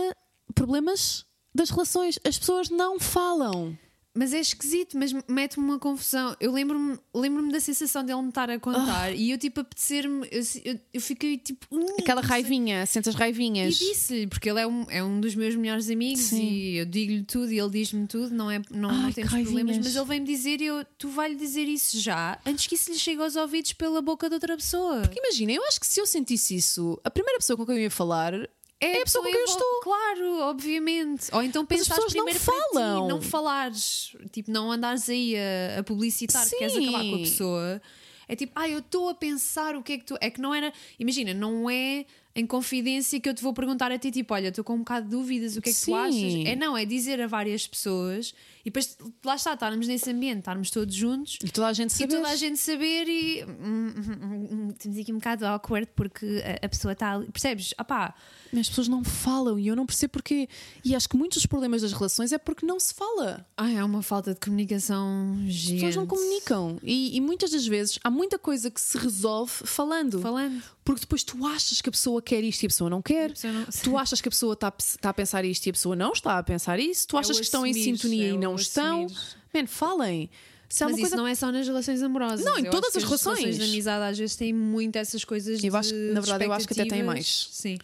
[0.54, 2.18] problemas das relações.
[2.26, 3.78] As pessoas não falam.
[4.16, 6.34] Mas é esquisito, mas mete-me uma confusão.
[6.40, 10.26] Eu lembro-me lembro da sensação dele me estar a contar e eu, tipo, apetecer-me.
[10.32, 11.66] Eu, eu, eu fiquei tipo.
[11.70, 13.74] "Hum, Aquela não sei." raivinha, sentes as E raivinhas.
[13.76, 16.42] disse-lhe, porque ele é um, é um dos meus melhores amigos Sim.
[16.42, 19.54] e eu digo-lhe tudo e ele diz-me tudo, não, é, não, Ai, não temos raivinhas.
[19.54, 22.90] problemas, mas ele vem-me dizer e eu, tu vai-lhe dizer isso já, antes que isso
[22.90, 25.02] lhe chegue aos ouvidos pela boca de outra pessoa.
[25.02, 27.82] Porque imagina, eu acho que se eu sentisse isso, a primeira pessoa com quem eu
[27.82, 28.32] ia falar
[28.81, 29.81] É a pessoa com quem eu estou.
[29.83, 31.29] Claro, obviamente.
[31.33, 33.03] Ou então Mas as pensares pessoas não primeiro para falam.
[33.03, 36.89] ti, não falares, tipo, não andares aí a, a publicitar que queres Sim.
[36.89, 37.83] acabar com a pessoa.
[38.29, 40.18] É tipo, ah, eu estou a pensar o que é que tu.
[40.20, 40.72] É que não era.
[40.99, 42.05] Imagina, não é
[42.35, 45.07] em confidência que eu te vou perguntar a ti, tipo, olha, estou com um bocado
[45.07, 45.93] de dúvidas, o que é que Sim.
[45.93, 46.35] tu achas?
[46.45, 48.35] É não, é dizer a várias pessoas
[48.66, 51.92] E depois, lá está, estarmos nesse ambiente, estarmos todos juntos E toda a gente e
[51.94, 52.16] saber.
[52.16, 56.66] toda a gente saber e hum, hum, hum, temos aqui um bocado awkward porque a,
[56.66, 57.30] a pessoa está ali.
[57.30, 57.72] Percebes?
[57.78, 58.12] Ah pá,
[58.52, 60.48] As pessoas não falam e eu não percebo porquê.
[60.84, 63.46] E acho que muitos dos problemas das relações é porque não se fala.
[63.56, 65.74] ai, é uma falta de comunicação As gigante.
[65.84, 66.78] pessoas não comunicam.
[66.82, 70.20] E, e muitas das vezes há muita coisa que se resolve falando.
[70.20, 70.60] Falando.
[70.84, 73.30] Porque depois tu achas que a pessoa quer isto e a pessoa não quer.
[73.30, 75.96] pessoa não- Tu achas que a pessoa está, está a pensar isto e a pessoa
[75.96, 77.06] não está a pensar isso.
[77.08, 79.07] Tu É achas o que estão em sintonia é e não estão.
[79.54, 80.30] Man, falem.
[80.68, 81.16] Se Mas isso coisa...
[81.16, 82.44] não é só nas relações amorosas.
[82.44, 83.57] Não, em Eu todas acho que as relações.
[83.57, 86.66] de amizade às vezes têm muito essas coisas Eu acho de na verdade, eu acho
[86.66, 87.48] que até tem mais.
[87.52, 87.78] Sim.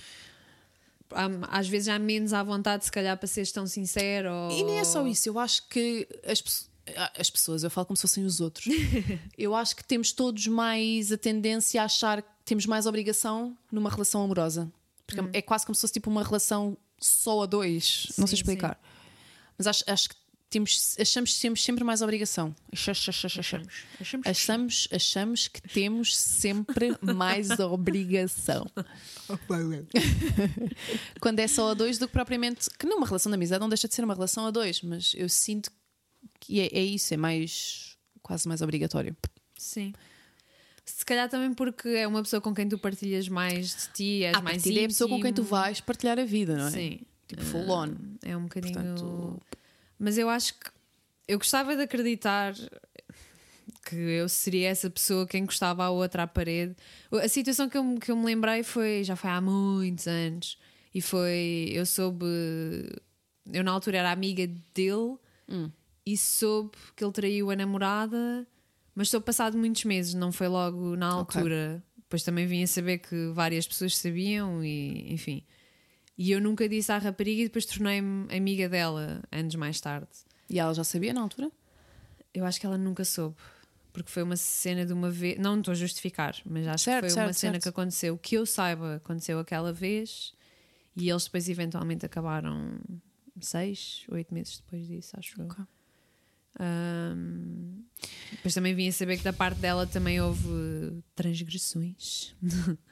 [1.50, 4.32] Às vezes há menos à vontade, se calhar, para seres tão sincero.
[4.32, 4.50] Ou...
[4.50, 6.50] E nem é só isso, eu acho que as, pe-
[7.18, 8.66] as pessoas, eu falo como se fossem os outros,
[9.36, 13.90] eu acho que temos todos mais a tendência a achar que temos mais obrigação numa
[13.90, 14.72] relação amorosa.
[15.06, 18.06] Porque é quase como se fosse tipo uma relação só a dois.
[18.16, 18.80] não sei Sim, explicar.
[19.58, 20.14] Mas acho, acho que
[20.52, 22.54] temos, achamos que temos sempre mais obrigação.
[22.72, 23.38] Achamos, achamos,
[24.28, 24.88] achamos.
[24.90, 25.48] Achamos.
[25.48, 28.66] Que temos sempre mais obrigação.
[31.20, 32.68] Quando é só a dois do que propriamente.
[32.78, 35.28] Que numa relação de amizade não deixa de ser uma relação a dois, mas eu
[35.28, 35.70] sinto
[36.40, 37.96] que é, é isso, é mais.
[38.22, 39.16] quase mais obrigatório.
[39.56, 39.92] Sim.
[40.84, 44.34] Se calhar também porque é uma pessoa com quem tu partilhas mais de ti, és
[44.36, 45.56] À mais partida é a pessoa com quem tu íntimo.
[45.56, 46.70] vais partilhar a vida, não é?
[46.70, 47.00] Sim.
[47.28, 47.94] Tipo, full on.
[48.22, 48.74] É um bocadinho.
[48.74, 49.40] Portanto-
[50.02, 50.68] Mas eu acho que
[51.28, 52.54] eu gostava de acreditar
[53.88, 56.74] que eu seria essa pessoa que encostava a outra à parede.
[57.12, 60.58] A situação que eu, me- que eu me lembrei foi já foi há muitos anos
[60.94, 62.26] e foi eu soube
[63.52, 65.16] eu na altura era amiga dele
[65.48, 65.70] Hum.
[66.06, 68.46] e soube que ele traiu a namorada,
[68.94, 71.82] mas soube passado muitos meses, não foi logo na altura.
[71.96, 75.42] Depois também vim a saber que várias pessoas sabiam e enfim.
[76.16, 80.08] E eu nunca disse à rapariga e depois tornei-me amiga dela anos mais tarde.
[80.48, 81.50] E ela já sabia na altura?
[82.34, 83.36] Eu acho que ela nunca soube.
[83.92, 85.38] Porque foi uma cena de uma vez.
[85.38, 87.62] Não estou a justificar, mas acho Certo, que foi uma certo, cena certo.
[87.62, 88.18] que aconteceu.
[88.18, 90.32] Que eu saiba, aconteceu aquela vez.
[90.96, 92.78] E eles depois eventualmente acabaram
[93.40, 95.46] seis, oito meses depois disso, acho eu.
[95.46, 95.64] Ok.
[96.58, 97.82] Ahm,
[98.30, 102.34] depois também vim a saber que da parte dela também houve transgressões.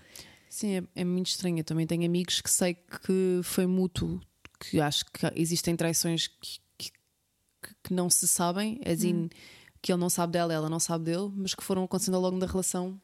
[0.51, 1.59] Sim, é, é muito estranho.
[1.61, 4.21] Eu também tenho amigos que sei que foi mútuo,
[4.59, 6.91] que acho que existem traições que, que,
[7.85, 9.31] que não se sabem, assim,
[9.81, 12.39] que ele não sabe dela, ela não sabe dele, mas que foram acontecendo ao longo
[12.41, 13.01] da relação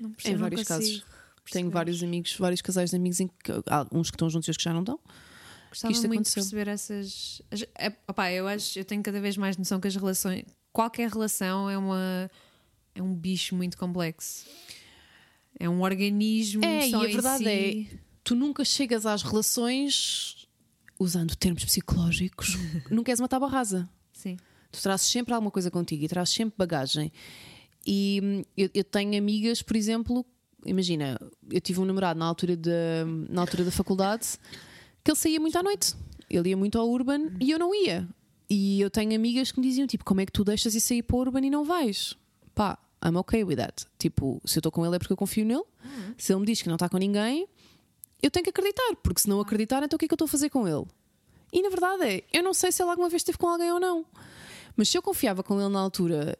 [0.00, 1.04] Não em vários casos.
[1.52, 4.50] Tenho vários amigos, vários casais de amigos, em que, há uns que estão juntos e
[4.50, 5.00] outros que já não estão.
[5.68, 6.42] Gostava muito aconteceu.
[6.42, 7.42] de perceber essas.
[7.50, 10.44] as- É, opá, eu acho, eu tenho cada vez mais noção que as relações.
[10.72, 12.30] Qualquer relação é uma.
[12.94, 14.44] É um bicho muito complexo.
[15.60, 16.64] É um organismo.
[16.64, 17.88] É, e a em verdade si.
[17.92, 20.48] é, tu nunca chegas às relações
[20.98, 22.56] usando termos psicológicos,
[22.90, 23.88] nunca és uma tábua rasa.
[24.12, 24.38] Sim.
[24.72, 27.12] Tu trazes sempre alguma coisa contigo e trazes sempre bagagem.
[27.86, 30.24] E hum, eu, eu tenho amigas, por exemplo,
[30.64, 31.18] imagina,
[31.50, 34.38] eu tive um namorado na altura da, na altura da faculdade
[35.04, 35.94] que ele saía muito à noite.
[36.28, 38.08] Ele ia muito ao Urban e eu não ia.
[38.48, 41.02] E eu tenho amigas que me diziam: tipo, como é que tu deixas isso aí
[41.02, 42.16] para o Urban e não vais?
[42.54, 43.86] Pá, I'm okay with that.
[43.98, 45.64] Tipo, se eu estou com ele é porque eu confio nele.
[46.18, 47.48] Se ele me diz que não está com ninguém,
[48.22, 50.26] eu tenho que acreditar, porque se não acreditar, então o que é que eu estou
[50.26, 50.86] a fazer com ele?
[51.52, 53.80] E na verdade é, eu não sei se ele alguma vez esteve com alguém ou
[53.80, 54.04] não.
[54.76, 56.38] Mas se eu confiava com ele na altura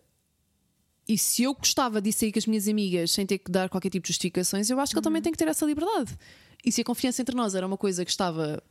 [1.09, 3.91] e se eu gostava de sair com as minhas amigas sem ter que dar qualquer
[3.91, 6.17] tipo de justificações, eu acho que ele também tem que ter essa liberdade.
[6.65, 8.63] E se a confiança entre nós era uma coisa que estava,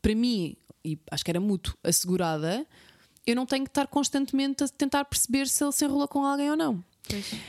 [0.00, 2.66] para mim, e acho que era mútuo, assegurada,
[3.26, 6.50] eu não tenho que estar constantemente a tentar perceber se ele se enrola com alguém
[6.50, 6.82] ou não.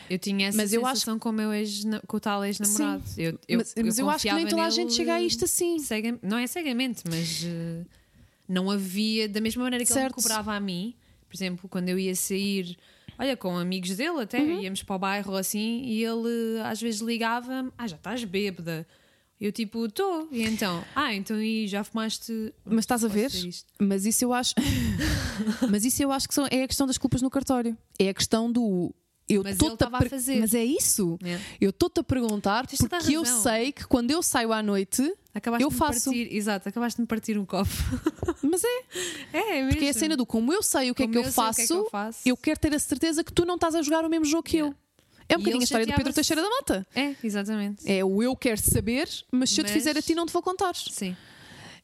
[0.10, 3.04] Eu tinha essa Mas eu acho sensação com, o meu ex, com o tal ex-namorado.
[3.18, 5.80] Eu, eu, mas mas eu, acho que nem toda a gente chega a isto assim.
[5.80, 7.86] cega- não é cegamente, mas eh,
[8.48, 10.18] não havia, da mesma maneira que ele Certo.
[10.18, 10.94] me cobrava a mim,
[11.30, 12.78] por exemplo, quando eu ia sair,
[13.18, 14.62] olha, com amigos dele até, Uhum.
[14.62, 18.86] íamos para o bairro assim, e ele às vezes ligava-me, ah, já estás bêbada.
[19.42, 20.28] Eu tipo, estou.
[20.32, 22.54] E então, ah, então e já fumaste.
[22.66, 23.30] Mas estás a ver?
[23.78, 24.54] Mas isso eu acho.
[25.70, 27.78] mas isso eu acho que são- é a questão das culpas no cartório.
[28.00, 28.94] É a questão do.
[29.28, 30.40] Eu Mas ele estava a per- fazer.
[30.42, 31.18] Mas é isso.
[31.24, 31.40] É.
[31.62, 35.02] Eu estou-te a perguntar Tens a porque eu sei que quando eu saio à noite,
[35.34, 36.06] Acabaste eu faço.
[36.12, 37.70] Partir, exato, acabaste de me partir um copo.
[38.44, 38.68] Mas é.
[39.32, 39.70] É, é mesmo.
[39.70, 41.58] Porque é a cena do como eu sei o que, é que eu, eu faço,
[41.58, 42.20] que é que eu faço.
[42.26, 44.58] eu quero ter a certeza que tu não estás a jogar o mesmo jogo que
[44.58, 44.76] eu.
[45.30, 46.14] É um E bocadinho a história do Pedro.
[46.14, 46.86] Teixeira da Mata.
[46.94, 47.90] É, exatamente.
[47.90, 50.34] É o eu quero saber, mas se eu te Mas- fizer a ti, não te
[50.34, 50.76] vou contar.
[50.76, 51.16] Sim.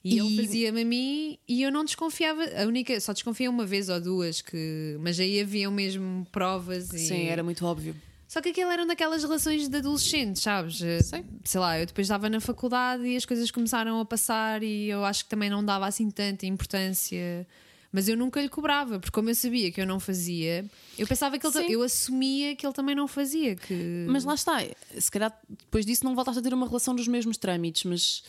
[0.04, 2.44] E, E- ele fazia-me a mim e eu não desconfiava.
[2.62, 6.94] A única, só desconfiei uma vez ou duas, que, mas aí haviam mesmo provas.
[6.94, 7.00] E...
[7.00, 7.96] Sim, era muito óbvio.
[8.28, 10.82] Só que aquilo eram daquelas relações de adolescentes, sabes?
[10.84, 11.26] Eh, Sei.
[11.56, 15.24] Lá, eu depois estava na faculdade e as coisas começaram a passar e eu acho
[15.24, 17.48] que também não dava assim tanta importância.
[17.92, 20.64] Mas eu nunca lhe cobrava, porque como eu sabia que eu não fazia,
[20.96, 21.72] eu pensava que ele Sim.
[21.72, 23.56] eu assumia que ele também não fazia.
[23.56, 24.06] Que...
[24.08, 24.60] Mas lá está,
[24.96, 28.24] se calhar depois disso não voltaste a ter uma relação nos mesmos trâmites, mas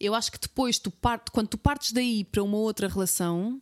[0.00, 3.60] eu acho que depois, tu parte, quando tu partes daí para uma outra relação,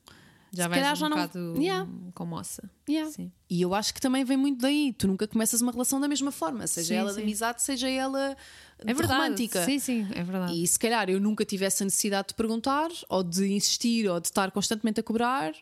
[0.53, 1.91] já vais calhar um já não- bocado Yeah.
[2.15, 2.71] com moça.
[2.89, 3.11] Yeah.
[3.51, 4.93] E eu acho que também vem muito daí.
[4.93, 7.23] Tu nunca começas uma relação da mesma forma, seja Sim, ela de sim.
[7.23, 8.37] amizade, seja ela
[8.79, 9.21] É de verdade.
[9.23, 9.65] romântica.
[9.65, 10.55] Sim, sim, é verdade.
[10.63, 14.29] E se calhar eu nunca tive essa necessidade de perguntar, ou de insistir, ou de
[14.29, 15.53] estar constantemente a cobrar,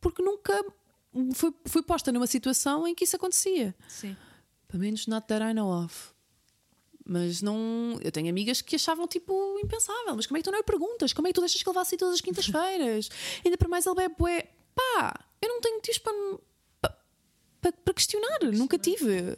[0.00, 0.52] porque nunca
[1.34, 3.74] fui, fui posta numa situação em que isso acontecia.
[3.88, 4.16] Sim.
[4.68, 6.11] Pelo menos not that I know of.
[7.04, 7.98] Mas não.
[8.00, 10.14] Eu tenho amigas que achavam tipo impensável.
[10.14, 11.12] Mas como é que tu não lhe perguntas?
[11.12, 13.08] Como é que tu deixas que ele vá assim todas as quintas-feiras?
[13.44, 14.48] Ainda para mais ele bebe bué.
[14.74, 16.92] Pá, eu não tenho motivos para,
[17.60, 18.38] para, para, questionar.
[18.52, 19.36] Nunca tive.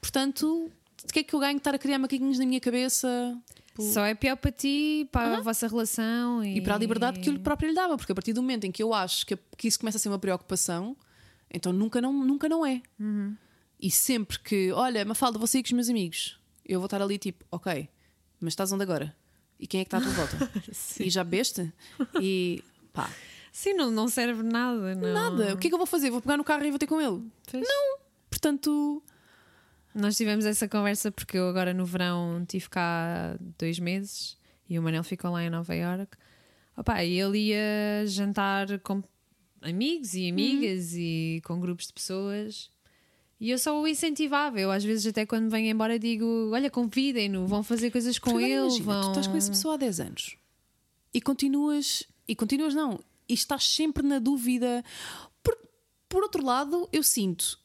[0.00, 0.70] Portanto,
[1.04, 3.40] de que é que eu ganho de estar a criar macaquinhos na minha cabeça?
[3.78, 7.28] Só é pior para ti, para a vossa relação e, E para a liberdade que
[7.28, 7.96] eu próprio lhe dava.
[7.96, 10.08] Porque a partir do momento em que eu acho que, que isso começa a ser
[10.08, 10.96] uma preocupação,
[11.50, 12.82] então nunca não, nunca não é.
[13.78, 16.38] E sempre que, olha, Mafalda, vou sair com os meus amigos,
[16.68, 17.88] eu vou estar ali tipo, ok,
[18.40, 19.14] mas estás onde agora?
[19.58, 20.50] E quem é que está à tua volta?
[21.00, 21.72] e já beste?
[22.20, 22.62] E
[22.92, 23.10] pá,
[23.56, 24.94] Sim, não, não serve nada.
[24.94, 25.14] Não.
[25.14, 25.54] nada.
[25.54, 26.10] O que é que eu vou fazer?
[26.10, 27.22] Vou pegar no carro e vou ter com ele?
[27.50, 27.66] Pois.
[28.28, 29.02] Portanto,
[29.94, 34.36] Nós tivemos essa conversa porque eu agora no verão tive cá dois meses
[34.68, 36.18] e o Manel ficou lá em Nova Iorque.
[36.76, 39.02] Opa, e ele ia jantar com
[39.62, 42.70] amigos e amigas e com grupos de pessoas.
[43.38, 44.58] E eu só o incentivava.
[44.58, 48.44] Eu às vezes até quando venho embora digo: olha, convidem-no, vão fazer coisas com porque
[48.44, 48.54] ele.
[48.62, 49.00] imagina, vão...
[49.02, 50.36] tu estás com essa pessoa há 10 anos
[51.12, 54.84] e continuas, e continuas não, e estás sempre na dúvida.
[55.42, 55.56] Por,
[56.08, 57.58] por outro lado, eu sinto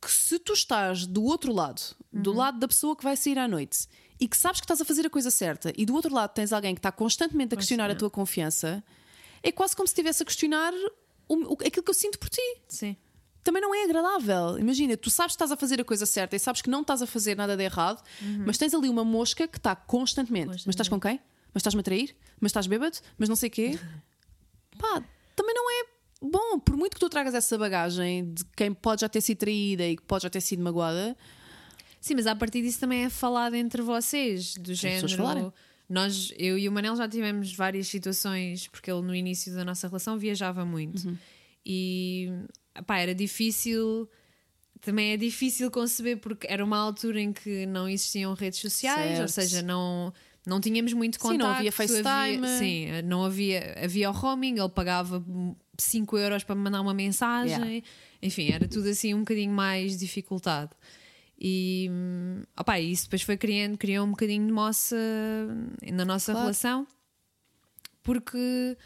[0.00, 1.80] que se tu estás do outro lado,
[2.12, 2.36] do Uhum.
[2.36, 3.88] lado da pessoa que vai sair à noite,
[4.20, 6.52] e que sabes que estás a fazer a coisa certa, e do outro lado tens
[6.52, 8.82] alguém que está constantemente a questionar a tua confiança,
[9.42, 10.72] é quase como se estivesse a questionar
[11.28, 12.40] o- o- aquilo que eu sinto por ti.
[12.68, 12.96] Sim.
[13.46, 14.58] Também não é agradável.
[14.58, 17.00] Imagina, tu sabes que estás a fazer a coisa certa e sabes que não estás
[17.00, 18.02] a fazer nada de errado,
[18.44, 20.48] mas tens ali uma mosca que está constantemente.
[20.48, 21.20] Mas estás com quem?
[21.54, 22.16] Mas estás-me a trair?
[22.40, 22.98] Mas estás bêbado?
[23.16, 23.78] Mas não sei quê?
[24.76, 25.00] Pá,
[25.36, 25.84] também não é
[26.22, 26.58] bom.
[26.58, 29.96] Por muito que tu tragas essa bagagem de quem pode já ter sido traída e
[29.96, 31.16] que pode já ter sido magoada,
[32.00, 35.52] Sim, mas a partir disso também é falado entre vocês, do género.
[35.88, 39.86] Nós, eu e o Manel já tivemos várias situações, porque ele no início da nossa
[39.86, 41.06] relação viajava muito.
[41.06, 41.16] Uhum.
[41.64, 42.28] E
[42.82, 44.08] pá, era difícil.
[44.80, 49.26] Também é difícil conceber porque era uma altura em que não existiam redes sociais, ou
[49.26, 49.48] Certo.
[49.48, 50.12] seja, não,
[50.46, 51.42] não tínhamos muito Sim, contacto.
[51.44, 52.46] não havia FaceTime.
[52.58, 55.24] sim, não havia, havia o roaming, ele pagava
[55.78, 57.56] 5 euros para me mandar uma mensagem.
[57.58, 57.86] Yeah.
[58.22, 60.76] Enfim, era tudo assim um bocadinho mais dificultado.
[61.38, 61.90] E
[62.58, 64.96] opá, isso depois foi criando, criou um bocadinho de moça
[65.92, 66.44] na nossa Claro.
[66.46, 66.86] relação,
[68.02, 68.76] porque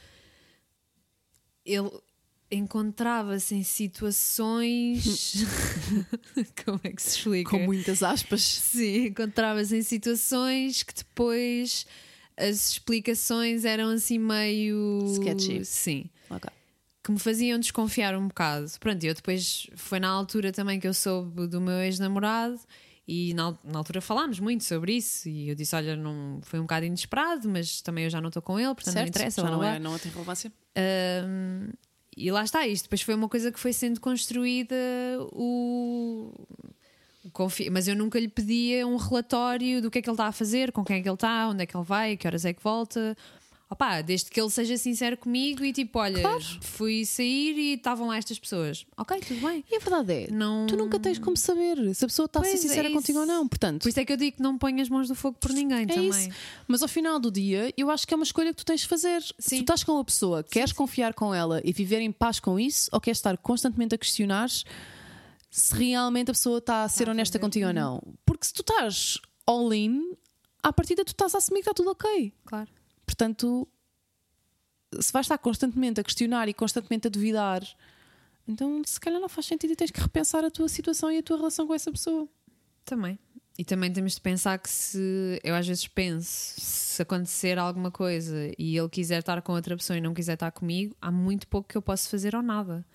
[1.64, 1.90] ele
[2.50, 5.44] encontrava-se em situações.
[6.64, 7.50] Como é que se explica?
[7.50, 8.42] com muitas aspas.
[8.42, 11.86] Sim, encontrava-se em situações que depois
[12.36, 15.04] as explicações eram assim meio.
[15.14, 15.64] Sketchy.
[15.64, 16.10] Sim
[17.02, 18.70] que me faziam desconfiar um bocado.
[18.78, 22.60] Pronto, eu depois foi na altura também que eu soube do meu ex-namorado
[23.08, 26.62] e na, na altura falámos muito sobre isso e eu disse, olha, não foi um
[26.62, 29.08] bocado inesperado, mas também eu já não estou com ele, portanto não certo?
[29.08, 29.40] interessa.
[29.40, 30.52] já blá, não, é, não tem relevância.
[32.16, 34.74] E lá está, isto depois foi uma coisa que foi sendo construída
[35.32, 36.32] o.
[37.24, 40.26] o confi- Mas eu nunca lhe pedia um relatório do que é que ele está
[40.26, 42.44] a fazer, com quem é que ele está, onde é que ele vai, que horas
[42.44, 43.16] é que volta.
[43.72, 46.42] Opá, desde que ele seja sincero comigo e tipo, olha, Claro.
[46.60, 48.84] fui sair e estavam lá estas pessoas.
[48.96, 49.64] Ok, tudo bem.
[49.70, 50.66] E a verdade é, Não...
[50.66, 52.96] tu nunca tens como saber se a pessoa está a ser é sincera isso.
[52.96, 53.46] contigo ou não.
[53.46, 55.52] Portanto, Por isso é que eu digo que não ponho as mãos do fogo por
[55.52, 56.08] ninguém É também.
[56.08, 56.28] isso.
[56.66, 58.88] Mas ao final do dia, eu acho que é uma escolha que tu tens de
[58.88, 59.22] fazer.
[59.22, 59.56] Se Sim.
[59.58, 62.90] tu estás com uma pessoa, queres confiar com ela e viver em paz com isso,
[62.92, 64.48] ou queres estar constantemente a questionar
[65.48, 67.44] se realmente a pessoa está a ser a honesta fazer.
[67.46, 68.02] contigo ou não.
[68.26, 70.16] Porque se tu estás all in,
[70.60, 72.32] à partida tu estás a assumir que está tudo ok.
[72.44, 72.68] Claro.
[73.10, 73.66] Portanto,
[75.00, 77.60] se vais estar constantemente a questionar e constantemente a duvidar,
[78.46, 81.22] então se calhar não faz sentido e tens que repensar a tua situação e a
[81.22, 82.28] tua relação com essa pessoa.
[82.84, 83.18] Também.
[83.58, 88.52] E também temos de pensar que se eu às vezes penso, se acontecer alguma coisa
[88.56, 91.68] e ele quiser estar com outra pessoa e não quiser estar comigo, há muito pouco
[91.68, 92.86] que eu posso fazer ou nada.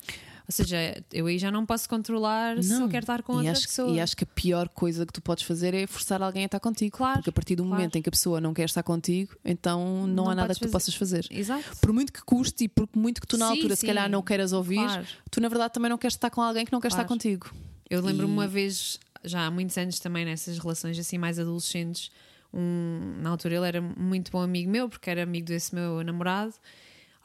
[0.47, 3.51] Ou seja, eu aí já não posso controlar se eu quero estar com e outra
[3.53, 3.89] acho, pessoa.
[3.95, 6.59] E acho que a pior coisa que tu podes fazer é forçar alguém a estar
[6.59, 6.95] contigo.
[6.97, 7.75] Claro, porque a partir do claro.
[7.75, 10.59] momento em que a pessoa não quer estar contigo, então não, Não há nada que
[10.59, 11.25] tu possas fazer.
[11.31, 11.63] Exato.
[11.81, 13.87] Por muito que custe e por muito que tu na Sim, altura se sim.
[13.87, 15.07] calhar não queiras ouvir, Claro.
[15.31, 17.49] tu na verdade também não queres estar com alguém que não quer estar contigo.
[17.89, 22.11] Eu lembro-me E- uma vez, já há muitos anos também, nessas relações assim mais adolescentes,
[22.53, 26.53] um, na altura ele era muito bom amigo meu, porque era amigo desse meu namorado.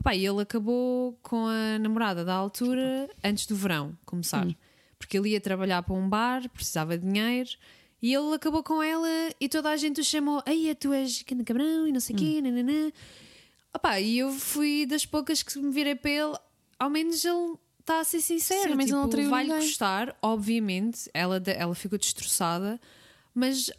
[0.01, 4.46] Opá, e ele acabou com a namorada da altura antes do verão começar.
[4.98, 7.51] Porque ele ia trabalhar para um bar, precisava de dinheiro.
[8.01, 11.44] E ele acabou com ela e toda a gente o chamou Ei, tu és grande
[11.44, 12.90] cabrão e não sei o quê, nananã.
[13.74, 16.36] Opá, e eu fui das poucas que me virei para ele.
[16.78, 18.70] Ao menos ele está a ser sincero.
[18.70, 21.11] Sim, mas não tipo, vai-lhe custar, obviamente.
[21.12, 22.80] Ela, ela ficou destroçada,
[23.34, 23.70] mas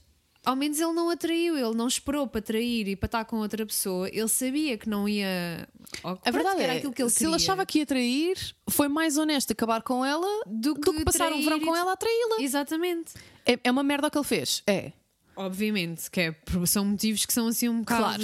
[0.46, 1.58] ao menos ele não a traiu.
[1.58, 4.08] Ele não esperou para trair e para estar com outra pessoa.
[4.10, 5.68] Ele sabia que não ia.
[6.04, 7.44] ou que A verdade era é, aquilo que ele se ele queria.
[7.46, 8.38] achava que ia trair,
[8.70, 11.94] foi mais honesto acabar com ela Do do que que passar um verão com ela
[11.94, 12.42] a traí-la.
[12.42, 13.14] Exatamente.
[13.46, 14.92] É, é uma merda o que ele fez, é.
[15.36, 16.36] Obviamente, que é,
[16.68, 18.24] são motivos que são assim um bocado.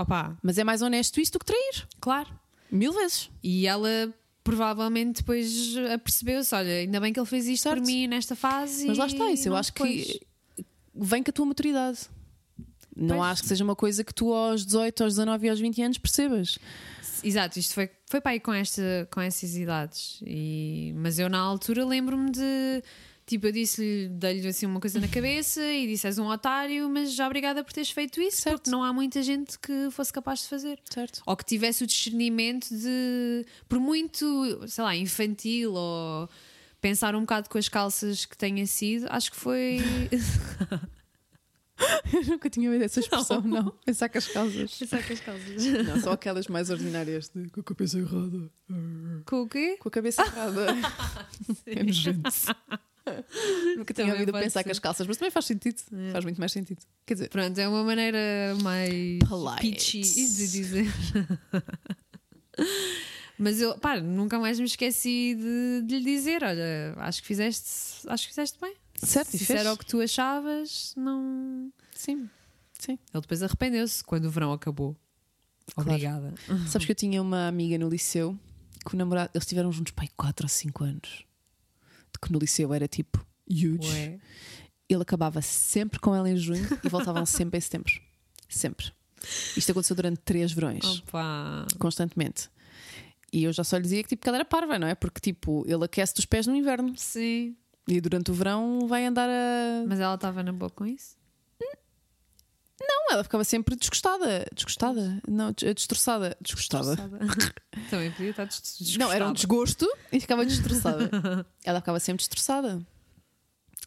[0.00, 1.88] Opá, Mas é mais honesto isso do que trair.
[2.00, 2.28] claro.
[2.70, 3.30] Mil vezes.
[3.42, 7.78] E ela provavelmente depois apercebeu-se: olha, ainda bem que ele fez isto Certo.
[7.80, 8.86] por mim nesta fase.
[8.86, 10.04] Mas lá está, isso eu acho depois.
[10.06, 10.20] que
[10.94, 12.00] vem com a tua maturidade.
[12.94, 13.30] Não Pois.
[13.30, 15.98] acho que seja uma coisa que tu aos 18, aos 19 e aos 20 anos
[15.98, 16.58] percebas.
[17.24, 20.20] Exato, isto foi, foi para aí com, esta, com essas idades.
[20.26, 22.82] E, mas eu na altura lembro-me de.
[23.24, 27.14] Tipo, eu disse-lhe, dei-lhe assim uma coisa na cabeça e disse: és um otário, mas
[27.14, 28.56] já obrigada por teres feito isso, Certo.
[28.58, 30.78] porque não há muita gente que fosse capaz de fazer.
[30.92, 31.22] Certo.
[31.24, 36.28] Ou que tivesse o discernimento de, por muito, sei lá, infantil ou
[36.82, 39.78] pensar um bocado com as calças que tenha sido, acho que foi.
[42.12, 43.70] Eu nunca tinha ouvido essa expressão, não.
[43.84, 44.78] Pensar que as casas.
[44.78, 45.64] Pensar com as calças.
[45.64, 48.50] Não, só aquelas mais ordinárias de com a cabeça errada.
[49.26, 49.76] com o quê?
[49.80, 50.66] Com a cabeça errada.
[51.66, 52.22] é nojento.
[53.76, 54.64] Nunca tinha Também ouvido pode pensar ser.
[54.64, 55.80] com as calças, mas também faz sentido.
[56.12, 56.80] Faz muito mais sentido.
[57.04, 59.60] Quer dizer, Pronto, é uma maneira mais Polite.
[59.60, 60.86] peachy de dizer.
[63.42, 68.06] Mas eu, pá, nunca mais me esqueci de, de lhe dizer: olha, acho que fizeste,
[68.06, 68.72] acho que fizeste bem.
[68.94, 71.72] certo, Se era o que tu achavas, não.
[71.92, 72.30] Sim,
[72.78, 72.92] sim.
[73.12, 74.96] Ele depois arrependeu-se quando o verão acabou.
[75.76, 76.32] Obrigada.
[76.68, 78.38] Sabes que eu tinha uma amiga no liceu
[78.86, 81.24] que o namorado, eles estiveram juntos pai 4 ou 5 anos.
[82.12, 83.88] De que no liceu era tipo huge.
[83.88, 84.20] Ué.
[84.88, 87.92] Ele acabava sempre com ela em junho e voltavam sempre em setembro.
[88.48, 88.92] Sempre.
[89.56, 91.66] Isto aconteceu durante três verões, Opa.
[91.78, 92.48] constantemente.
[93.32, 94.94] E eu já só lhe dizia que tipo, que ela era parva, não é?
[94.94, 97.56] Porque tipo, ele aquece dos pés no inverno Sim.
[97.88, 99.84] e durante o verão vai andar a.
[99.86, 101.16] Mas ela estava na boa com isso?
[102.84, 104.44] Não, ela ficava sempre desgostada.
[104.52, 105.22] Desgostada?
[105.28, 106.36] Não, des- destroçada.
[106.40, 106.96] Desgostada.
[107.88, 111.08] Também podia estar des- Não, era um desgosto e ficava destroçada.
[111.64, 112.84] ela ficava sempre destroçada.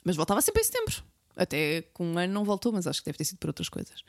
[0.04, 1.04] Mas voltava sempre em setembro.
[1.36, 4.02] Até com um ano não voltou, mas acho que deve ter sido por outras coisas.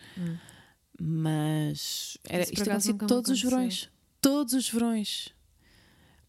[1.00, 3.90] Mas era, isto acontecia todos os verões.
[4.26, 5.28] Todos os verões.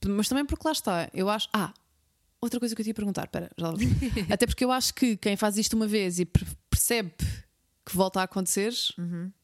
[0.08, 1.50] Mas também porque lá está, eu acho.
[1.52, 1.74] Ah,
[2.40, 3.70] outra coisa que eu te ia perguntar, espera, já.
[4.32, 7.12] Até porque eu acho que quem faz isto uma vez e per- percebe
[7.86, 8.72] que volta a acontecer,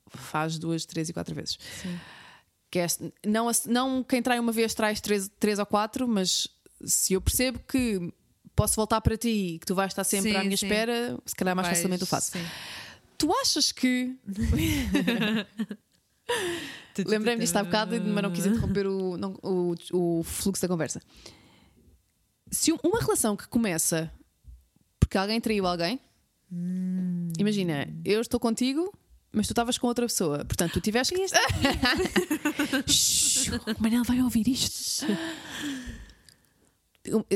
[0.10, 1.58] faz duas, três e quatro vezes.
[1.82, 2.00] Sim.
[2.70, 2.88] Que é,
[3.26, 6.48] não, não quem trai uma vez traz três, três ou quatro, mas
[6.86, 8.14] se eu percebo que
[8.56, 10.66] posso voltar para ti e que tu vais estar sempre Sim, à minha sim.
[10.68, 12.32] espera, se calhar mais Vais- facilmente o faço.
[12.34, 12.46] sim.
[13.18, 14.16] Tu achas que.
[17.08, 21.02] Lembrei-me disto há bocado, mas não quis interromper o, não- o, o fluxo da conversa.
[22.52, 24.12] Se um- uma relação que começa
[25.00, 26.00] porque alguém traiu alguém,
[27.40, 28.94] imagina, eu estou contigo,
[29.32, 31.26] mas tu estavas com outra pessoa, portanto, tu tiveste que.
[33.78, 35.06] O Manel vai ouvir isto.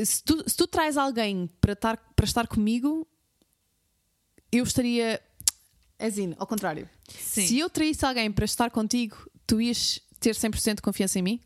[0.06, 3.06] Se tu, se tu traz alguém para estar, para estar comigo,
[4.52, 5.20] eu estaria.
[6.00, 6.88] Assim, ao contrário.
[7.10, 7.48] Sim.
[7.48, 11.42] Se eu traísse alguém para estar contigo, tu ias ter 100% de confiança em mim?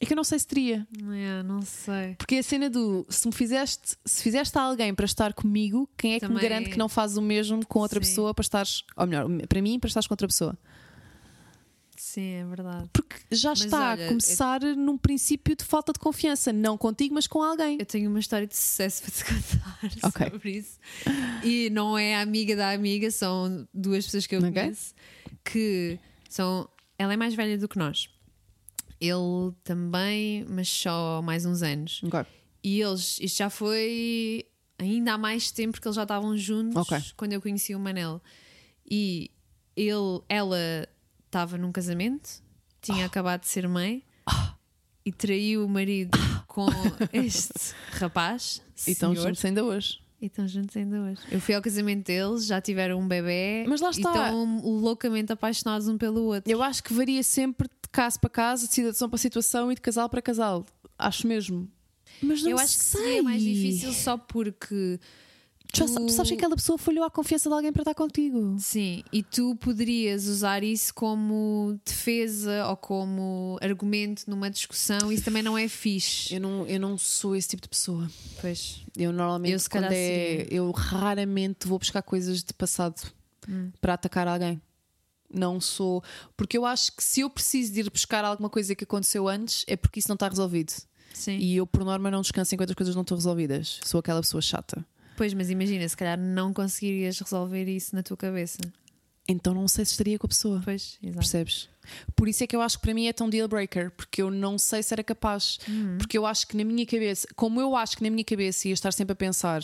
[0.00, 0.86] É que eu não sei se teria.
[1.12, 2.14] É, não sei.
[2.16, 6.14] Porque a cena do se me fizeste, se fizeste a alguém para estar comigo, quem
[6.14, 8.08] é que me Também- garante que não fazes o mesmo com outra Sim.
[8.10, 10.58] pessoa para estares, ou melhor, para mim, para estares com outra pessoa?
[12.14, 12.88] Sim, é verdade.
[12.92, 17.14] Porque já Mas está olha, a começar num princípio de falta de confiança, não contigo,
[17.14, 17.76] mas com alguém.
[17.80, 20.30] Eu tenho uma história de sucesso para te contar Ok.
[20.30, 20.78] sobre isso.
[21.42, 24.52] E não é a amiga da amiga, são duas pessoas que eu Ok.
[24.52, 24.94] conheço
[25.42, 25.98] que
[26.28, 26.68] são.
[26.96, 28.08] Ela é mais velha do que nós.
[29.00, 32.00] Ele também, mas só mais uns anos.
[32.04, 32.24] Ok.
[32.62, 34.46] E eles, isto já foi
[34.78, 36.96] ainda há mais tempo porque eles já estavam juntos Ok.
[37.16, 38.22] quando eu conheci o Manel.
[38.88, 39.30] E
[39.76, 40.88] ele, ela
[41.34, 42.30] estava num casamento,
[42.80, 44.04] tinha acabado de ser mãe
[45.04, 46.16] e traiu o marido
[46.46, 46.66] com
[47.12, 48.62] este rapaz.
[48.86, 49.98] E estão juntos ainda hoje.
[50.22, 51.20] e estão juntos ainda hoje.
[51.32, 54.10] Eu fui ao casamento deles, já tiveram um bebê Mas lá e está.
[54.26, 56.48] estão loucamente apaixonados um pelo outro.
[56.50, 59.80] Eu acho que varia sempre de caso para caso, de situação para situação e de
[59.80, 60.64] casal para casal.
[60.96, 61.68] Acho mesmo.
[62.22, 63.00] Mas não Eu acho que sei.
[63.02, 65.00] seria mais difícil só porque
[65.74, 68.56] Tu, tu sabes que aquela pessoa falhou à confiança de alguém para estar contigo.
[68.58, 75.42] Sim, e tu poderias usar isso como defesa ou como argumento numa discussão, isso também
[75.42, 76.34] não é fixe.
[76.34, 78.08] Eu não, eu não sou esse tipo de pessoa.
[78.40, 78.80] Pois.
[78.96, 80.46] Eu normalmente, Eu, se quando é.
[80.50, 83.00] Eu raramente vou buscar coisas de passado
[83.48, 83.70] Hum.
[83.80, 84.60] para atacar alguém.
[85.32, 86.02] Não sou.
[86.36, 89.64] Porque eu acho que se eu preciso de ir buscar alguma coisa que aconteceu antes,
[89.66, 90.72] é porque isso não está resolvido.
[91.12, 91.36] Sim.
[91.38, 93.80] E eu, por norma, não descanso enquanto as coisas não estão resolvidas.
[93.84, 94.84] Sou aquela pessoa chata.
[95.16, 98.58] Pois, mas imagina, se calhar não conseguirias resolver isso na tua cabeça.
[99.26, 100.60] Então não sei se estaria com a pessoa.
[100.64, 101.18] Pois, exato.
[101.18, 101.68] Percebes?
[102.16, 104.30] Por isso é que eu acho que para mim é tão deal breaker, porque eu
[104.30, 105.58] não sei se era capaz.
[105.98, 108.74] Porque eu acho que na minha cabeça, como eu acho que na minha cabeça ia
[108.74, 109.62] estar sempre a pensar,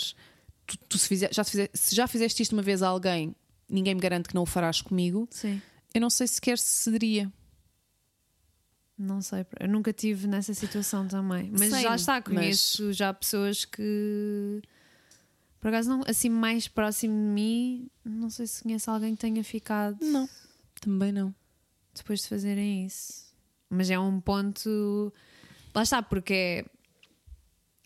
[0.66, 3.34] tu, tu se, fizer- já fizer- se já fizeste isto uma vez a alguém,
[3.68, 5.60] ninguém me garante que não o farás comigo, Sim.
[5.94, 7.30] eu não sei sequer se cederia.
[8.98, 11.50] Não sei, eu nunca tive nessa situação também.
[11.50, 14.60] Mas Sei, já está, mas- conheço já pessoas que
[15.60, 19.44] por acaso não, assim mais próximo de mim, não sei se conheço alguém que tenha
[19.44, 20.28] ficado Não,
[20.80, 21.34] também não.
[21.94, 23.30] depois de fazerem isso.
[23.68, 25.12] Mas é um ponto.
[25.74, 26.64] Lá está, porque é.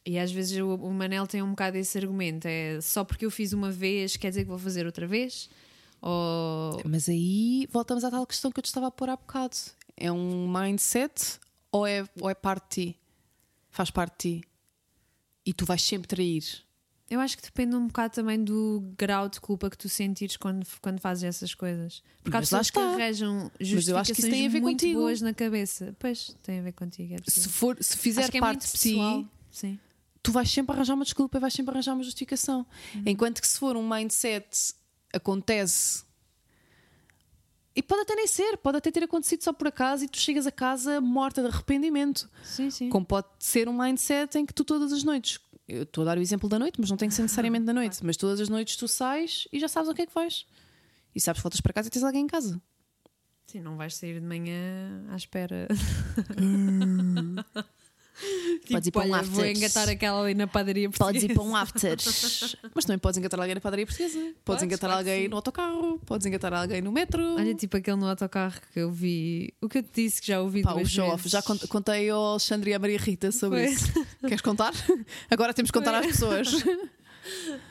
[0.06, 3.30] E às vezes o, o Manel tem um bocado esse argumento: é só porque eu
[3.30, 5.50] fiz uma vez quer dizer que vou fazer outra vez?
[6.00, 6.80] Ou.
[6.84, 9.56] Mas aí voltamos à tal questão que eu te estava a pôr há bocado.
[9.96, 11.38] É um mindset
[11.70, 12.98] ou é, ou é parte de ti?
[13.70, 14.48] Faz parte de ti.
[15.44, 16.42] E tu vais sempre trair.
[17.10, 20.66] Eu acho que depende um bocado também do grau de culpa que tu sentires quando,
[20.80, 22.02] quando fazes essas coisas.
[22.22, 24.80] Porque há pessoas que arranjam Mas eu acho que isso tem a justificações ver muito
[24.80, 25.00] contigo.
[25.00, 25.94] boas na cabeça.
[25.98, 27.14] Pois, tem a ver contigo.
[27.14, 29.24] É Se, for, se fizer é parte de pessoal.
[29.50, 29.78] Sim.
[30.22, 32.66] tu vais sempre arranjar uma desculpa e vais sempre arranjar uma justificação.
[32.94, 33.02] Uhum.
[33.06, 34.74] Enquanto que se for um mindset,
[35.12, 36.02] acontece.
[37.76, 40.46] E pode até nem ser, pode até ter acontecido só por acaso e tu chegas
[40.46, 42.30] a casa morta de arrependimento.
[42.44, 42.88] Sim, sim.
[42.88, 45.38] Como pode ser um mindset em que tu todas as noites,
[45.68, 47.72] eu estou a dar o exemplo da noite, mas não tem que ser necessariamente da
[47.72, 50.46] noite, mas todas as noites tu sais e já sabes o que é que vais.
[51.14, 52.60] E sabes que voltas para casa e tens alguém em casa.
[53.46, 55.68] Sim, não vais sair de manhã à espera.
[58.70, 59.56] Podes ir para um vou after.
[59.56, 61.34] engatar aquela ali na padaria Podes ir portuguesa.
[61.34, 61.96] para um after.
[62.74, 64.18] Mas também podes engatar alguém na padaria portuguesa.
[64.18, 65.28] Podes, Podes, engatar que alguém sim.
[65.28, 65.98] no autocarro.
[66.06, 67.22] Podes engatar alguém no metro.
[67.36, 69.52] Olha, tipo aquele no autocarro que eu vi.
[69.60, 71.28] O que eu te disse que já ouvi Pá, o show off.
[71.28, 73.74] Já cont- contei ao Alexandre e à Maria Rita sobre Foi.
[73.74, 73.92] isso.
[74.22, 74.72] Queres contar?
[75.30, 76.00] Agora temos que contar Foi.
[76.00, 76.48] às pessoas.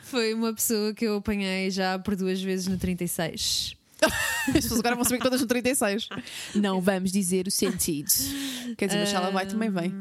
[0.02, 3.76] Foi uma pessoa que eu apanhei já por duas vezes no 36.
[4.48, 6.08] As pessoas agora vão saber que todas são 36.
[6.54, 8.10] Não vamos dizer o sentido.
[8.76, 9.94] Quer dizer, mas ela vai, também vem.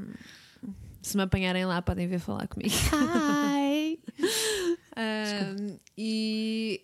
[1.03, 2.73] Se me apanharem lá, podem vir falar comigo.
[2.93, 3.99] Hi.
[4.95, 6.81] Ahm, e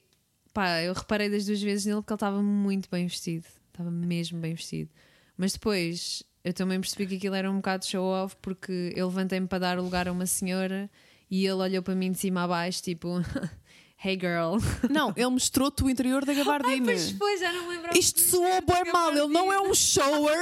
[0.53, 3.45] pá, eu reparei das duas vezes nele que ele estava muito bem vestido.
[3.71, 4.89] Estava mesmo bem vestido.
[5.37, 9.59] Mas depois eu também percebi que aquilo era um bocado show-off porque eu levantei-me para
[9.59, 10.89] dar lugar a uma senhora
[11.31, 13.21] e ele olhou para mim de cima a baixo, tipo,
[14.03, 14.57] hey girl.
[14.89, 16.85] Não, ele mostrou-te o interior da gabardina.
[16.85, 17.97] Pois foi, já não me lembrava.
[17.97, 19.11] Isto soou bem mal.
[19.11, 20.37] Ele não é um shower.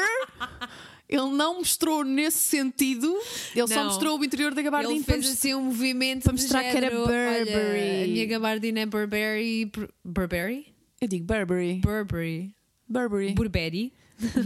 [1.10, 3.08] Ele não mostrou nesse sentido.
[3.56, 3.86] Ele só Não.
[3.86, 7.50] mostrou o interior da gabardina Ele fez assim um movimento para mostrar que era Burberry.
[7.50, 9.66] Olha, a minha gabardina é Burberry.
[9.66, 10.74] Bur- Burberry?
[11.00, 11.76] Eu digo Burberry.
[11.80, 12.54] Burberry.
[12.90, 13.34] Burberry.
[13.34, 13.94] Burberry.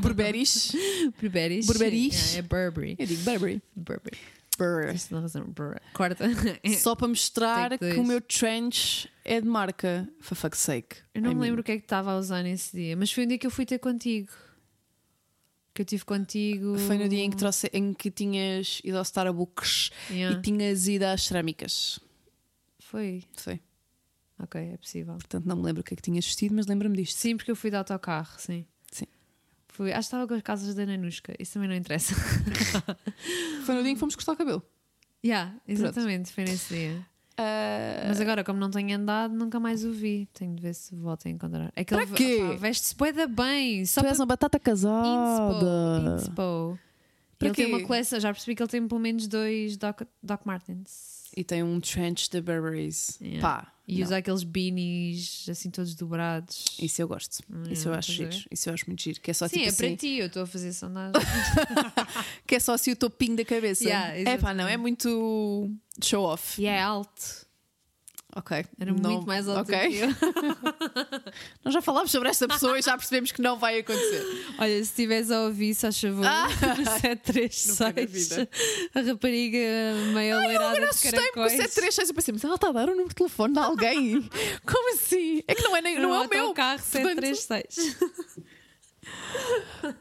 [0.02, 0.72] Burberrys.
[1.20, 1.62] Burberry.
[1.66, 2.36] Burberrys.
[2.36, 2.96] É, é Burberry.
[3.00, 3.62] Eu digo Burberry.
[3.76, 4.18] Burberry.
[4.58, 5.00] Burberry.
[5.94, 6.26] Corta.
[6.78, 10.08] Só para mostrar que o meu trench é de marca.
[10.20, 10.98] For fuck's sake.
[11.16, 11.48] Eu não I me mean.
[11.48, 13.48] lembro o que é que estava a usar nesse dia, mas foi um dia que
[13.48, 14.30] eu fui ter contigo.
[15.74, 16.78] Que eu tive contigo.
[16.80, 20.38] Foi no dia em que, trouxe, em que tinhas ido ao Starbucks Yeah.
[20.38, 22.00] e tinhas ido às cerâmicas.
[22.80, 23.24] Foi.
[23.34, 23.60] Foi.
[24.38, 25.14] Ok, é possível.
[25.14, 27.18] Portanto, não me lembro o que é que tinhas vestido, mas lembro-me disto.
[27.18, 28.66] Sim, porque eu fui de autocarro, sim.
[28.92, 29.06] Sim.
[29.70, 32.14] Fui, acho que estava com as casas da Nanushka, isso também não interessa.
[33.66, 34.64] Foi no dia em que fomos cortar o cabelo.
[35.24, 37.06] yeah, exatamente, foi nesse dia.
[37.38, 40.28] Ah, Mas agora, como não tenho andado, nunca mais o vi.
[40.34, 41.72] Tenho de ver se volto a encontrar.
[41.76, 42.56] É que Para ele quê?
[42.60, 43.86] veste-se da bem.
[43.86, 45.08] Só tu és para uma batata casada.
[45.08, 46.16] Inspo.
[46.30, 46.80] Inspo.
[47.40, 47.74] Para ele tem quê?
[47.74, 51.21] uma coleção, já percebi que ele tem pelo menos dois Doc, Doc Martens.
[51.36, 53.18] E tem um trench da Burberry's.
[53.22, 53.42] Yeah.
[53.42, 53.74] Pá.
[53.88, 54.04] E não.
[54.06, 56.66] usa aqueles beanies assim todos dobrados.
[56.80, 57.44] Isso eu gosto.
[57.50, 58.36] Hum, Isso eu acho giro.
[58.50, 59.20] Isso eu acho muito giro.
[59.20, 59.88] Que é só Sim, tipo é assim.
[59.88, 61.14] para ti, eu estou a fazer sondagem.
[62.48, 63.84] Que é só assim o topinho da cabeça.
[63.84, 64.68] Yeah, é pá, não.
[64.68, 65.70] É muito
[66.04, 66.62] show off.
[66.62, 67.41] e é alto.
[68.34, 68.66] Ok.
[68.80, 69.78] Era Não- muito mais alto ok.
[69.90, 70.10] do que eu.
[71.66, 74.24] Nós já falámos sobre esta pessoa e já percebemos que não vai acontecer.
[74.58, 76.48] Olha, se estiveres a ouvir, se faz favor, Ah!
[77.02, 78.48] 736,
[78.96, 79.60] a rapariga
[80.14, 81.52] meia loirada Eu de assustei-me com o caracóis.
[81.54, 84.30] 736 eu pensei, mas ela está a dar o número de telefone de alguém.
[84.66, 85.44] Como assim?
[85.48, 86.54] É que não é, nem, não é o meu.
[86.54, 87.98] carro Portanto, 736.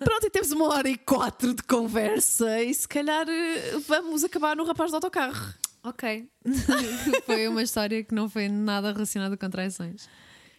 [0.05, 4.55] Pronto, e temos uma hora e quatro de conversa e se calhar eh, vamos acabar
[4.55, 5.55] no rapaz do autocarro.
[5.83, 6.29] Ok.
[7.27, 10.09] foi uma história que não foi nada relacionada com traições.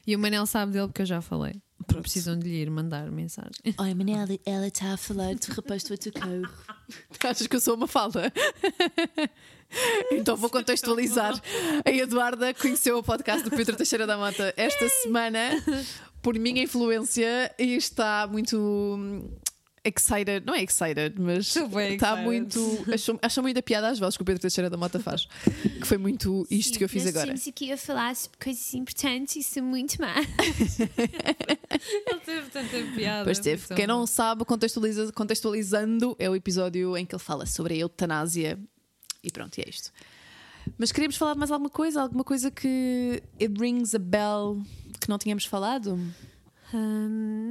[0.06, 1.62] E o Manel sabe dele porque eu já falei.
[1.86, 2.02] Pronto.
[2.02, 3.52] Precisam de lhe ir mandar mensagem.
[3.78, 6.42] Oi, Manel, ela está a falar de rapaz do outro carro.
[7.24, 8.32] Achas que eu sou uma falda?
[10.12, 11.40] então vou contextualizar.
[11.86, 15.52] A Eduarda conheceu o podcast do Pedro Teixeira da Mata esta semana
[16.22, 19.32] por minha influência e está muito
[19.84, 22.60] excited, não é excited, mas está muito.
[22.94, 25.28] Achou, achou muito a piada às vozes que o Pedro Teixeira da Mota faz.
[25.80, 27.32] Que foi muito isto Sim, que eu fiz agora.
[27.32, 30.26] Nós aqui a falar sobre coisas importantes e são muito más.
[32.08, 33.24] Ele teve tanta piada.
[33.24, 33.74] Pois teve.
[33.76, 38.60] Quem não sabe, contextualiza, contextualizando, é o episódio em que ele fala sobre a eutanásia.
[39.24, 39.92] E pronto, e é isto.
[40.78, 42.02] Mas queríamos falar de mais alguma coisa?
[42.02, 44.62] Alguma coisa que it rings a bell
[45.00, 46.00] que não tínhamos falado?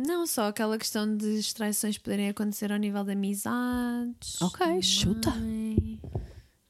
[0.06, 4.40] Não, só aquela questão de extraições poderem acontecer ao nível de amizades.
[4.40, 5.32] Ok, chuta.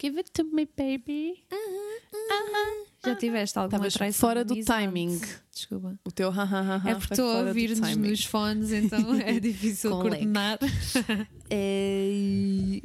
[0.01, 1.45] Give it to me, baby.
[1.53, 2.91] Uh -huh, uh -huh.
[3.05, 4.29] Já tiveste alguma Estavas traição?
[4.29, 5.21] Fora do timing.
[5.53, 5.99] Desculpa.
[6.05, 9.91] O teu ha, ha, ha, É porque estou a ouvir-nos nos fones, então é difícil
[9.91, 10.59] coordenar.
[11.51, 12.81] é...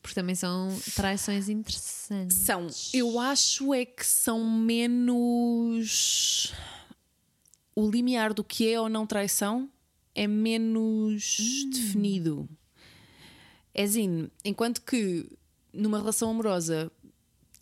[0.00, 2.36] Porque também são traições interessantes.
[2.38, 2.66] São.
[2.92, 6.52] Eu acho é que são menos
[7.74, 9.70] o limiar do que é ou não traição
[10.14, 11.70] é menos hum.
[11.70, 12.48] definido.
[13.74, 15.26] É assim, enquanto que
[15.72, 16.92] numa relação amorosa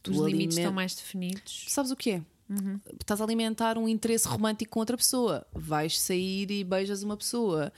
[0.09, 1.67] os limites estão mais definidos.
[1.69, 2.23] Sabes o que é?
[2.49, 2.81] Uhum.
[3.01, 5.47] Estás a alimentar um interesse romântico com outra pessoa.
[5.53, 7.73] Vais sair e beijas uma pessoa.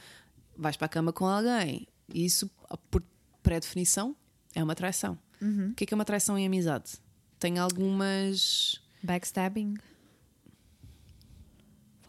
[0.56, 1.86] Vais para a cama com alguém.
[2.14, 2.50] Isso,
[2.90, 3.02] por
[3.42, 4.16] pré-definição,
[4.54, 5.18] é uma traição.
[5.40, 5.70] Uhum.
[5.70, 6.92] O que é, que é uma traição em amizade?
[7.38, 8.80] Tem algumas.
[9.02, 9.74] Backstabbing.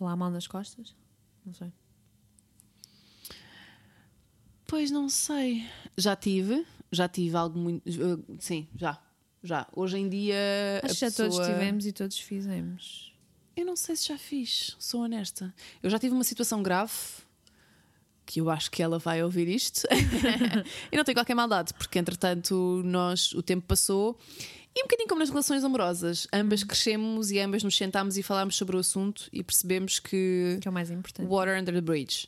[0.03, 0.93] Falar mal nas costas?
[1.45, 1.71] Não sei.
[4.67, 5.65] Pois não sei.
[5.97, 7.87] Já tive, já tive algo muito.
[7.89, 9.01] Uh, sim, já.
[9.41, 9.65] Já.
[9.73, 10.81] Hoje em dia.
[10.83, 11.29] Acho que já pessoa...
[11.29, 13.13] todos tivemos e todos fizemos.
[13.55, 15.55] Eu não sei se já fiz, sou honesta.
[15.81, 16.91] Eu já tive uma situação grave
[18.25, 19.87] que eu acho que ela vai ouvir isto.
[20.91, 24.19] e não tem qualquer maldade, porque entretanto nós, o tempo passou
[24.75, 28.55] e um bocadinho como nas relações amorosas, ambas crescemos e ambas nos sentámos e falámos
[28.55, 31.27] sobre o assunto e percebemos que, que é o mais importante.
[31.27, 32.27] Water under the bridge.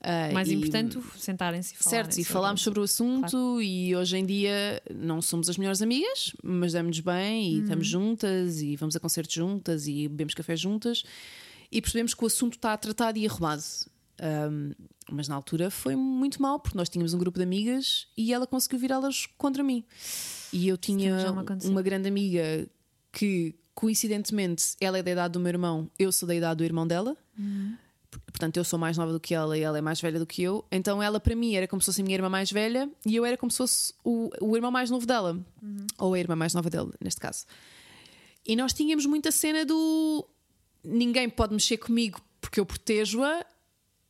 [0.00, 2.04] Uh, mais e, importante, sentarem-se e falarem.
[2.04, 3.62] Certo, e falámos sobre o assunto claro.
[3.62, 7.62] e hoje em dia não somos as melhores amigas, mas damos-nos bem e uhum.
[7.62, 11.02] estamos juntas e vamos a concertos juntas e bebemos café juntas
[11.72, 13.62] e percebemos que o assunto está tratado e arrumado.
[14.22, 14.72] Um,
[15.10, 18.46] mas na altura foi muito mal, porque nós tínhamos um grupo de amigas e ela
[18.46, 19.84] conseguiu virá-las contra mim.
[20.52, 21.16] E eu tinha
[21.64, 22.66] uma grande amiga
[23.12, 26.86] que, coincidentemente, ela é da idade do meu irmão, eu sou da idade do irmão
[26.86, 27.16] dela.
[27.38, 27.76] Uhum.
[28.26, 30.42] Portanto, eu sou mais nova do que ela e ela é mais velha do que
[30.42, 30.64] eu.
[30.70, 33.24] Então, ela para mim era como se fosse a minha irmã mais velha e eu
[33.24, 35.38] era como se fosse o, o irmão mais novo dela.
[35.62, 35.86] Uhum.
[35.98, 37.44] Ou a irmã mais nova dele, neste caso.
[38.46, 40.26] E nós tínhamos muita cena do
[40.84, 43.44] ninguém pode mexer comigo porque eu protejo-a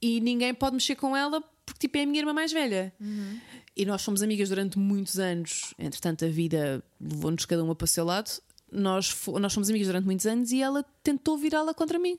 [0.00, 2.94] e ninguém pode mexer com ela porque tipo, é a minha irmã mais velha.
[3.00, 3.40] Uhum.
[3.76, 5.74] E nós fomos amigas durante muitos anos.
[5.78, 8.30] Entretanto, a vida levou-nos cada uma para o seu lado.
[8.70, 12.18] Nós, nós fomos amigas durante muitos anos e ela tentou virá-la contra mim.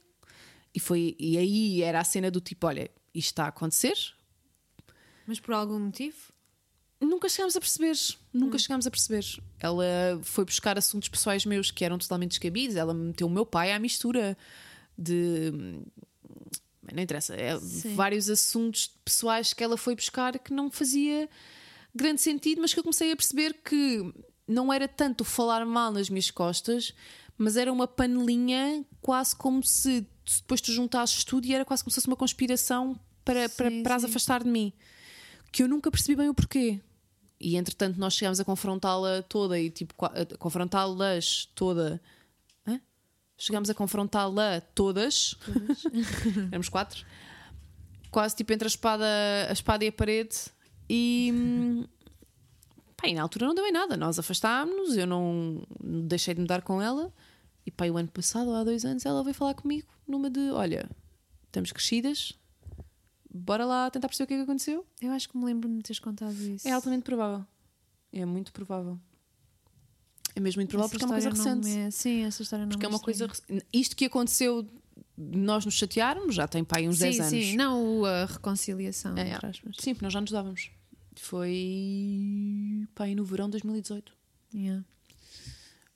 [0.75, 3.95] E, foi, e aí era a cena do tipo: olha, isto está a acontecer.
[5.25, 6.15] Mas por algum motivo?
[6.99, 7.95] Nunca chegámos a perceber.
[8.33, 8.59] Nunca hum.
[8.59, 9.25] chegámos a perceber.
[9.59, 12.75] Ela foi buscar assuntos pessoais meus que eram totalmente descabidos.
[12.75, 14.37] Ela meteu o meu pai à mistura
[14.97, 15.53] de
[16.93, 17.57] não interessa, é
[17.95, 21.29] vários assuntos pessoais que ela foi buscar que não fazia
[21.93, 24.13] grande sentido, mas que eu comecei a perceber que
[24.47, 26.93] não era tanto falar mal nas minhas costas,
[27.37, 31.91] mas era uma panelinha quase como se depois tu juntasses tudo e era quase como
[31.91, 34.73] se fosse uma conspiração para, sim, para, para as afastar de mim.
[35.51, 36.81] Que eu nunca percebi bem o porquê.
[37.39, 39.93] E entretanto nós chegámos a confrontá-la toda e tipo,
[40.39, 42.01] confrontá-las toda
[43.37, 45.85] chegámos a confrontá-la todas, todas.
[46.51, 47.05] éramos quatro,
[48.09, 49.05] quase tipo entre a espada,
[49.47, 50.37] a espada e a parede,
[50.89, 51.85] e,
[52.95, 53.95] pá, e na altura não deu em nada.
[53.95, 57.13] Nós afastámos-nos, eu não deixei de me dar com ela,
[57.65, 60.89] e pá, o ano passado, há dois anos, ela veio falar comigo numa de: olha,
[61.45, 62.33] estamos crescidas.
[63.29, 64.85] Bora lá tentar perceber o que é que aconteceu.
[64.99, 66.67] Eu acho que me lembro de me teres contado isso.
[66.67, 67.45] É altamente provável.
[68.11, 68.99] É muito provável.
[70.37, 71.79] É mesmo muito provável porque é uma coisa recente.
[71.79, 71.89] É...
[71.89, 73.27] Sim, essa história não Porque é uma coisa.
[73.73, 74.67] Isto que aconteceu
[75.17, 77.31] nós nos chatearmos já tem pai uns sim, 10 anos.
[77.31, 79.17] Sim, não a reconciliação.
[79.17, 79.39] É, é.
[79.79, 80.69] Sim, porque nós já nos dávamos.
[81.15, 84.13] Foi pai no verão de 2018.
[84.53, 84.85] Yeah.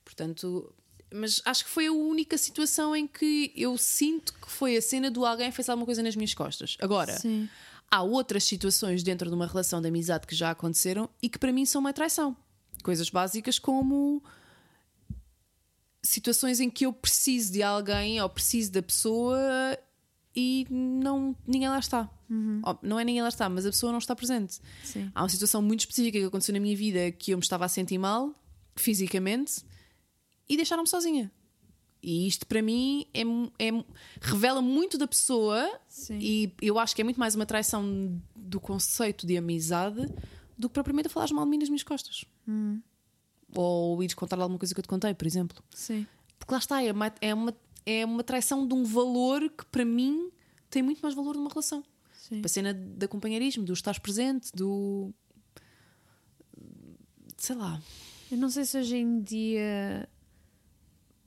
[0.04, 0.74] Portanto,
[1.14, 5.12] mas acho que foi a única situação em que eu sinto que foi a cena
[5.12, 6.78] do alguém fez alguma coisa nas minhas costas.
[6.82, 7.48] Agora, Sim.
[7.92, 11.54] há outras situações dentro de uma relação de amizade que já aconteceram e que para
[11.54, 12.36] mim são uma traição
[12.82, 14.24] Coisas básicas como
[16.02, 19.38] situações em que eu preciso de alguém ou preciso da pessoa
[20.36, 22.10] e não ninguém lá está.
[22.64, 24.60] Ou, não é ninguém lá está, mas a pessoa não está presente.
[24.84, 25.12] Sim.
[25.14, 27.68] Há uma situação muito específica que aconteceu na minha vida que eu me estava a
[27.68, 28.34] sentir mal
[28.76, 29.64] fisicamente
[30.48, 31.32] e deixaram-me sozinha.
[32.02, 33.22] E isto para mim é,
[33.60, 33.86] é
[34.20, 36.18] revela muito da pessoa Sim.
[36.20, 40.08] e eu acho que é muito mais uma traição do conceito de amizade
[40.58, 42.26] do que propriamente a falar mal de mim nas minhas costas.
[43.56, 45.62] Ou ires contar alguma coisa que eu te contei, por exemplo.
[45.74, 46.06] Sim.
[46.40, 47.56] Porque lá está, é uma, é uma,
[47.86, 50.32] é uma traição de um valor que para mim
[50.70, 51.84] tem muito mais valor numa relação.
[52.14, 52.42] Sim.
[52.44, 55.14] A cena da companheirismo, do estar presente, do.
[57.38, 57.82] sei lá.
[58.32, 60.08] Eu não sei se hoje em dia.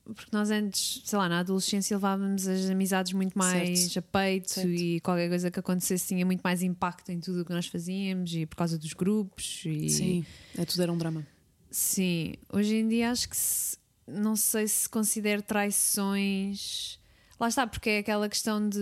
[0.04, 3.98] Porque nós antes, sei lá, na adolescência levávamos as amizades muito mais Certo.
[4.00, 4.68] a peito Certo.
[4.68, 8.34] e qualquer coisa que acontecesse tinha muito mais impacto em tudo o que nós fazíamos
[8.34, 9.62] e por causa dos grupos.
[9.64, 9.88] E...
[9.88, 10.26] Sim,
[10.58, 11.26] é tudo era um drama.
[11.70, 16.98] Sim, hoje em dia acho que se- não sei se considero traições.
[17.44, 18.80] Lá está, porque é aquela questão de.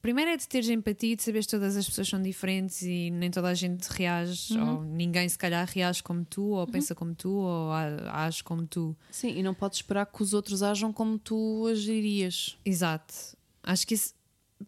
[0.00, 3.30] Primeiro é de teres empatia, de saberes que todas as pessoas são diferentes e nem
[3.30, 7.28] toda a gente reage, ou ninguém se calhar reage como tu, ou pensa como tu,
[7.28, 8.96] ou age como tu.
[9.10, 12.56] Sim, e não podes esperar que os outros ajam como tu agirias.
[12.64, 13.12] Exato.
[13.62, 14.14] Acho que isso,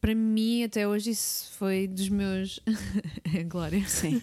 [0.02, 2.60] para mim, até hoje, isso foi dos meus.
[3.48, 3.88] Glória.
[3.88, 4.20] Sim.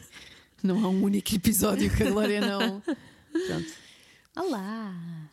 [0.62, 2.84] Não há um único episódio que a Glória não.
[3.48, 3.74] Pronto.
[4.36, 5.32] Olá!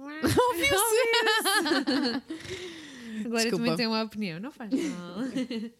[3.24, 3.64] Agora Desculpa.
[3.64, 5.16] também tem uma opinião, não faz mal.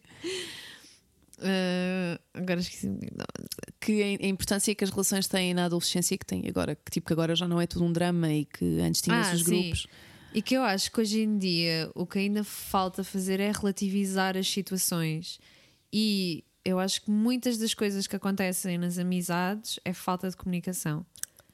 [1.43, 2.87] Ah, agora esqueci
[3.79, 6.75] que a importância que as relações têm na adolescência que têm agora.
[6.75, 9.33] Que tipo que agora já não é tudo um drama e que antes tinhas Ah,
[9.33, 9.61] os sim.
[9.63, 9.87] grupos.
[10.35, 14.37] E que eu acho que hoje em dia o que ainda falta fazer é relativizar
[14.37, 15.39] as situações.
[15.91, 21.03] E eu acho que muitas das coisas que acontecem nas amizades é falta de comunicação.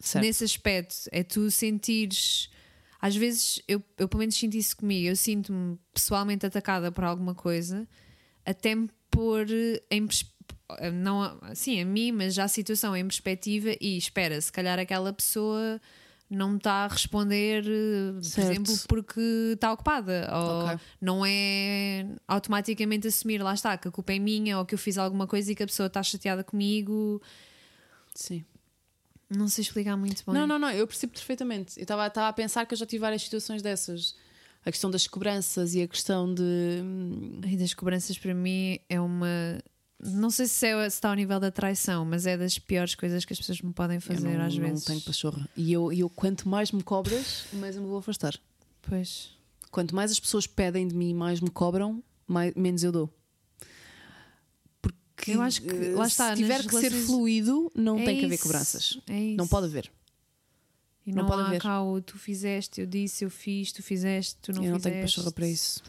[0.01, 0.25] Certo.
[0.25, 2.49] Nesse aspecto, é tu sentires.
[3.01, 5.07] Às vezes, eu, eu pelo menos sinto isso comigo.
[5.07, 7.87] Eu sinto-me pessoalmente atacada por alguma coisa,
[8.45, 9.45] até me pôr
[9.91, 10.07] em.
[10.93, 14.77] Não, a- sim, a mim, mas já a situação em perspectiva e espera, se calhar
[14.79, 15.79] aquela pessoa
[16.29, 18.51] não está a responder, eh, por Certo.
[18.51, 19.21] exemplo, porque
[19.53, 20.29] está ocupada.
[20.33, 20.79] Ou Ok.
[20.99, 24.97] não é automaticamente assumir, lá está, que a culpa é minha ou que eu fiz
[24.97, 27.21] alguma coisa e que a pessoa está chateada comigo.
[28.13, 28.43] Sim.
[29.29, 30.33] Não sei explicar muito bem.
[30.33, 31.77] Não, não, não, eu percebo perfeitamente.
[31.77, 34.15] Eu estava a pensar que eu já tive várias situações dessas.
[34.65, 36.41] A questão das cobranças e a questão de.
[36.83, 39.27] hum, E das cobranças para mim é uma.
[39.99, 43.25] Não sei se, é, se está ao nível da traição, mas é das piores coisas
[43.25, 44.85] que as pessoas me podem Eu fazer não, às não vezes.
[44.85, 45.49] tenho pachorra.
[45.57, 48.33] E eu, eu, quanto mais me cobras, mais eu me vou afastar.
[48.83, 49.31] Pois.
[49.71, 53.09] Quanto mais as pessoas pedem de mim, mais me cobram, mais, menos eu dou.
[55.17, 58.19] Porque Eu acho que- eh, lá está, se tiver que ser fluido, não É tem
[58.19, 58.99] que haver cobranças.
[59.07, 59.37] É isso.
[59.37, 59.91] Não pode haver.
[61.05, 61.61] E não não, pode haver.
[61.61, 64.91] cá o tu fizeste, eu disse, eu fiz, tu fizeste, tu não eu não fizeste.
[64.91, 65.81] tenho pachorra para isso.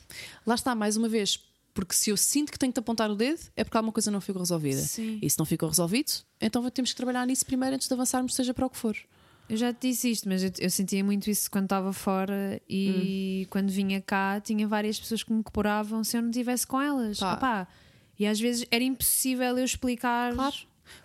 [0.47, 1.39] Lá está, mais uma vez,
[1.75, 4.11] porque se eu sinto que tenho que te apontar o dedo, é porque alguma coisa
[4.11, 4.81] não ficou resolvida.
[4.81, 5.19] Sim.
[5.21, 6.11] E se não ficou resolvido,
[6.41, 8.97] então temos que trabalhar nisso primeiro antes de avançarmos, seja para o que for.
[9.49, 13.43] Eu já te disse isto, mas eu, eu sentia muito isso quando estava fora e
[13.45, 13.49] Hum.
[13.51, 17.19] quando vinha cá tinha várias pessoas que me cobravam se eu não estivesse com elas.
[17.19, 17.35] Pá.
[17.35, 17.69] Opá,
[18.19, 20.35] E às vezes era impossível eu explicar.
[20.35, 20.57] Claro.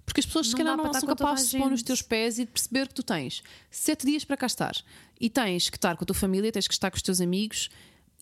[0.05, 2.01] Porque as pessoas se Não calhar não para são capazes de se pôr nos teus
[2.01, 4.75] pés e de perceber que tu tens sete dias para cá estar
[5.19, 7.69] e tens que estar com a tua família, tens que estar com os teus amigos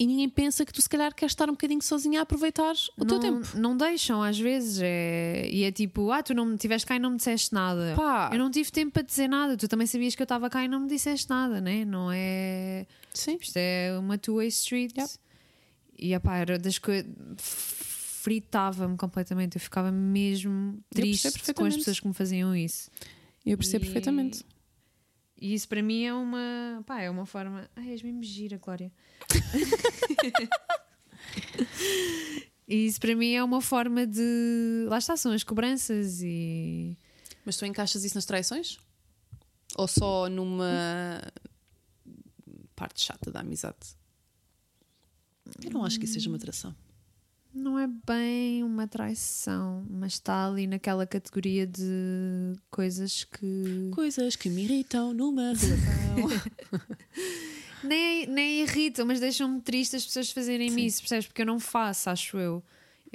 [0.01, 3.05] e ninguém pensa que tu se calhar queres estar um bocadinho sozinha a aproveitar o
[3.05, 3.57] teu não, tempo.
[3.57, 4.81] não deixam, às vezes.
[4.81, 5.47] É...
[5.47, 7.93] E é tipo, ah, tu não estiveste cá e não me disseste nada.
[7.95, 8.31] Pá.
[8.33, 9.55] Eu não tive tempo para dizer nada.
[9.55, 11.85] Tu também sabias que eu estava cá e não me disseste nada, né?
[11.85, 12.87] Não é.
[13.13, 13.37] Sim.
[13.39, 14.97] Isto é uma two-way street.
[14.97, 15.11] Yep.
[15.99, 17.05] E epá, era das coisas.
[18.21, 19.55] Fritava-me completamente.
[19.55, 22.91] Eu ficava mesmo triste com as pessoas que me faziam isso.
[23.43, 24.45] Eu percebo E- perfeitamente.
[25.39, 26.83] E isso para mim é uma.
[26.85, 27.67] Pá, é uma forma.
[27.75, 28.91] Ai, és mesmo gira, Glória.
[32.67, 34.85] e isso para mim é uma forma de.
[34.87, 36.95] Lá está, são as cobranças e.
[37.43, 38.77] Mas tu encaixas isso nas traições?
[39.75, 41.19] Ou só numa
[42.75, 43.97] parte chata da amizade?
[45.63, 46.75] Eu não acho que isso seja uma atração.
[47.53, 53.89] Não é bem uma traição, mas está ali naquela categoria de coisas que.
[53.93, 56.41] Coisas que me irritam numa relação.
[57.83, 61.25] Nem, nem irritam, mas deixam-me triste as pessoas fazerem-me isso, percebes?
[61.25, 62.63] Porque eu não faço, acho eu.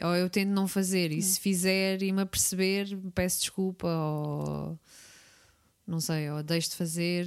[0.02, 4.78] Ou eu tento não fazer, e se fizer e me aperceber, peço desculpa, ou
[5.86, 7.26] não sei, ou deixo de fazer.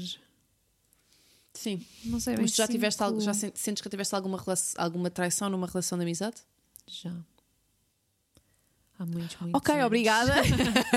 [1.53, 1.81] Sim.
[2.03, 4.43] Não sei Mas tu já tiveste algo, já sen- sentes que tiveste alguma,
[4.77, 6.37] alguma traição numa relação de amizade?
[6.89, 7.13] Já.
[8.97, 9.85] Há muitos, muitos Ok, anos.
[9.85, 10.33] obrigada.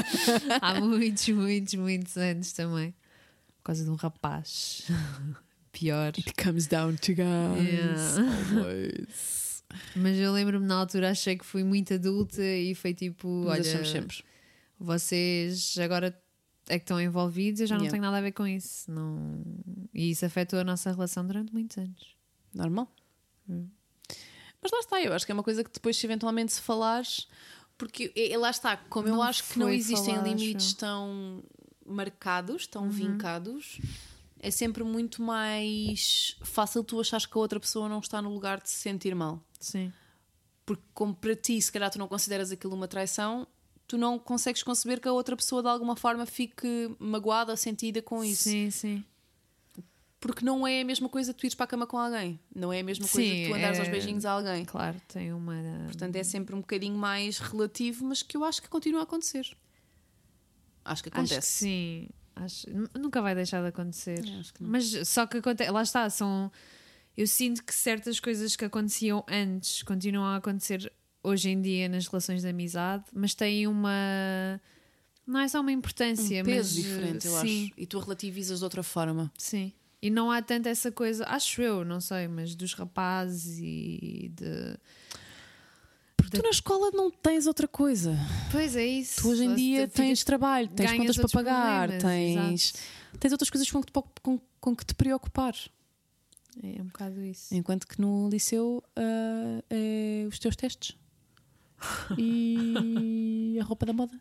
[0.60, 2.92] Há muitos, muitos, muitos anos também.
[3.58, 4.82] por causa de um rapaz.
[5.70, 6.12] Pior.
[6.18, 8.16] It comes down to guys.
[8.16, 8.58] Yeah.
[8.58, 9.64] Always.
[9.96, 13.84] Mas eu lembro-me na altura, achei que fui muito adulta e foi tipo: Mas olha,
[13.84, 14.22] sempre.
[14.78, 16.08] vocês agora
[16.68, 17.92] é que estão envolvidos, eu já não Yeah.
[17.92, 18.90] tenho nada a ver com isso.
[18.90, 19.42] Não...
[19.94, 22.16] E isso afetou a nossa relação durante muitos anos.
[22.54, 22.92] Normal.
[24.62, 27.26] Mas lá está, eu acho que é uma coisa que depois, se eventualmente se falares,
[27.76, 30.76] porque e lá está, como eu Não acho que não existem falado, limites acho.
[30.76, 31.42] tão
[31.84, 32.90] marcados, tão Uhum.
[32.90, 33.80] vincados,
[34.38, 38.60] é sempre muito mais fácil tu achares que a outra pessoa não está no lugar
[38.60, 39.42] de se sentir mal.
[39.58, 39.92] Sim.
[40.64, 43.46] Porque, como para ti, se calhar tu não consideras aquilo uma traição,
[43.88, 48.00] tu não consegues conceber que a outra pessoa de alguma forma fique magoada ou sentida
[48.00, 48.44] com isso.
[48.44, 49.04] Sim, sim.
[50.22, 52.38] Porque não é a mesma coisa tu ires para a cama com alguém.
[52.54, 54.64] Não é a mesma coisa Sim, tu andares é- aos beijinhos a alguém.
[54.64, 55.54] Claro, tem uma.
[55.86, 59.44] Portanto, é sempre um bocadinho mais relativo, mas que eu acho que continua a acontecer.
[60.84, 61.40] Acho que Acho acontece.
[61.40, 62.08] que sim.
[62.36, 64.24] Acho- nu- Nunca vai deixar de acontecer.
[64.26, 64.70] É, acho que não.
[64.70, 65.70] Mas só que acontece.
[65.70, 66.50] Lá está, são.
[67.16, 70.90] Eu sinto que certas coisas que aconteciam antes continuam a acontecer
[71.22, 74.60] hoje em dia nas relações de amizade, mas têm uma.
[75.26, 76.84] Não é só uma importância, um peso mas.
[76.84, 77.74] diferente, eu sim, acho.
[77.80, 79.30] E tu relativizas de outra forma.
[79.36, 79.72] Sim.
[80.02, 84.76] E não há tanto essa coisa, acho eu, não sei, mas dos rapazes e de.
[86.16, 88.16] Porque tu na escola não tens outra coisa.
[88.50, 89.22] Pois é isso.
[89.22, 92.74] Tu hoje em dia tu tens trabalho, tens contas para pagar, tens,
[93.20, 95.54] tens outras coisas com que, te, com, com que te preocupar.
[96.62, 97.54] É um bocado isso.
[97.54, 100.96] Enquanto que no liceu ah, é os teus testes
[102.18, 104.18] e a roupa da moda.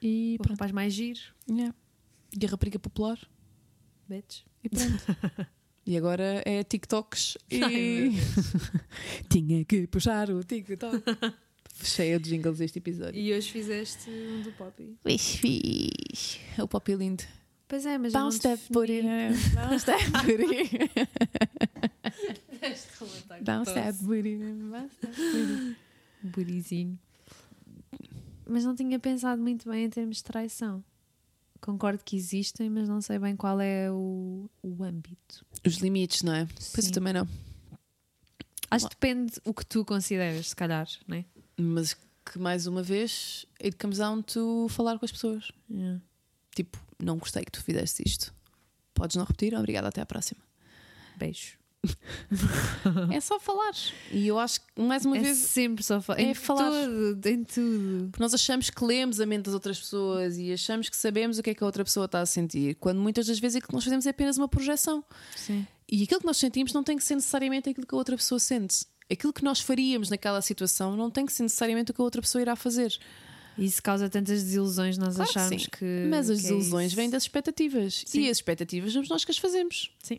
[0.00, 0.56] E O pronto.
[0.56, 1.74] rapaz mais giro, Yeah.
[2.38, 3.18] E a rapariga popular.
[4.08, 4.42] Bitch.
[4.64, 5.46] E pronto.
[5.86, 7.62] e agora é TikToks e.
[7.62, 8.12] Ai,
[9.30, 11.02] Tinha que puxar o TikTok.
[11.82, 13.20] Cheia de jingles este episódio.
[13.20, 14.96] E hoje fizeste um do Poppy.
[15.04, 16.40] Fiz, fiz.
[16.56, 17.22] É o Poppy lindo.
[17.68, 19.02] Pois é, mas Bounce that booty.
[19.02, 20.70] Bounce that booty.
[23.42, 24.36] Bounce that booty.
[24.36, 25.76] Bounce that booty.
[26.22, 26.98] Burizinho.
[28.48, 30.82] Mas não tinha pensado muito bem em termos de traição.
[31.60, 35.44] Concordo que existem, mas não sei bem qual é o, o âmbito.
[35.64, 36.46] Os limites, não é?
[36.46, 36.88] Pois Sim.
[36.88, 37.28] eu também não.
[38.70, 41.24] Acho que depende o que tu consideras, se calhar, não é?
[41.56, 45.52] Mas que mais uma vez, it comes down to falar com as pessoas.
[45.70, 46.00] Yeah.
[46.54, 48.34] Tipo, não gostei que tu fizeste isto.
[48.92, 49.54] Podes não repetir?
[49.54, 50.40] Obrigada, até à próxima.
[51.16, 51.56] Beijo.
[53.12, 53.72] é só falar.
[54.10, 56.20] E eu acho que, mais uma é vez, sempre só falar.
[56.20, 56.70] é em falar.
[56.84, 58.08] Tudo, em tudo.
[58.10, 61.42] Porque nós achamos que lemos a mente das outras pessoas e achamos que sabemos o
[61.42, 63.74] que é que a outra pessoa está a sentir, quando muitas das vezes aquilo que
[63.74, 65.04] nós fazemos é apenas uma projeção.
[65.34, 65.66] Sim.
[65.90, 68.38] E aquilo que nós sentimos não tem que ser necessariamente aquilo que a outra pessoa
[68.38, 68.86] sente.
[69.10, 72.20] Aquilo que nós faríamos naquela situação não tem que ser necessariamente o que a outra
[72.20, 72.98] pessoa irá fazer.
[73.56, 75.68] Isso causa tantas desilusões nós Claro que acharmos sim.
[75.70, 76.06] que.
[76.10, 76.96] Mas as que é desilusões isso.
[76.96, 78.02] vêm das expectativas.
[78.04, 78.20] Sim.
[78.20, 79.90] E as expectativas somos nós que as fazemos.
[80.02, 80.16] Sim.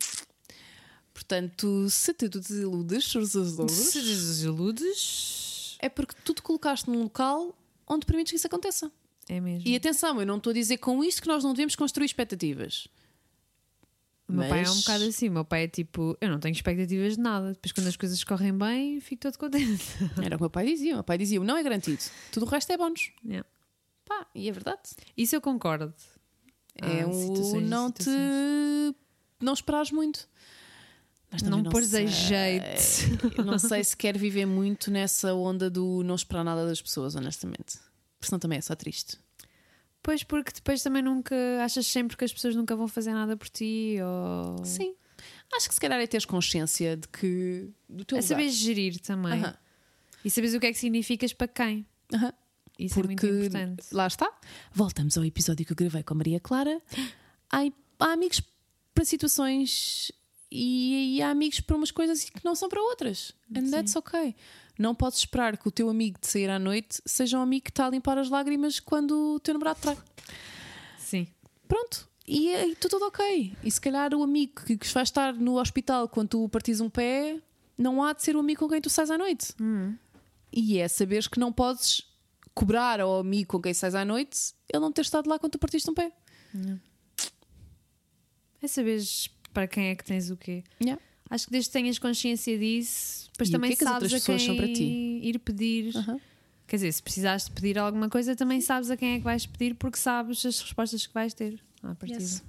[1.18, 5.76] Portanto, se tu te desiludes, Se desiludes, desiludes.
[5.80, 7.58] é porque tu te colocaste num local
[7.88, 8.92] onde permites que isso aconteça.
[9.28, 9.66] É mesmo.
[9.68, 12.86] E atenção, eu não estou a dizer com isto que nós não devemos construir expectativas.
[14.28, 15.28] O meu pai é um Mas- bocado assim.
[15.28, 17.48] O meu pai é tipo, eu não tenho expectativas de nada.
[17.52, 19.84] Depois, quando as coisas correm bem, fico todo contente.
[20.22, 20.92] Era o que o meu pai dizia.
[20.92, 23.10] O meu pai dizia: não é garantido, tudo o resto é bónus.
[23.24, 23.46] Yeah.
[24.04, 24.82] Pá, e é verdade.
[25.16, 25.92] Isso eu concordo.
[26.76, 28.08] é Há o situações não te.
[29.40, 30.28] não esperares muito.
[31.30, 33.44] Também Não pôres a jeito.
[33.44, 37.78] Não sei se quer viver muito nessa onda do não esperar nada das pessoas, honestamente.
[38.18, 39.18] Porque senão também é só triste.
[40.02, 43.48] Pois, porque depois também nunca achas sempre que as pessoas nunca vão fazer nada por
[43.48, 43.96] ti.
[44.02, 44.64] Ou...
[44.64, 44.94] Sim.
[45.54, 47.68] Acho que se calhar é teres consciência de que.
[47.88, 48.28] do teu É lugar.
[48.28, 49.32] saber gerir também.
[49.42, 49.54] Aham,
[50.24, 51.86] E saberes o que é que significas para quem.
[52.14, 52.32] aham.
[52.78, 53.86] Isso é muito Porque importante.
[53.92, 54.32] lá está.
[54.72, 56.80] Voltamos ao episódio que eu gravei com a Maria Clara.
[57.50, 57.62] Há,
[57.98, 58.40] há amigos
[58.94, 60.12] para situações
[60.50, 63.32] e, e há amigos para umas coisas que não são para outras.
[63.54, 63.70] And Sim.
[63.70, 64.34] that's okay.
[64.78, 67.70] Não podes esperar que o teu amigo de sair à noite seja um amigo que
[67.70, 69.98] está a limpar as lágrimas quando o teu namorado trai.
[70.98, 71.26] Sim.
[71.66, 72.08] Pronto.
[72.26, 73.56] E tu tudo ok.
[73.64, 76.90] E se calhar o amigo que, que vai estar no hospital quando tu partis um
[76.90, 77.40] pé
[77.76, 79.54] não há de ser o amigo com quem tu sais à noite.
[80.52, 82.02] E é saberes que não podes
[82.54, 85.58] cobrar ao amigo com quem sais à noite ele não ter estado lá quando tu
[85.58, 86.12] partiste um pé.
[88.60, 90.62] É saberes para quem é que tens o quê.
[90.80, 91.02] Yeah.
[91.28, 94.20] Acho que desde que tenhas consciência disso, depois E também que é que sabes a
[94.20, 95.20] quem são para ti?
[95.20, 95.92] ir pedir.
[96.68, 99.46] Quer dizer, se precisares de pedir alguma coisa, também sabes a quem é que vais
[99.46, 102.20] pedir porque sabes as respostas que vais ter à partida.
[102.20, 102.44] Yes.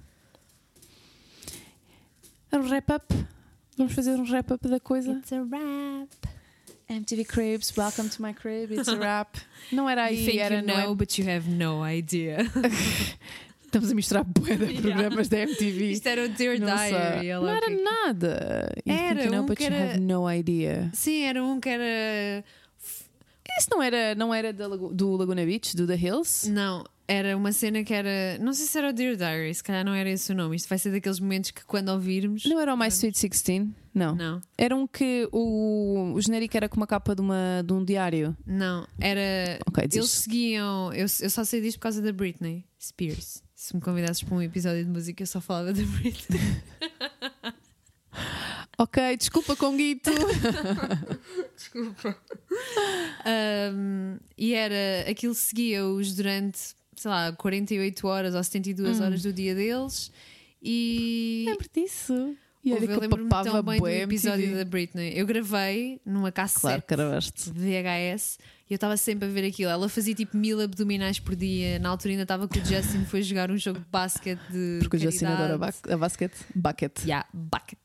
[2.54, 3.06] Um wrap-up.
[3.76, 5.14] Vamos fazer um wrap-up da coisa.
[5.14, 6.10] It's a wrap.
[6.88, 9.36] MTV Cribs, welcome to my crib, it's a wrap.
[9.72, 12.38] Não era you aí, think era you know, but you have no idea.
[13.70, 14.82] Estamos a misturar Yeah.
[14.82, 15.92] programas da MTV.
[15.92, 16.90] Isto era o Dear Não sei.
[16.90, 17.28] Diary.
[17.30, 18.72] Não era nada.
[18.86, 20.90] You Era, know, um que era- no idea.
[20.94, 22.44] Sim, era um que era.
[23.60, 26.50] Isso não era, não era Lago- do Laguna Beach, do The Hills?
[26.50, 28.38] Não, era uma cena que era.
[28.40, 30.56] Não sei se era o Dear Diary, se calhar não era esse o nome.
[30.56, 32.46] Isto vai ser daqueles momentos que quando ouvirmos.
[32.46, 33.68] Não era o My Sweet 16?
[33.94, 34.16] Não.
[34.16, 37.84] Não, Era um que o, o genérico era com uma capa de, uma, de um
[37.84, 38.38] diário.
[38.46, 38.88] não.
[39.00, 39.60] Era.
[39.68, 40.94] Ok, Eles seguiam.
[40.94, 43.44] Eu, eu só sei disto por causa da Britney Spears.
[43.70, 46.40] Se me convidasses para um episódio de música, eu só falava da Britney.
[48.80, 50.10] Ok, desculpa, Conguito.
[51.56, 52.18] Desculpa.
[53.74, 55.08] Um, e era.
[55.12, 56.58] Aquilo seguia-os durante,
[56.96, 59.04] sei lá, 48 horas ou 72 Hum.
[59.04, 60.12] horas do dia deles.
[60.64, 61.44] E.
[61.50, 62.36] Lembro disso.
[62.64, 64.64] E olha eu lembro-me tão bem do episódio MTV.
[64.64, 65.12] da Britney.
[65.14, 67.52] Eu gravei numa cassete Claro que gravaste.
[67.52, 68.40] de VHS
[68.70, 69.70] eu estava sempre a ver aquilo.
[69.72, 71.80] Ela fazia tipo mil abdominais por dia.
[71.80, 74.80] Na altura ainda estava com o Justin, foi jogar um jogo de basquete de.
[74.82, 75.54] Porque o Justin caridade.
[75.54, 76.36] adora ba- a basquete.
[76.56, 77.00] Bucket.
[77.04, 77.80] Yeah, bucket.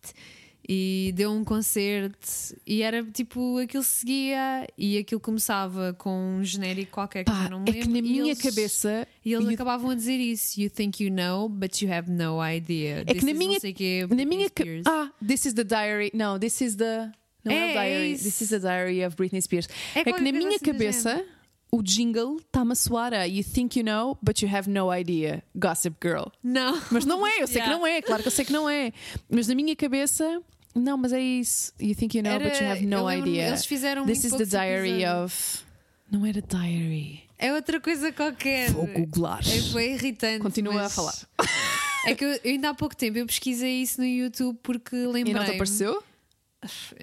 [0.66, 2.26] E deu um concerto
[2.66, 7.50] e era tipo aquilo seguia e aquilo começava com um genérico qualquer que Pá, eu
[7.50, 7.92] não me é que lembro.
[7.92, 9.06] na e minha eles- cabeça.
[9.22, 10.58] E eles e- acabavam a dizer isso.
[10.58, 13.00] You think you know, but you have no idea.
[13.00, 14.48] É que This na is minha- quê, Na minha.
[14.86, 16.10] Ah, this is the diary.
[16.14, 17.10] Não, this is the.
[17.44, 18.18] Não é, É, o diary.
[18.18, 19.68] this is the diary of Britney Spears.
[19.94, 21.24] É É, que na minha assim cabeça
[21.70, 25.42] o jingle está-me a soar a You think you know, but you have no idea.
[25.56, 26.28] Gossip Girl.
[26.42, 26.80] Não.
[26.90, 27.72] Mas não é, eu sei Yeah.
[27.74, 28.92] que não é, claro que eu sei que não é.
[29.28, 30.40] Mas na minha cabeça,
[30.74, 31.72] não, mas é isso.
[31.80, 33.48] You think you know, but you have no idea.
[33.48, 35.24] Eles fizeram This is the diary episódios.
[35.24, 35.64] of.
[36.10, 37.22] Não era diary.
[37.38, 38.70] É outra coisa qualquer.
[38.70, 39.40] Vou googlar.
[39.40, 40.38] É, foi irritante.
[40.40, 41.14] Continua mas- a falar.
[42.06, 45.32] É que eu, eu ainda há pouco tempo eu pesquisei isso no YouTube porque lembrei.
[45.32, 46.04] E não te apareceu?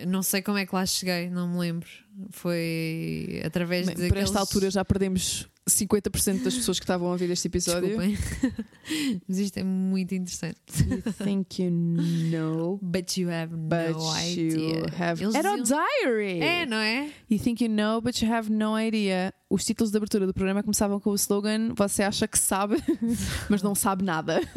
[0.07, 1.87] Não sei como é que lá cheguei, não me lembro.
[2.29, 4.01] Foi através Bem, de.
[4.03, 7.97] por aqueles- esta altura já perdemos 50% das pessoas que estavam a ouvir este episódio.
[7.97, 8.17] Desculpem.
[9.27, 10.57] Mas isto é muito interessante.
[10.89, 14.85] You think you know, But you have but no idea.
[14.99, 15.23] have.
[15.23, 16.39] Eles Era o diary!
[16.41, 17.09] É, não é?
[17.29, 19.33] You think you know, but you have no idea.
[19.49, 22.75] Os títulos de abertura do programa começavam com o slogan: Você acha que sabe,
[23.49, 24.41] mas não sabe nada.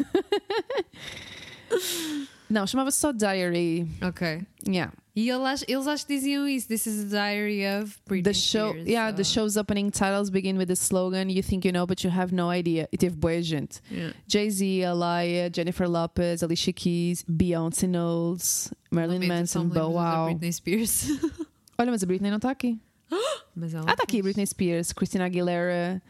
[2.49, 3.87] não, chamava-se só Diary.
[4.01, 4.41] Ok.
[4.67, 4.93] Yeah.
[5.15, 6.67] E ele ach- eles acho que diziam isso.
[6.67, 8.87] This is the diary of Britney The show, Spears.
[8.89, 12.09] yeah, the show's opening titles begin with the slogan You think you know, but you
[12.09, 12.89] have no idea.
[12.91, 13.79] E teve boa gente.
[13.89, 14.11] yeah.
[14.27, 19.27] Jay-Z, Alaya, Jennifer Lopez, Alicia Keys, Beyoncé Knowles, Marilyn Lamento,
[19.59, 20.25] Manson, Bow Wow.
[20.25, 21.07] Britney Spears.
[21.79, 22.77] Olha, mas a Britney não está aqui.
[23.55, 24.21] Mas ela Ah, está aqui.
[24.21, 26.01] Britney Spears, Christina Aguilera,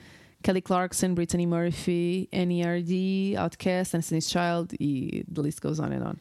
[0.41, 6.17] Kelly Clarkson, Brittany Murphy, N.E.R.D., Outkast, Destiny's Child e the list goes on and on.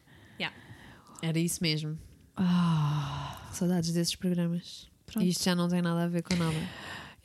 [1.21, 1.97] Era isso mesmo.
[2.35, 4.87] Ah, Saudades desses programas.
[5.05, 5.25] Pronto.
[5.25, 6.55] Isto já não tem nada a ver com nada.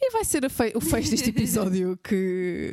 [0.00, 2.72] e vai ser fe- o fecho deste episódio que.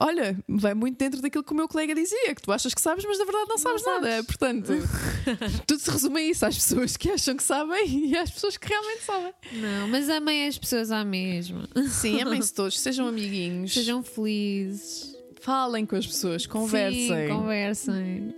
[0.00, 3.04] Olha, vai muito dentro daquilo que o meu colega dizia, que tu achas que sabes,
[3.04, 4.02] mas na verdade não sabes sabes.
[4.08, 4.22] nada.
[4.24, 4.72] Portanto,
[5.66, 8.68] tudo se resume a isso: às pessoas que acham que sabem e às pessoas que
[8.68, 9.32] realmente sabem.
[9.54, 11.68] Não, mas amem as pessoas à mesma.
[11.90, 15.16] Sim, amem-se todos, sejam amiguinhos, Sejam felizes.
[15.40, 17.08] falem com as pessoas, conversem.
[17.08, 18.34] Sim, conversem.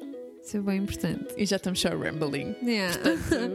[0.50, 1.26] Isso é bem importante.
[1.36, 2.56] E já estamos só rambling.
[2.60, 2.92] Yeah.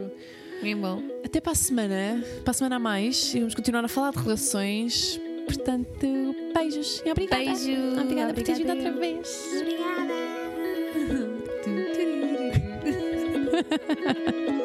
[0.62, 1.02] Bem bom.
[1.22, 4.18] Até para a semana, para a semana a mais, e vamos continuar a falar de
[4.18, 5.20] relações.
[5.44, 7.44] Portanto, beijos e obrigada.
[7.44, 8.00] Beijo.
[8.00, 9.14] Obrigada por teres vindo outra Obrigada.
[9.14, 9.28] vez.
[9.60, 9.96] Obrigada.